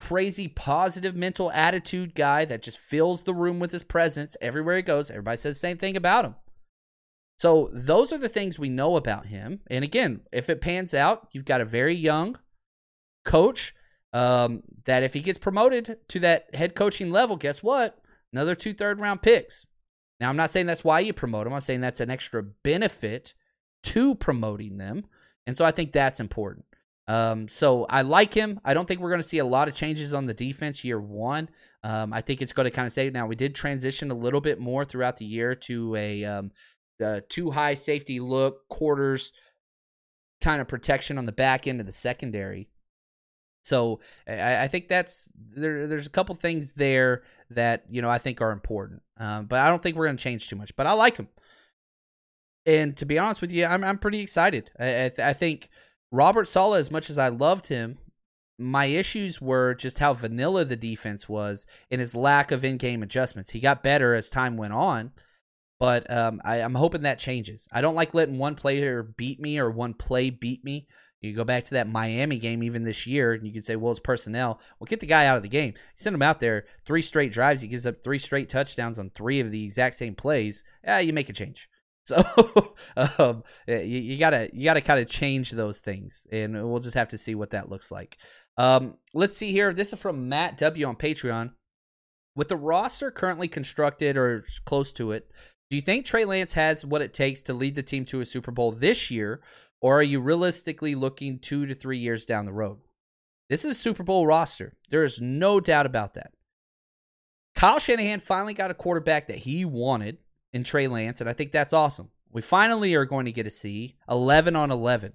crazy 0.00 0.48
positive 0.48 1.14
mental 1.14 1.50
attitude 1.52 2.14
guy 2.14 2.44
that 2.44 2.62
just 2.62 2.78
fills 2.78 3.22
the 3.22 3.34
room 3.34 3.58
with 3.58 3.72
his 3.72 3.82
presence 3.82 4.36
everywhere 4.40 4.76
he 4.76 4.82
goes. 4.82 5.10
Everybody 5.10 5.36
says 5.36 5.56
the 5.56 5.60
same 5.60 5.78
thing 5.78 5.96
about 5.96 6.24
him. 6.24 6.34
So 7.36 7.70
those 7.72 8.12
are 8.12 8.18
the 8.18 8.28
things 8.28 8.58
we 8.58 8.68
know 8.68 8.96
about 8.96 9.26
him. 9.26 9.60
And 9.70 9.84
again, 9.84 10.20
if 10.32 10.48
it 10.48 10.60
pans 10.60 10.94
out, 10.94 11.28
you've 11.32 11.44
got 11.44 11.60
a 11.60 11.66
very 11.66 11.94
young 11.94 12.38
coach 13.24 13.74
um, 14.14 14.62
that 14.86 15.02
if 15.02 15.12
he 15.12 15.20
gets 15.20 15.38
promoted 15.38 15.98
to 16.08 16.20
that 16.20 16.54
head 16.54 16.74
coaching 16.74 17.10
level, 17.10 17.36
guess 17.36 17.62
what? 17.62 17.98
Another 18.32 18.54
two 18.54 18.72
third 18.72 19.00
round 19.00 19.20
picks. 19.20 19.66
Now, 20.20 20.30
I'm 20.30 20.36
not 20.36 20.50
saying 20.50 20.66
that's 20.66 20.84
why 20.84 21.00
you 21.00 21.12
promote 21.12 21.46
him. 21.46 21.52
I'm 21.52 21.60
saying 21.60 21.80
that's 21.80 22.00
an 22.00 22.10
extra 22.10 22.42
benefit 22.42 23.34
to 23.82 24.14
promoting 24.14 24.78
them. 24.78 25.04
And 25.46 25.56
so 25.56 25.64
I 25.64 25.72
think 25.72 25.92
that's 25.92 26.20
important. 26.20 26.64
Um, 27.06 27.48
so 27.48 27.84
I 27.84 28.02
like 28.02 28.32
him. 28.32 28.60
I 28.64 28.72
don't 28.72 28.88
think 28.88 29.00
we're 29.00 29.10
going 29.10 29.20
to 29.20 29.28
see 29.28 29.38
a 29.38 29.44
lot 29.44 29.68
of 29.68 29.74
changes 29.74 30.14
on 30.14 30.24
the 30.24 30.32
defense 30.32 30.84
year 30.84 31.00
one. 31.00 31.50
Um, 31.82 32.14
I 32.14 32.22
think 32.22 32.40
it's 32.40 32.54
going 32.54 32.64
to 32.64 32.70
kind 32.70 32.86
of 32.86 32.92
say 32.92 33.10
now 33.10 33.26
we 33.26 33.36
did 33.36 33.54
transition 33.54 34.10
a 34.10 34.14
little 34.14 34.40
bit 34.40 34.58
more 34.58 34.84
throughout 34.84 35.18
the 35.18 35.26
year 35.26 35.54
to 35.54 35.94
a 35.96 36.24
um, 36.24 36.50
two 37.28 37.50
high 37.50 37.74
safety 37.74 38.20
look, 38.20 38.66
quarters 38.68 39.32
kind 40.40 40.62
of 40.62 40.68
protection 40.68 41.18
on 41.18 41.26
the 41.26 41.32
back 41.32 41.66
end 41.66 41.80
of 41.80 41.86
the 41.86 41.92
secondary. 41.92 42.68
So 43.64 44.00
I, 44.28 44.64
I 44.64 44.68
think 44.68 44.88
that's 44.88 45.28
there. 45.34 45.86
There's 45.86 46.06
a 46.06 46.10
couple 46.10 46.34
things 46.34 46.72
there 46.72 47.22
that 47.50 47.84
you 47.90 48.02
know 48.02 48.10
I 48.10 48.18
think 48.18 48.40
are 48.40 48.52
important, 48.52 49.02
um, 49.18 49.46
but 49.46 49.60
I 49.60 49.68
don't 49.68 49.82
think 49.82 49.96
we're 49.96 50.06
going 50.06 50.18
to 50.18 50.22
change 50.22 50.48
too 50.48 50.56
much. 50.56 50.76
But 50.76 50.86
I 50.86 50.92
like 50.92 51.16
him, 51.16 51.28
and 52.66 52.96
to 52.98 53.06
be 53.06 53.18
honest 53.18 53.40
with 53.40 53.52
you, 53.52 53.64
I'm 53.64 53.82
I'm 53.82 53.98
pretty 53.98 54.20
excited. 54.20 54.70
I 54.78 54.84
I, 54.84 55.08
th- 55.08 55.18
I 55.18 55.32
think 55.32 55.70
Robert 56.12 56.46
Saleh, 56.46 56.78
as 56.78 56.90
much 56.90 57.08
as 57.08 57.16
I 57.18 57.28
loved 57.28 57.68
him, 57.68 57.98
my 58.58 58.84
issues 58.84 59.40
were 59.40 59.74
just 59.74 59.98
how 59.98 60.12
vanilla 60.12 60.66
the 60.66 60.76
defense 60.76 61.26
was 61.26 61.66
and 61.90 62.00
his 62.00 62.14
lack 62.14 62.52
of 62.52 62.64
in-game 62.64 63.02
adjustments. 63.02 63.50
He 63.50 63.60
got 63.60 63.82
better 63.82 64.14
as 64.14 64.28
time 64.28 64.58
went 64.58 64.74
on, 64.74 65.12
but 65.80 66.08
um, 66.10 66.40
I, 66.44 66.60
I'm 66.60 66.74
hoping 66.74 67.02
that 67.02 67.18
changes. 67.18 67.66
I 67.72 67.80
don't 67.80 67.96
like 67.96 68.14
letting 68.14 68.38
one 68.38 68.54
player 68.56 69.02
beat 69.02 69.40
me 69.40 69.58
or 69.58 69.70
one 69.70 69.94
play 69.94 70.28
beat 70.28 70.62
me. 70.62 70.86
You 71.24 71.34
go 71.34 71.44
back 71.44 71.64
to 71.64 71.74
that 71.74 71.88
Miami 71.88 72.38
game 72.38 72.62
even 72.62 72.84
this 72.84 73.06
year, 73.06 73.32
and 73.32 73.46
you 73.46 73.52
could 73.52 73.64
say, 73.64 73.76
well, 73.76 73.90
it's 73.90 74.00
personnel. 74.00 74.60
Well, 74.78 74.86
get 74.86 75.00
the 75.00 75.06
guy 75.06 75.26
out 75.26 75.36
of 75.36 75.42
the 75.42 75.48
game. 75.48 75.74
You 75.74 75.80
send 75.96 76.14
him 76.14 76.22
out 76.22 76.40
there, 76.40 76.66
three 76.84 77.02
straight 77.02 77.32
drives. 77.32 77.60
He 77.60 77.68
gives 77.68 77.86
up 77.86 78.02
three 78.02 78.18
straight 78.18 78.48
touchdowns 78.48 78.98
on 78.98 79.10
three 79.10 79.40
of 79.40 79.50
the 79.50 79.64
exact 79.64 79.96
same 79.96 80.14
plays. 80.14 80.64
Yeah, 80.82 80.98
you 80.98 81.12
make 81.12 81.28
a 81.28 81.32
change. 81.32 81.68
So 82.06 82.22
um, 82.98 83.44
you, 83.66 83.76
you, 83.76 84.18
gotta 84.18 84.50
you 84.52 84.64
gotta 84.64 84.82
kind 84.82 85.00
of 85.00 85.08
change 85.08 85.52
those 85.52 85.80
things, 85.80 86.26
and 86.30 86.52
we'll 86.52 86.80
just 86.80 86.96
have 86.96 87.08
to 87.08 87.16
see 87.16 87.34
what 87.34 87.52
that 87.52 87.70
looks 87.70 87.90
like. 87.90 88.18
Um, 88.58 88.98
let's 89.14 89.38
see 89.38 89.52
here. 89.52 89.72
This 89.72 89.94
is 89.94 89.98
from 89.98 90.28
Matt 90.28 90.58
W 90.58 90.86
on 90.86 90.96
Patreon. 90.96 91.52
With 92.36 92.48
the 92.48 92.58
roster 92.58 93.10
currently 93.10 93.48
constructed 93.48 94.18
or 94.18 94.44
close 94.66 94.92
to 94.92 95.12
it, 95.12 95.30
do 95.70 95.76
you 95.76 95.82
think 95.82 96.04
Trey 96.04 96.24
Lance 96.24 96.52
has 96.52 96.84
what 96.84 97.02
it 97.02 97.14
takes 97.14 97.42
to 97.42 97.54
lead 97.54 97.74
the 97.74 97.82
team 97.82 98.04
to 98.06 98.20
a 98.20 98.26
Super 98.26 98.50
Bowl 98.50 98.70
this 98.70 99.10
year, 99.10 99.40
or 99.84 99.98
are 99.98 100.02
you 100.02 100.18
realistically 100.18 100.94
looking 100.94 101.38
two 101.38 101.66
to 101.66 101.74
three 101.74 101.98
years 101.98 102.24
down 102.24 102.46
the 102.46 102.52
road? 102.54 102.78
This 103.50 103.66
is 103.66 103.78
Super 103.78 104.02
Bowl 104.02 104.26
roster. 104.26 104.72
There 104.88 105.04
is 105.04 105.20
no 105.20 105.60
doubt 105.60 105.84
about 105.84 106.14
that. 106.14 106.32
Kyle 107.54 107.78
Shanahan 107.78 108.20
finally 108.20 108.54
got 108.54 108.70
a 108.70 108.74
quarterback 108.74 109.28
that 109.28 109.36
he 109.36 109.66
wanted 109.66 110.16
in 110.54 110.64
Trey 110.64 110.88
Lance, 110.88 111.20
and 111.20 111.28
I 111.28 111.34
think 111.34 111.52
that's 111.52 111.74
awesome. 111.74 112.08
We 112.32 112.40
finally 112.40 112.94
are 112.94 113.04
going 113.04 113.26
to 113.26 113.32
get 113.32 113.42
to 113.42 113.50
see 113.50 113.96
11 114.08 114.56
on 114.56 114.70
11. 114.70 115.12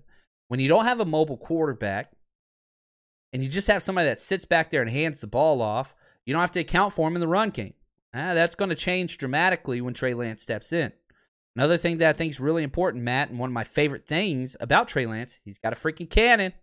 When 0.50 0.60
you 0.60 0.70
don't 0.70 0.86
have 0.86 1.00
a 1.00 1.06
mobile 1.06 1.38
quarterback 1.38 2.12
and 3.34 3.42
you 3.42 3.50
just 3.50 3.70
have 3.70 3.82
somebody 3.82 4.08
that 4.08 4.20
sits 4.20 4.46
back 4.46 4.70
there 4.70 4.84
and 4.84 4.92
hands 4.92 5.22
the 5.22 5.26
ball 5.26 5.64
off, 5.64 5.96
you 6.28 6.34
don't 6.34 6.42
have 6.42 6.52
to 6.52 6.60
account 6.60 6.94
for 6.94 7.08
him 7.08 7.16
in 7.16 7.22
the 7.22 7.28
run 7.28 7.50
game. 7.50 7.74
Ah, 8.14 8.36
that's 8.36 8.54
going 8.54 8.70
to 8.70 8.76
change 8.76 9.18
dramatically 9.18 9.82
when 9.82 9.96
Trey 9.96 10.14
Lance 10.14 10.44
steps 10.44 10.72
in. 10.72 10.94
Another 11.56 11.78
thing 11.78 11.98
that 11.98 12.10
I 12.10 12.14
think 12.14 12.32
is 12.32 12.40
really 12.40 12.64
important, 12.64 13.04
Matt, 13.04 13.30
and 13.30 13.40
one 13.40 13.50
of 13.50 13.54
my 13.54 13.64
favorite 13.64 14.08
things 14.08 14.56
about 14.60 14.88
Trey 14.88 15.06
Lance, 15.06 15.40
he's 15.44 15.58
got 15.58 15.74
a 15.74 15.76
freaking 15.76 16.10
cannon 16.10 16.54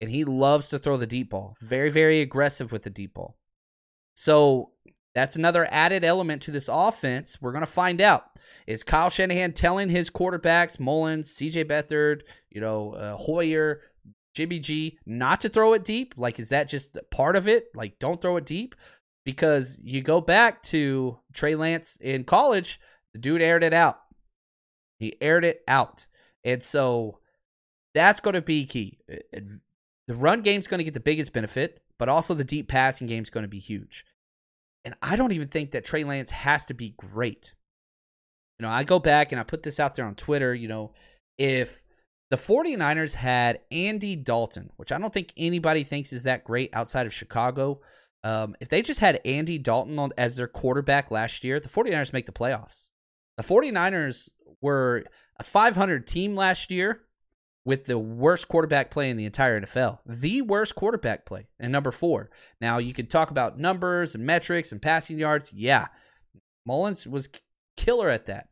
and 0.00 0.10
he 0.10 0.24
loves 0.24 0.68
to 0.68 0.78
throw 0.78 0.96
the 0.96 1.06
deep 1.06 1.30
ball. 1.30 1.56
Very, 1.60 1.90
very 1.90 2.20
aggressive 2.20 2.72
with 2.72 2.82
the 2.82 2.90
deep 2.90 3.14
ball. 3.14 3.36
So 4.14 4.70
that's 5.14 5.36
another 5.36 5.68
added 5.70 6.04
element 6.04 6.42
to 6.42 6.50
this 6.50 6.68
offense. 6.70 7.38
We're 7.40 7.52
going 7.52 7.64
to 7.64 7.70
find 7.70 8.00
out. 8.00 8.24
Is 8.66 8.82
Kyle 8.82 9.10
Shanahan 9.10 9.52
telling 9.52 9.88
his 9.88 10.10
quarterbacks, 10.10 10.80
Mullens, 10.80 11.32
CJ 11.36 11.66
Beathard, 11.66 12.22
you 12.50 12.60
know, 12.60 12.92
uh, 12.92 13.16
Hoyer, 13.16 13.82
Jimmy 14.34 14.58
G, 14.58 14.98
not 15.04 15.40
to 15.42 15.48
throw 15.48 15.74
it 15.74 15.84
deep? 15.84 16.14
Like, 16.16 16.38
is 16.38 16.48
that 16.48 16.68
just 16.68 16.98
part 17.10 17.36
of 17.36 17.46
it? 17.46 17.66
Like, 17.74 17.98
don't 17.98 18.20
throw 18.20 18.36
it 18.36 18.46
deep? 18.46 18.74
Because 19.24 19.78
you 19.82 20.02
go 20.02 20.20
back 20.20 20.62
to 20.64 21.18
Trey 21.32 21.54
Lance 21.54 21.96
in 22.00 22.24
college, 22.24 22.80
the 23.12 23.18
dude 23.18 23.42
aired 23.42 23.62
it 23.62 23.74
out. 23.74 24.00
He 25.02 25.16
aired 25.20 25.44
it 25.44 25.62
out. 25.66 26.06
And 26.44 26.62
so 26.62 27.18
that's 27.94 28.20
going 28.20 28.34
to 28.34 28.42
be 28.42 28.64
key. 28.64 28.98
Uh, 29.10 29.16
uh, 29.36 29.40
the 30.08 30.14
run 30.14 30.42
game's 30.42 30.66
going 30.66 30.78
to 30.78 30.84
get 30.84 30.94
the 30.94 31.00
biggest 31.00 31.32
benefit, 31.32 31.80
but 31.98 32.08
also 32.08 32.34
the 32.34 32.44
deep 32.44 32.68
passing 32.68 33.06
game's 33.06 33.30
going 33.30 33.44
to 33.44 33.48
be 33.48 33.58
huge. 33.58 34.04
And 34.84 34.94
I 35.02 35.16
don't 35.16 35.32
even 35.32 35.48
think 35.48 35.72
that 35.72 35.84
Trey 35.84 36.04
Lance 36.04 36.30
has 36.30 36.64
to 36.66 36.74
be 36.74 36.90
great. 36.90 37.54
You 38.58 38.66
know, 38.66 38.72
I 38.72 38.84
go 38.84 38.98
back 38.98 39.32
and 39.32 39.40
I 39.40 39.44
put 39.44 39.62
this 39.62 39.80
out 39.80 39.94
there 39.94 40.06
on 40.06 40.14
Twitter, 40.14 40.54
you 40.54 40.68
know, 40.68 40.92
if 41.38 41.82
the 42.30 42.36
49ers 42.36 43.14
had 43.14 43.60
Andy 43.70 44.16
Dalton, 44.16 44.70
which 44.76 44.92
I 44.92 44.98
don't 44.98 45.12
think 45.12 45.32
anybody 45.36 45.84
thinks 45.84 46.12
is 46.12 46.24
that 46.24 46.44
great 46.44 46.70
outside 46.72 47.06
of 47.06 47.14
Chicago, 47.14 47.80
um, 48.24 48.54
if 48.60 48.68
they 48.68 48.82
just 48.82 49.00
had 49.00 49.20
Andy 49.24 49.58
Dalton 49.58 49.98
on, 49.98 50.12
as 50.16 50.36
their 50.36 50.48
quarterback 50.48 51.10
last 51.10 51.44
year, 51.44 51.58
the 51.58 51.68
49ers 51.68 52.12
make 52.12 52.26
the 52.26 52.32
playoffs. 52.32 52.88
The 53.36 53.42
49ers 53.42 54.28
were 54.62 55.04
a 55.38 55.44
500 55.44 56.06
team 56.06 56.34
last 56.34 56.70
year 56.70 57.02
with 57.64 57.84
the 57.84 57.98
worst 57.98 58.48
quarterback 58.48 58.90
play 58.90 59.10
in 59.10 59.16
the 59.16 59.24
entire 59.24 59.60
NFL. 59.60 59.98
The 60.06 60.42
worst 60.42 60.74
quarterback 60.74 61.26
play. 61.26 61.46
And 61.60 61.70
number 61.70 61.92
four. 61.92 62.30
Now, 62.60 62.78
you 62.78 62.92
could 62.92 63.10
talk 63.10 63.30
about 63.30 63.58
numbers 63.58 64.14
and 64.14 64.24
metrics 64.24 64.72
and 64.72 64.82
passing 64.82 65.18
yards. 65.18 65.52
Yeah. 65.52 65.86
Mullens 66.66 67.06
was 67.06 67.28
killer 67.76 68.08
at 68.08 68.26
that. 68.26 68.48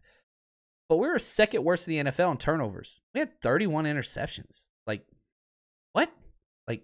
But 0.89 0.97
we 0.97 1.09
were 1.09 1.19
second 1.19 1.65
worst 1.65 1.89
in 1.89 2.05
the 2.05 2.11
NFL 2.11 2.33
in 2.33 2.37
turnovers. 2.37 3.01
We 3.15 3.21
had 3.21 3.41
31 3.43 3.85
interceptions. 3.85 4.67
Like, 4.87 5.05
what? 5.93 6.13
Like, 6.67 6.83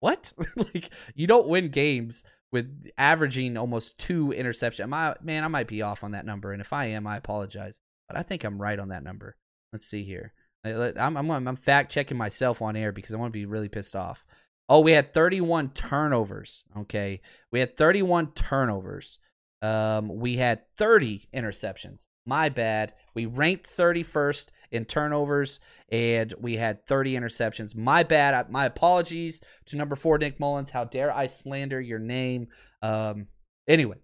what? 0.00 0.32
like, 0.56 0.90
you 1.14 1.26
don't 1.26 1.48
win 1.48 1.70
games 1.70 2.24
with 2.52 2.90
averaging 2.98 3.56
almost 3.56 3.98
two 3.98 4.28
interceptions. 4.28 5.16
man, 5.22 5.44
I 5.44 5.48
might 5.48 5.68
be 5.68 5.82
off 5.82 6.02
on 6.02 6.12
that 6.12 6.26
number. 6.26 6.52
And 6.52 6.60
if 6.60 6.72
I 6.72 6.86
am, 6.86 7.06
I 7.06 7.16
apologize. 7.16 7.80
But 8.10 8.18
I 8.18 8.22
think 8.24 8.42
I'm 8.42 8.60
right 8.60 8.78
on 8.78 8.88
that 8.88 9.04
number. 9.04 9.36
Let's 9.72 9.86
see 9.86 10.02
here. 10.02 10.32
I'm, 10.64 11.16
I'm, 11.16 11.30
I'm 11.30 11.56
fact 11.56 11.92
checking 11.92 12.16
myself 12.16 12.60
on 12.60 12.74
air 12.74 12.90
because 12.90 13.14
I 13.14 13.18
want 13.18 13.32
to 13.32 13.38
be 13.38 13.46
really 13.46 13.68
pissed 13.68 13.94
off. 13.94 14.26
Oh, 14.68 14.80
we 14.80 14.92
had 14.92 15.14
31 15.14 15.70
turnovers. 15.70 16.64
Okay. 16.76 17.20
We 17.52 17.60
had 17.60 17.76
31 17.76 18.32
turnovers. 18.32 19.18
Um, 19.62 20.08
we 20.08 20.36
had 20.38 20.62
30 20.76 21.28
interceptions. 21.32 22.06
My 22.26 22.48
bad. 22.48 22.94
We 23.14 23.26
ranked 23.26 23.68
31st 23.76 24.48
in 24.72 24.84
turnovers 24.86 25.60
and 25.90 26.34
we 26.40 26.56
had 26.56 26.86
30 26.86 27.14
interceptions. 27.14 27.76
My 27.76 28.02
bad. 28.02 28.50
My 28.50 28.64
apologies 28.64 29.40
to 29.66 29.76
number 29.76 29.94
four, 29.94 30.18
Nick 30.18 30.40
Mullens. 30.40 30.70
How 30.70 30.82
dare 30.84 31.14
I 31.14 31.28
slander 31.28 31.80
your 31.80 32.00
name? 32.00 32.48
Um, 32.82 33.28
anyway, 33.68 33.98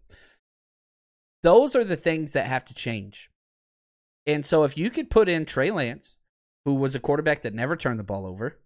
those 1.42 1.74
are 1.74 1.84
the 1.84 1.96
things 1.96 2.32
that 2.32 2.46
have 2.46 2.64
to 2.66 2.74
change. 2.74 3.30
And 4.26 4.44
so 4.44 4.64
if 4.64 4.76
you 4.76 4.90
could 4.90 5.10
put 5.10 5.28
in 5.28 5.44
Trey 5.44 5.70
Lance, 5.70 6.16
who 6.64 6.74
was 6.74 6.94
a 6.94 7.00
quarterback 7.00 7.42
that 7.42 7.54
never 7.54 7.76
turned 7.76 7.98
the 7.98 8.04
ball 8.04 8.26
over. 8.26 8.58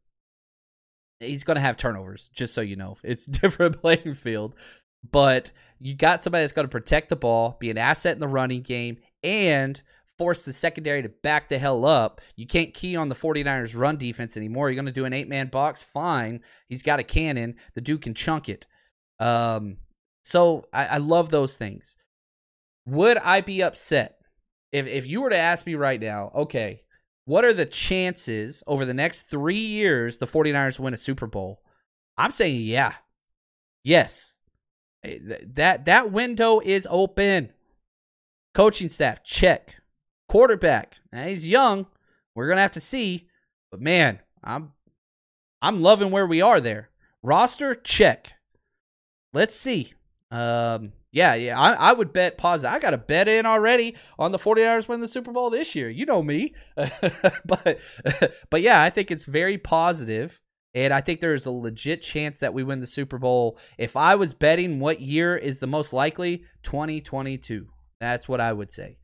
he's 1.20 1.44
going 1.44 1.56
to 1.56 1.60
have 1.60 1.76
turnovers, 1.76 2.30
just 2.34 2.54
so 2.54 2.62
you 2.62 2.76
know. 2.76 2.96
It's 3.04 3.26
different 3.26 3.80
playing 3.82 4.14
field. 4.14 4.54
But 5.10 5.50
you 5.78 5.94
got 5.94 6.22
somebody 6.22 6.42
that's 6.42 6.52
going 6.52 6.66
to 6.66 6.70
protect 6.70 7.10
the 7.10 7.16
ball, 7.16 7.56
be 7.60 7.70
an 7.70 7.78
asset 7.78 8.14
in 8.14 8.20
the 8.20 8.28
running 8.28 8.62
game, 8.62 8.98
and 9.22 9.80
force 10.18 10.42
the 10.42 10.52
secondary 10.52 11.02
to 11.02 11.08
back 11.08 11.48
the 11.48 11.58
hell 11.58 11.84
up. 11.84 12.20
You 12.36 12.46
can't 12.46 12.74
key 12.74 12.96
on 12.96 13.08
the 13.08 13.14
49ers 13.14 13.78
run 13.78 13.96
defense 13.96 14.36
anymore. 14.36 14.68
You're 14.68 14.76
going 14.76 14.86
to 14.86 14.92
do 14.92 15.06
an 15.06 15.12
eight 15.12 15.28
man 15.28 15.48
box? 15.48 15.82
Fine. 15.82 16.40
He's 16.68 16.82
got 16.82 17.00
a 17.00 17.04
cannon. 17.04 17.56
The 17.74 17.80
dude 17.80 18.02
can 18.02 18.14
chunk 18.14 18.48
it. 18.48 18.66
Um, 19.18 19.78
so 20.22 20.66
I, 20.72 20.86
I 20.86 20.96
love 20.98 21.30
those 21.30 21.56
things. 21.56 21.96
Would 22.86 23.18
I 23.18 23.40
be 23.40 23.62
upset 23.62 24.19
if, 24.72 24.86
if 24.86 25.06
you 25.06 25.22
were 25.22 25.30
to 25.30 25.36
ask 25.36 25.66
me 25.66 25.74
right 25.74 26.00
now, 26.00 26.30
okay, 26.34 26.82
what 27.24 27.44
are 27.44 27.52
the 27.52 27.66
chances 27.66 28.62
over 28.66 28.84
the 28.84 28.94
next 28.94 29.22
three 29.22 29.56
years 29.56 30.18
the 30.18 30.26
49ers 30.26 30.78
win 30.78 30.94
a 30.94 30.96
Super 30.96 31.26
Bowl? 31.26 31.62
I'm 32.16 32.30
saying, 32.30 32.60
yeah. 32.62 32.94
Yes. 33.84 34.36
Eh, 35.02 35.18
that 35.54 35.86
that 35.86 36.12
window 36.12 36.60
is 36.60 36.86
open. 36.90 37.52
Coaching 38.54 38.88
staff, 38.88 39.22
check. 39.22 39.76
Quarterback, 40.28 40.96
now 41.12 41.26
he's 41.26 41.46
young. 41.46 41.86
We're 42.34 42.48
gonna 42.48 42.60
have 42.60 42.72
to 42.72 42.80
see, 42.80 43.28
but 43.70 43.80
man, 43.80 44.20
I'm 44.44 44.72
I'm 45.62 45.82
loving 45.82 46.10
where 46.10 46.26
we 46.26 46.40
are 46.42 46.60
there. 46.60 46.90
Roster, 47.22 47.74
check. 47.74 48.34
Let's 49.32 49.54
see. 49.54 49.92
Um, 50.30 50.92
yeah, 51.12 51.34
yeah, 51.34 51.58
I, 51.58 51.72
I 51.72 51.92
would 51.92 52.12
bet 52.12 52.38
pause. 52.38 52.64
I 52.64 52.78
got 52.78 52.94
a 52.94 52.98
bet 52.98 53.26
in 53.26 53.44
already 53.44 53.96
on 54.18 54.30
the 54.30 54.38
49ers 54.38 54.86
win 54.86 55.00
the 55.00 55.08
Super 55.08 55.32
Bowl 55.32 55.50
this 55.50 55.74
year. 55.74 55.90
You 55.90 56.06
know 56.06 56.22
me. 56.22 56.54
but 56.76 57.80
but 58.50 58.62
yeah, 58.62 58.82
I 58.82 58.90
think 58.90 59.10
it's 59.10 59.26
very 59.26 59.58
positive 59.58 60.40
and 60.72 60.92
I 60.92 61.00
think 61.00 61.20
there's 61.20 61.46
a 61.46 61.50
legit 61.50 62.02
chance 62.02 62.38
that 62.40 62.54
we 62.54 62.62
win 62.62 62.78
the 62.78 62.86
Super 62.86 63.18
Bowl. 63.18 63.58
If 63.76 63.96
I 63.96 64.14
was 64.14 64.32
betting 64.32 64.78
what 64.78 65.00
year 65.00 65.36
is 65.36 65.58
the 65.58 65.66
most 65.66 65.92
likely, 65.92 66.44
2022. 66.62 67.66
That's 68.00 68.28
what 68.28 68.40
I 68.40 68.52
would 68.52 68.70
say. 68.70 68.98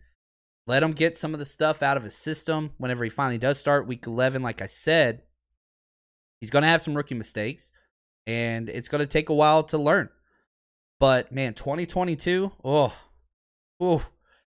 Let 0.69 0.83
him 0.83 0.93
get 0.93 1.17
some 1.17 1.33
of 1.33 1.39
the 1.39 1.45
stuff 1.45 1.83
out 1.83 1.97
of 1.97 2.05
his 2.05 2.17
system 2.17 2.73
whenever 2.79 3.05
he 3.05 3.11
finally 3.11 3.39
does 3.39 3.59
start 3.59 3.87
week 3.87 4.07
11 4.07 4.43
like 4.43 4.63
I 4.63 4.67
said. 4.67 5.23
He's 6.41 6.51
going 6.51 6.63
to 6.63 6.69
have 6.69 6.83
some 6.83 6.95
rookie 6.95 7.15
mistakes 7.15 7.73
and 8.27 8.69
it's 8.69 8.89
going 8.89 9.01
to 9.01 9.07
take 9.07 9.29
a 9.29 9.35
while 9.35 9.65
to 9.65 9.79
learn. 9.79 10.09
But 10.99 11.31
man, 11.33 11.55
2022, 11.55 12.53
oh, 12.65 12.95
oh, 13.81 14.07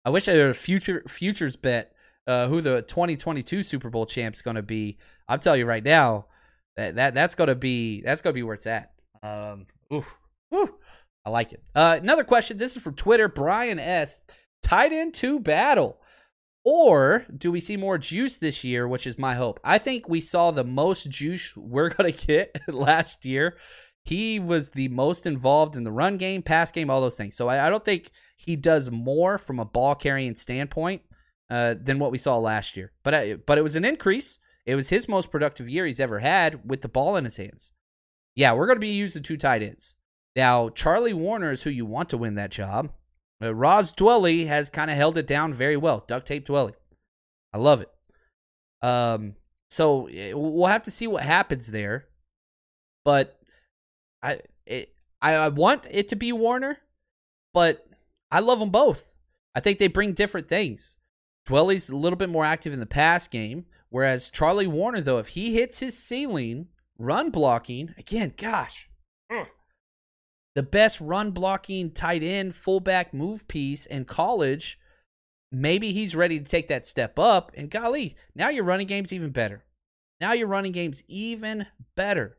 I 0.03 0.09
wish 0.09 0.27
I 0.27 0.31
had 0.31 0.41
a 0.41 0.53
future 0.53 1.03
futures 1.07 1.55
bet 1.55 1.93
uh, 2.27 2.47
who 2.47 2.61
the 2.61 2.81
2022 2.81 3.63
Super 3.63 3.89
Bowl 3.89 4.05
champ's 4.05 4.41
going 4.41 4.55
to 4.55 4.61
be. 4.61 4.97
I'm 5.27 5.39
telling 5.39 5.61
you 5.61 5.65
right 5.65 5.83
now, 5.83 6.25
that 6.75 6.95
that 6.95 7.13
that's 7.13 7.35
going 7.35 7.47
to 7.47 7.55
be 7.55 8.01
that's 8.01 8.21
going 8.21 8.33
to 8.33 8.37
be 8.37 8.43
where 8.43 8.55
it's 8.55 8.67
at. 8.67 8.91
Um, 9.21 9.67
ooh, 9.93 10.05
ooh, 10.53 10.75
I 11.25 11.29
like 11.29 11.53
it. 11.53 11.63
Uh, 11.73 11.97
another 12.01 12.23
question. 12.23 12.57
This 12.57 12.75
is 12.75 12.83
from 12.83 12.95
Twitter. 12.95 13.29
Brian 13.29 13.79
S. 13.79 14.21
End 14.71 15.13
two 15.13 15.39
battle. 15.39 15.99
Or 16.65 17.25
do 17.37 17.51
we 17.51 17.59
see 17.59 17.75
more 17.75 17.97
juice 17.97 18.37
this 18.37 18.63
year, 18.63 18.87
which 18.87 19.05
is 19.05 19.17
my 19.17 19.35
hope? 19.35 19.59
I 19.65 19.77
think 19.77 20.07
we 20.07 20.21
saw 20.21 20.51
the 20.51 20.63
most 20.63 21.09
juice 21.09 21.55
we're 21.57 21.89
going 21.89 22.11
to 22.13 22.25
get 22.25 22.57
last 22.67 23.25
year 23.25 23.57
he 24.03 24.39
was 24.39 24.69
the 24.69 24.89
most 24.89 25.25
involved 25.25 25.75
in 25.75 25.83
the 25.83 25.91
run 25.91 26.17
game, 26.17 26.41
pass 26.41 26.71
game, 26.71 26.89
all 26.89 27.01
those 27.01 27.17
things. 27.17 27.35
So 27.35 27.47
I, 27.47 27.67
I 27.67 27.69
don't 27.69 27.85
think 27.85 28.11
he 28.37 28.55
does 28.55 28.91
more 28.91 29.37
from 29.37 29.59
a 29.59 29.65
ball 29.65 29.95
carrying 29.95 30.35
standpoint 30.35 31.01
uh, 31.49 31.75
than 31.81 31.99
what 31.99 32.11
we 32.11 32.17
saw 32.17 32.37
last 32.37 32.75
year. 32.75 32.91
But 33.03 33.13
I, 33.13 33.33
but 33.35 33.57
it 33.57 33.63
was 33.63 33.75
an 33.75 33.85
increase. 33.85 34.39
It 34.65 34.75
was 34.75 34.89
his 34.89 35.07
most 35.07 35.31
productive 35.31 35.69
year 35.69 35.85
he's 35.85 35.99
ever 35.99 36.19
had 36.19 36.69
with 36.69 36.81
the 36.81 36.89
ball 36.89 37.15
in 37.15 37.23
his 37.23 37.37
hands. 37.37 37.71
Yeah, 38.35 38.53
we're 38.53 38.65
going 38.65 38.77
to 38.77 38.81
be 38.81 38.89
using 38.89 39.23
two 39.23 39.37
tight 39.37 39.61
ends. 39.61 39.95
Now, 40.35 40.69
Charlie 40.69 41.13
Woerner 41.13 41.51
is 41.51 41.63
who 41.63 41.69
you 41.69 41.85
want 41.85 42.09
to 42.09 42.17
win 42.17 42.35
that 42.35 42.51
job. 42.51 42.91
Uh, 43.41 43.53
Ross 43.53 43.93
Dwelley 43.93 44.47
has 44.47 44.69
kind 44.69 44.89
of 44.89 44.97
held 44.97 45.17
it 45.17 45.27
down 45.27 45.53
very 45.53 45.77
well. 45.77 46.03
Duct 46.07 46.27
tape 46.27 46.47
Dwelley. 46.47 46.73
I 47.53 47.57
love 47.57 47.81
it. 47.81 47.89
Um, 48.81 49.35
so 49.69 50.07
eh, 50.07 50.33
we'll 50.33 50.67
have 50.67 50.83
to 50.83 50.91
see 50.91 51.07
what 51.07 51.23
happens 51.23 51.67
there. 51.67 52.05
But 53.05 53.37
I 54.23 54.39
it, 54.65 54.95
I, 55.21 55.33
I 55.33 55.47
want 55.49 55.85
it 55.91 56.07
to 56.09 56.15
be 56.15 56.31
Woerner, 56.31 56.77
but 57.53 57.85
I 58.31 58.39
love 58.39 58.59
them 58.59 58.69
both. 58.69 59.13
I 59.53 59.59
think 59.59 59.77
they 59.77 59.87
bring 59.87 60.13
different 60.13 60.47
things. 60.47 60.97
Dwelley's 61.45 61.89
a 61.89 61.95
little 61.95 62.17
bit 62.17 62.29
more 62.29 62.45
active 62.45 62.73
in 62.73 62.79
the 62.79 62.85
pass 62.85 63.27
game, 63.27 63.65
whereas 63.89 64.29
Charlie 64.29 64.65
Woerner, 64.65 65.03
though, 65.03 65.19
if 65.19 65.29
he 65.29 65.53
hits 65.53 65.79
his 65.79 65.97
ceiling, 65.97 66.67
run 66.97 67.29
blocking 67.29 67.93
again, 67.97 68.33
gosh, 68.37 68.89
ugh, 69.31 69.49
the 70.55 70.63
best 70.63 71.01
run 71.01 71.31
blocking 71.31 71.91
tight 71.91 72.23
end 72.23 72.55
fullback 72.55 73.13
move 73.13 73.47
piece 73.47 73.85
in 73.85 74.05
college. 74.05 74.79
Maybe 75.51 75.91
he's 75.91 76.15
ready 76.15 76.39
to 76.39 76.45
take 76.45 76.69
that 76.69 76.87
step 76.87 77.19
up, 77.19 77.51
and 77.55 77.69
golly, 77.69 78.15
now 78.33 78.49
your 78.49 78.63
running 78.63 78.87
game's 78.87 79.13
even 79.13 79.29
better. 79.31 79.63
Now 80.19 80.31
your 80.33 80.47
running 80.47 80.71
game's 80.71 81.03
even 81.07 81.67
better 81.95 82.37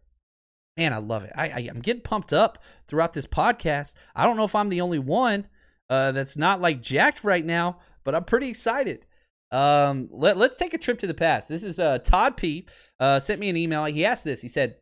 man, 0.76 0.92
I 0.92 0.98
love 0.98 1.24
it. 1.24 1.32
I, 1.34 1.48
I 1.48 1.58
am 1.70 1.80
getting 1.80 2.02
pumped 2.02 2.32
up 2.32 2.62
throughout 2.86 3.12
this 3.12 3.26
podcast. 3.26 3.94
I 4.14 4.24
don't 4.24 4.36
know 4.36 4.44
if 4.44 4.54
I'm 4.54 4.68
the 4.68 4.80
only 4.80 4.98
one 4.98 5.46
uh, 5.88 6.12
that's 6.12 6.36
not 6.36 6.60
like 6.60 6.82
jacked 6.82 7.24
right 7.24 7.44
now, 7.44 7.78
but 8.02 8.14
I'm 8.14 8.24
pretty 8.24 8.48
excited. 8.48 9.06
Um, 9.50 10.08
let, 10.10 10.36
let's 10.36 10.56
take 10.56 10.74
a 10.74 10.78
trip 10.78 10.98
to 11.00 11.06
the 11.06 11.14
past. 11.14 11.48
This 11.48 11.62
is 11.62 11.78
uh, 11.78 11.98
Todd 11.98 12.36
P. 12.36 12.66
Uh, 12.98 13.20
sent 13.20 13.40
me 13.40 13.48
an 13.48 13.56
email. 13.56 13.84
He 13.84 14.04
asked 14.04 14.24
this. 14.24 14.40
He 14.40 14.48
said, 14.48 14.76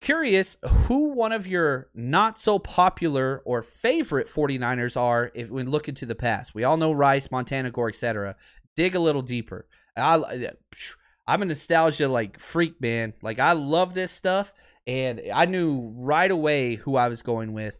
Curious 0.00 0.56
who 0.64 1.10
one 1.10 1.30
of 1.30 1.46
your 1.46 1.88
not 1.94 2.36
so 2.36 2.58
popular 2.58 3.40
or 3.44 3.62
favorite 3.62 4.26
49ers 4.26 5.00
are 5.00 5.30
if 5.32 5.48
we 5.48 5.62
look 5.62 5.88
into 5.88 6.06
the 6.06 6.16
past. 6.16 6.56
We 6.56 6.64
all 6.64 6.76
know 6.76 6.90
Rice, 6.90 7.30
Montana 7.30 7.70
Gore, 7.70 7.90
etc. 7.90 8.34
Dig 8.74 8.96
a 8.96 8.98
little 8.98 9.22
deeper. 9.22 9.68
I, 9.96 10.50
I'm 11.24 11.42
a 11.42 11.44
nostalgia 11.44 12.08
like 12.08 12.40
freak, 12.40 12.80
man. 12.80 13.12
Like 13.22 13.38
I 13.38 13.52
love 13.52 13.94
this 13.94 14.10
stuff 14.10 14.52
and 14.86 15.20
I 15.32 15.46
knew 15.46 15.92
right 15.96 16.30
away 16.30 16.76
who 16.76 16.96
I 16.96 17.08
was 17.08 17.22
going 17.22 17.52
with. 17.52 17.78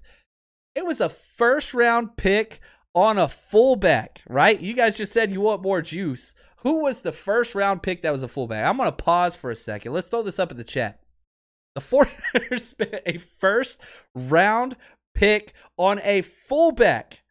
It 0.75 0.87
was 0.87 1.01
a 1.01 1.09
first 1.09 1.75
round 1.75 2.17
pick 2.17 2.61
on 2.95 3.19
a 3.19 3.29
fullback, 3.29 4.23
right? 4.29 4.61
You 4.61 4.75
guys 4.75 4.97
just 4.97 5.13
said 5.13 5.33
you 5.33 5.41
want 5.41 5.63
more 5.63 5.83
juice. 5.83 6.35
Who 6.59 6.83
was 6.85 7.01
the 7.01 7.13
first 7.13 7.55
round 7.55 7.83
pick 7.83 8.03
that 8.03 8.13
was 8.13 8.23
a 8.23 8.29
fullback? 8.29 8.65
I'm 8.65 8.77
going 8.77 8.89
to 8.89 8.93
pause 8.93 9.35
for 9.35 9.51
a 9.51 9.57
second. 9.57 9.93
Let's 9.93 10.09
throw 10.09 10.23
this 10.23 10.39
up 10.39 10.51
in 10.51 10.57
the 10.57 10.65
chat. 10.65 11.01
The 11.75 11.81
49ers 12.35 12.61
spent 12.61 13.03
a 13.07 13.19
first 13.19 13.81
round 14.15 14.77
pick 15.15 15.55
on 15.77 16.01
a 16.05 16.23
fullback. 16.23 17.23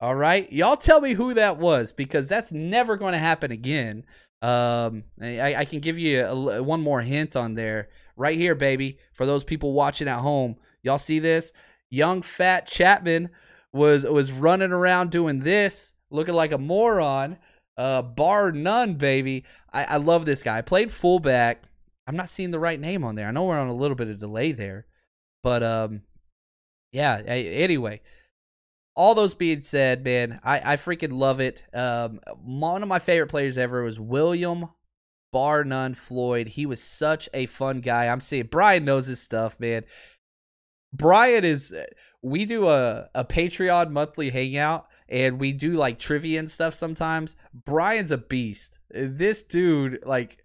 All 0.00 0.14
right. 0.14 0.50
Y'all 0.52 0.76
tell 0.76 1.00
me 1.00 1.14
who 1.14 1.34
that 1.34 1.58
was 1.58 1.92
because 1.92 2.28
that's 2.28 2.52
never 2.52 2.96
going 2.96 3.12
to 3.12 3.18
happen 3.18 3.50
again. 3.50 4.04
Um, 4.40 5.04
I, 5.20 5.54
I 5.56 5.64
can 5.66 5.80
give 5.80 5.98
you 5.98 6.24
a, 6.24 6.62
one 6.62 6.80
more 6.80 7.02
hint 7.02 7.36
on 7.36 7.54
there 7.54 7.88
right 8.20 8.38
here, 8.38 8.54
baby. 8.54 8.98
For 9.14 9.24
those 9.24 9.42
people 9.42 9.72
watching 9.72 10.06
at 10.06 10.20
home, 10.20 10.56
y'all 10.82 10.98
see 10.98 11.18
this? 11.18 11.52
Young 11.88 12.20
fat 12.22 12.66
Chapman 12.66 13.30
was 13.72 14.04
was 14.04 14.30
running 14.30 14.72
around 14.72 15.10
doing 15.10 15.40
this, 15.40 15.94
looking 16.10 16.34
like 16.34 16.52
a 16.52 16.58
moron. 16.58 17.38
Uh, 17.76 18.02
bar 18.02 18.52
none, 18.52 18.94
baby. 18.94 19.44
I, 19.72 19.84
I 19.84 19.96
love 19.96 20.26
this 20.26 20.42
guy. 20.42 20.58
I 20.58 20.62
played 20.62 20.92
fullback. 20.92 21.62
I'm 22.06 22.16
not 22.16 22.28
seeing 22.28 22.50
the 22.50 22.58
right 22.58 22.78
name 22.78 23.04
on 23.04 23.14
there. 23.14 23.26
I 23.26 23.30
know 23.30 23.44
we're 23.44 23.58
on 23.58 23.68
a 23.68 23.74
little 23.74 23.94
bit 23.94 24.08
of 24.08 24.18
delay 24.18 24.52
there, 24.52 24.86
but 25.42 25.62
um, 25.62 26.02
yeah. 26.92 27.16
Anyway, 27.24 28.02
all 28.94 29.14
those 29.14 29.34
being 29.34 29.62
said, 29.62 30.04
man, 30.04 30.40
I 30.44 30.72
I 30.72 30.76
freaking 30.76 31.12
love 31.12 31.40
it. 31.40 31.64
Um, 31.72 32.20
one 32.42 32.82
of 32.82 32.88
my 32.88 32.98
favorite 32.98 33.28
players 33.30 33.56
ever 33.56 33.82
was 33.82 33.98
William 33.98 34.68
bar 35.32 35.64
none 35.64 35.94
Floyd. 35.94 36.48
He 36.48 36.66
was 36.66 36.82
such 36.82 37.28
a 37.32 37.46
fun 37.46 37.80
guy. 37.80 38.06
I'm 38.06 38.20
saying 38.20 38.48
Brian 38.50 38.84
knows 38.84 39.06
his 39.06 39.20
stuff, 39.20 39.58
man. 39.58 39.84
Brian 40.92 41.44
is 41.44 41.74
we 42.22 42.44
do 42.44 42.68
a, 42.68 43.08
a 43.14 43.24
Patreon 43.24 43.90
monthly 43.90 44.30
hangout 44.30 44.86
and 45.08 45.38
we 45.38 45.52
do 45.52 45.72
like 45.72 45.98
trivia 45.98 46.38
and 46.38 46.50
stuff 46.50 46.74
sometimes. 46.74 47.36
Brian's 47.52 48.10
a 48.10 48.18
beast. 48.18 48.78
This 48.90 49.42
dude, 49.42 50.00
like 50.04 50.38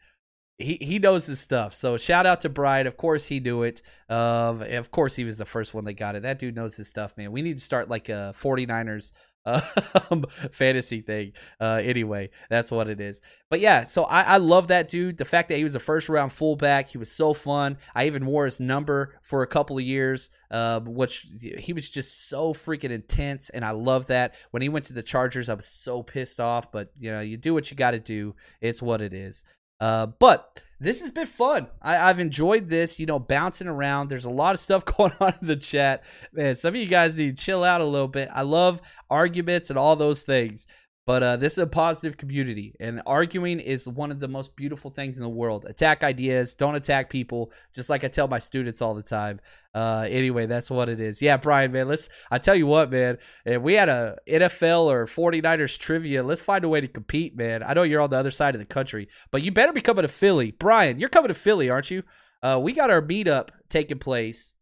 he 0.58 0.78
he 0.82 1.00
knows 1.00 1.26
his 1.26 1.40
stuff. 1.40 1.74
So 1.74 1.98
shout 1.98 2.26
out 2.26 2.42
to 2.42 2.50
Brian. 2.50 2.88
Of 2.88 2.98
course 2.98 3.28
he 3.28 3.40
knew 3.40 3.64
it. 3.64 3.82
Um, 4.10 4.62
of 4.62 4.92
course 4.92 5.16
he 5.16 5.24
was 5.24 5.38
the 5.38 5.46
first 5.46 5.74
one 5.74 5.86
that 5.86 5.94
got 5.94 6.16
it. 6.16 6.24
That 6.24 6.40
dude 6.40 6.56
knows 6.56 6.76
his 6.76 6.88
stuff, 6.88 7.16
man. 7.18 7.32
We 7.32 7.42
need 7.42 7.58
to 7.58 7.64
start 7.64 7.90
like 7.90 8.10
a 8.10 8.34
49ers 8.38 9.12
um, 10.10 10.26
fantasy 10.52 11.02
thing. 11.02 11.34
Uh, 11.60 11.80
anyway, 11.84 12.30
that's 12.50 12.72
what 12.72 12.90
it 12.90 13.00
is. 13.00 13.22
But 13.50 13.60
yeah, 13.60 13.84
so 13.84 14.06
I, 14.06 14.22
I 14.22 14.38
love 14.38 14.70
that 14.70 14.90
dude. 14.90 15.18
The 15.18 15.26
fact 15.26 15.50
that 15.50 15.58
he 15.58 15.64
was 15.64 15.76
a 15.76 15.80
first 15.80 16.10
round 16.10 16.32
fullback, 16.32 16.90
he 16.90 16.98
was 16.98 17.12
so 17.12 17.34
fun. 17.34 17.78
I 17.94 18.08
even 18.08 18.26
wore 18.26 18.46
his 18.46 18.60
number 18.60 19.20
for 19.22 19.44
a 19.44 19.48
couple 19.48 19.78
of 19.78 19.84
years, 19.84 20.30
uh, 20.52 20.80
which 20.82 21.28
he 21.60 21.74
was 21.74 21.90
just 21.92 22.28
so 22.28 22.54
freaking 22.54 22.90
intense, 22.90 23.50
and 23.50 23.64
I 23.64 23.72
love 23.72 24.08
that. 24.08 24.36
When 24.52 24.62
he 24.62 24.70
went 24.70 24.86
to 24.86 24.94
the 24.94 25.04
Chargers, 25.04 25.50
I 25.50 25.54
was 25.54 25.68
so 25.68 26.02
pissed 26.02 26.40
off, 26.40 26.72
but 26.72 26.92
you 27.00 27.12
know, 27.12 27.22
you 27.22 27.38
do 27.38 27.54
what 27.54 27.70
you 27.70 27.78
got 27.78 27.92
to 27.92 28.00
do. 28.00 28.36
It's 28.62 28.82
what 28.82 29.02
it 29.02 29.14
is. 29.14 29.44
Uh, 29.80 30.08
but 30.08 30.62
this 30.80 31.02
has 31.02 31.12
been 31.12 31.28
fun. 31.28 31.68
I, 31.82 31.98
I've 31.98 32.20
enjoyed 32.20 32.68
this, 32.68 33.00
you 33.00 33.06
know, 33.06 33.20
bouncing 33.20 33.68
around. 33.68 34.10
There's 34.10 34.26
a 34.26 34.30
lot 34.30 34.54
of 34.54 34.60
stuff 34.60 34.84
going 34.98 35.14
on 35.20 35.34
in 35.42 35.48
the 35.48 35.56
chat. 35.56 36.04
Man, 36.34 36.56
some 36.56 36.76
of 36.76 36.82
you 36.82 36.88
guys 36.88 37.16
need 37.16 37.38
to 37.38 37.44
chill 37.44 37.64
out 37.64 37.82
a 37.82 37.86
little 37.86 38.08
bit. 38.08 38.30
I 38.34 38.42
love 38.42 38.82
arguments 39.10 39.70
and 39.70 39.80
all 39.80 39.96
those 39.96 40.24
things. 40.24 40.68
But 41.06 41.22
uh, 41.22 41.38
this 41.38 41.54
is 41.54 41.60
a 41.60 41.68
positive 41.68 42.18
community, 42.18 42.76
and 42.80 43.00
arguing 43.06 43.60
is 43.60 43.88
one 43.88 44.10
of 44.10 44.20
the 44.20 44.28
most 44.28 44.56
beautiful 44.56 44.90
things 44.90 45.18
in 45.18 45.24
the 45.24 45.30
world. 45.30 45.66
Attack 45.66 46.04
ideas, 46.04 46.56
don't 46.56 46.74
attack 46.74 47.12
people, 47.12 47.52
just 47.76 47.92
like 47.92 48.04
I 48.04 48.08
tell 48.08 48.28
my 48.28 48.40
students 48.40 48.82
all 48.82 48.96
the 48.96 49.04
time. 49.04 49.40
Uh, 49.76 50.08
anyway, 50.10 50.48
that's 50.48 50.72
what 50.72 50.90
it 50.90 51.00
is. 51.00 51.22
Yeah, 51.22 51.38
Brian, 51.38 51.72
man, 51.72 51.88
let's. 51.88 52.10
I 52.32 52.40
tell 52.40 52.56
you 52.56 52.66
what, 52.66 52.90
man, 52.90 53.20
if 53.46 53.62
we 53.62 53.74
had 53.74 53.88
a 53.88 54.18
NFL 54.28 54.86
or 54.86 55.06
49ers 55.06 55.78
trivia, 55.78 56.24
let's 56.24 56.42
find 56.42 56.64
a 56.64 56.70
way 56.70 56.82
to 56.82 56.88
compete, 56.88 57.38
man. 57.38 57.62
I 57.62 57.74
know 57.74 57.84
you're 57.84 58.02
on 58.02 58.10
the 58.10 58.18
other 58.18 58.32
side 58.32 58.56
of 58.56 58.60
the 58.60 58.66
country, 58.66 59.08
but 59.30 59.44
you 59.44 59.52
better 59.52 59.74
be 59.74 59.82
coming 59.82 60.02
to 60.02 60.08
Philly. 60.08 60.52
Brian, 60.52 61.00
you're 61.00 61.10
coming 61.10 61.28
to 61.28 61.36
Philly, 61.36 61.70
aren't 61.70 61.92
you? 61.92 62.02
Uh, 62.42 62.60
we 62.60 62.74
got 62.74 62.90
our 62.90 63.02
meetup 63.04 63.50
taking 63.70 64.00
place. 64.00 64.54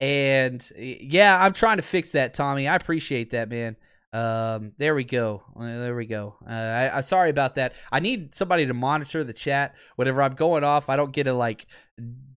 And 0.00 0.66
yeah, 0.78 1.42
I'm 1.44 1.52
trying 1.52 1.76
to 1.76 1.82
fix 1.82 2.10
that, 2.12 2.32
Tommy. 2.32 2.66
I 2.66 2.76
appreciate 2.76 3.30
that, 3.30 3.50
man. 3.50 3.76
Um, 4.12 4.72
there 4.78 4.94
we 4.94 5.04
go. 5.04 5.42
Uh, 5.56 5.64
there 5.64 5.94
we 5.94 6.06
go. 6.06 6.34
Uh, 6.44 6.52
I, 6.52 6.96
I'm 6.96 7.02
sorry 7.02 7.30
about 7.30 7.54
that. 7.54 7.74
I 7.92 8.00
need 8.00 8.34
somebody 8.34 8.66
to 8.66 8.74
monitor 8.74 9.22
the 9.22 9.32
chat. 9.32 9.76
Whenever 9.96 10.22
I'm 10.22 10.34
going 10.34 10.64
off, 10.64 10.88
I 10.88 10.96
don't 10.96 11.12
get 11.12 11.24
to 11.24 11.32
like 11.32 11.66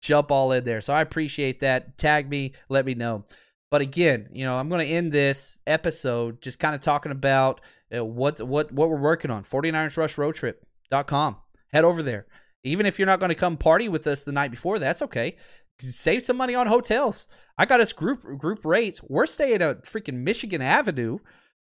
jump 0.02 0.32
all 0.32 0.52
in 0.52 0.64
there. 0.64 0.82
So 0.82 0.94
I 0.94 1.02
appreciate 1.02 1.62
that. 1.62 1.98
Tag 1.98 2.30
me, 2.30 2.54
let 2.68 2.86
me 2.86 2.94
know. 2.94 3.24
But 3.70 3.82
again, 3.82 4.28
you 4.34 4.44
know, 4.44 4.58
I'm 4.58 4.68
going 4.68 4.86
to 4.86 4.94
end 4.94 5.14
this 5.14 5.60
episode 5.66 6.42
just 6.42 6.60
kind 6.60 6.76
of 6.76 6.82
talking 6.82 7.14
about 7.14 7.62
uh, 7.96 8.04
what 8.04 8.42
what 8.42 8.72
what 8.74 8.90
we're 8.90 9.00
working 9.00 9.32
on. 9.32 9.44
49ers 9.44 9.96
Rush 9.96 10.18
Road. 10.18 10.38
Head 11.72 11.86
over 11.86 12.04
there. 12.04 12.28
Even 12.64 12.86
if 12.86 13.00
you're 13.00 13.06
not 13.06 13.20
going 13.20 13.30
to 13.30 13.36
come 13.36 13.56
party 13.56 13.88
with 13.88 14.06
us 14.08 14.24
the 14.24 14.34
night 14.34 14.52
before, 14.52 14.78
that's 14.78 15.02
okay. 15.02 15.38
Save 15.80 16.22
some 16.22 16.38
money 16.38 16.54
on 16.54 16.68
hotels. 16.68 17.28
I 17.58 17.66
got 17.66 17.80
us 17.80 17.94
group 17.94 18.22
group 18.38 18.66
rates. 18.66 19.02
We're 19.02 19.26
staying 19.26 19.62
at 19.62 19.86
freaking 19.86 20.18
Michigan 20.18 20.62
Avenue 20.62 21.20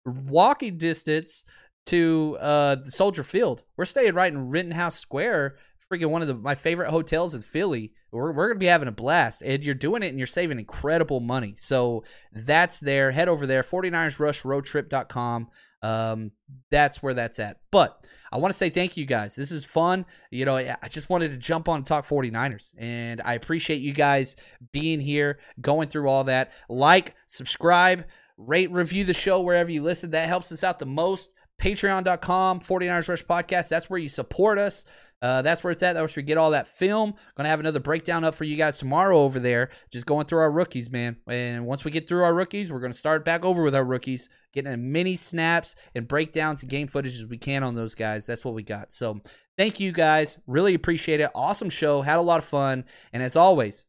walking 0.08 0.78
distance 0.78 1.43
to 1.88 2.38
uh 2.39 2.78
Soldier 2.86 3.24
Field. 3.24 3.64
We're 3.78 3.86
staying 3.86 4.14
right 4.14 4.32
in 4.32 4.49
Rittenhouse 4.49 4.97
Square, 4.99 5.58
freaking 5.91 6.10
one 6.10 6.22
of 6.22 6.28
the 6.28 6.36
my 6.36 6.55
favorite 6.55 6.91
hotels 6.91 7.34
in 7.34 7.41
Philly. 7.41 7.93
We're 8.12 8.32
we're 8.32 8.49
gonna 8.49 8.60
be 8.60 8.66
having 8.68 8.88
a 8.88 8.93
blast, 8.93 9.41
and 9.41 9.64
you're 9.64 9.76
doing 9.76 10.03
it, 10.03 10.08
and 10.08 10.18
you're 10.18 10.28
saving 10.28 10.60
incredible 10.60 11.20
money. 11.20 11.55
So 11.58 12.03
that's 12.34 12.80
there. 12.80 13.12
Head 13.12 13.30
over 13.30 13.45
there, 13.47 13.64
49ersrushroadtrip.com. 13.64 15.47
Um, 15.82 16.32
that's 16.72 17.03
where 17.03 17.14
that's 17.14 17.39
at. 17.39 17.58
But 17.72 18.05
I 18.32 18.38
want 18.38 18.51
to 18.51 18.58
say 18.58 18.70
thank 18.70 18.97
you 18.97 19.05
guys. 19.05 19.36
This 19.36 19.51
is 19.51 19.64
fun. 19.64 20.05
You 20.32 20.45
know, 20.45 20.58
I 20.58 20.88
just 20.89 21.10
wanted 21.10 21.32
to 21.32 21.38
jump 21.38 21.70
on 21.70 21.78
and 21.78 21.86
talk 21.86 22.05
49ers, 22.08 22.74
and 22.78 23.22
I 23.24 23.36
appreciate 23.36 23.82
you 23.82 23.93
guys 23.93 24.36
being 24.72 24.99
here, 24.99 25.39
going 25.62 25.88
through 25.88 26.10
all 26.10 26.26
that. 26.26 26.51
Like, 26.70 27.16
subscribe 27.28 28.05
rate, 28.38 28.72
review 28.72 29.04
the 29.04 29.14
show 29.14 29.42
wherever 29.42 29.70
you 29.70 29.84
listen. 29.84 30.12
That 30.12 30.28
helps 30.28 30.52
us 30.52 30.64
out 30.64 30.80
the 30.80 30.86
most. 30.86 31.30
Patreon.com, 31.62 32.60
49ers 32.60 33.10
Rush 33.10 33.26
Podcast. 33.26 33.70
That's 33.70 33.90
where 33.90 34.00
you 34.00 34.10
support 34.10 34.60
us. 34.60 34.86
Uh, 35.22 35.42
that's 35.42 35.64
where 35.64 35.72
it's 35.72 35.82
at. 35.82 35.94
That's 35.94 36.16
where 36.16 36.22
we 36.22 36.28
get 36.28 36.38
all 36.38 36.52
that 36.52 36.68
film. 36.68 37.16
Gonna 37.36 37.50
have 37.50 37.60
another 37.60 37.80
breakdown 37.80 38.24
up 38.24 38.36
for 38.36 38.44
you 38.44 38.56
guys 38.56 38.78
tomorrow 38.78 39.18
over 39.18 39.40
there. 39.40 39.72
Just 39.92 40.06
going 40.06 40.28
through 40.28 40.40
our 40.40 40.52
rookies, 40.52 40.92
man. 40.92 41.18
And 41.28 41.66
once 41.66 41.84
we 41.84 41.90
get 41.90 42.08
through 42.08 42.24
our 42.24 42.34
rookies, 42.34 42.72
we're 42.72 42.80
gonna 42.80 42.94
start 42.94 43.26
back 43.26 43.44
over 43.44 43.64
with 43.64 43.74
our 43.74 43.84
rookies, 43.84 44.30
getting 44.54 44.72
as 44.72 44.78
many 44.78 45.16
snaps 45.16 45.76
and 45.96 46.08
breakdowns 46.08 46.62
and 46.62 46.70
game 46.70 46.88
footage 46.88 47.16
as 47.16 47.26
we 47.26 47.40
can 47.40 47.64
on 47.64 47.74
those 47.74 47.96
guys. 47.96 48.28
That's 48.28 48.46
what 48.46 48.54
we 48.54 48.62
got. 48.62 48.94
So 48.94 49.20
thank 49.58 49.80
you 49.80 49.92
guys. 49.92 50.38
Really 50.46 50.76
appreciate 50.76 51.20
it. 51.20 51.32
Awesome 51.34 51.72
show. 51.72 52.04
Had 52.04 52.20
a 52.20 52.22
lot 52.22 52.38
of 52.38 52.46
fun. 52.46 52.86
And 53.12 53.24
as 53.24 53.36
always, 53.36 53.86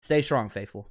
stay 0.00 0.22
strong, 0.22 0.48
faithful. 0.48 0.90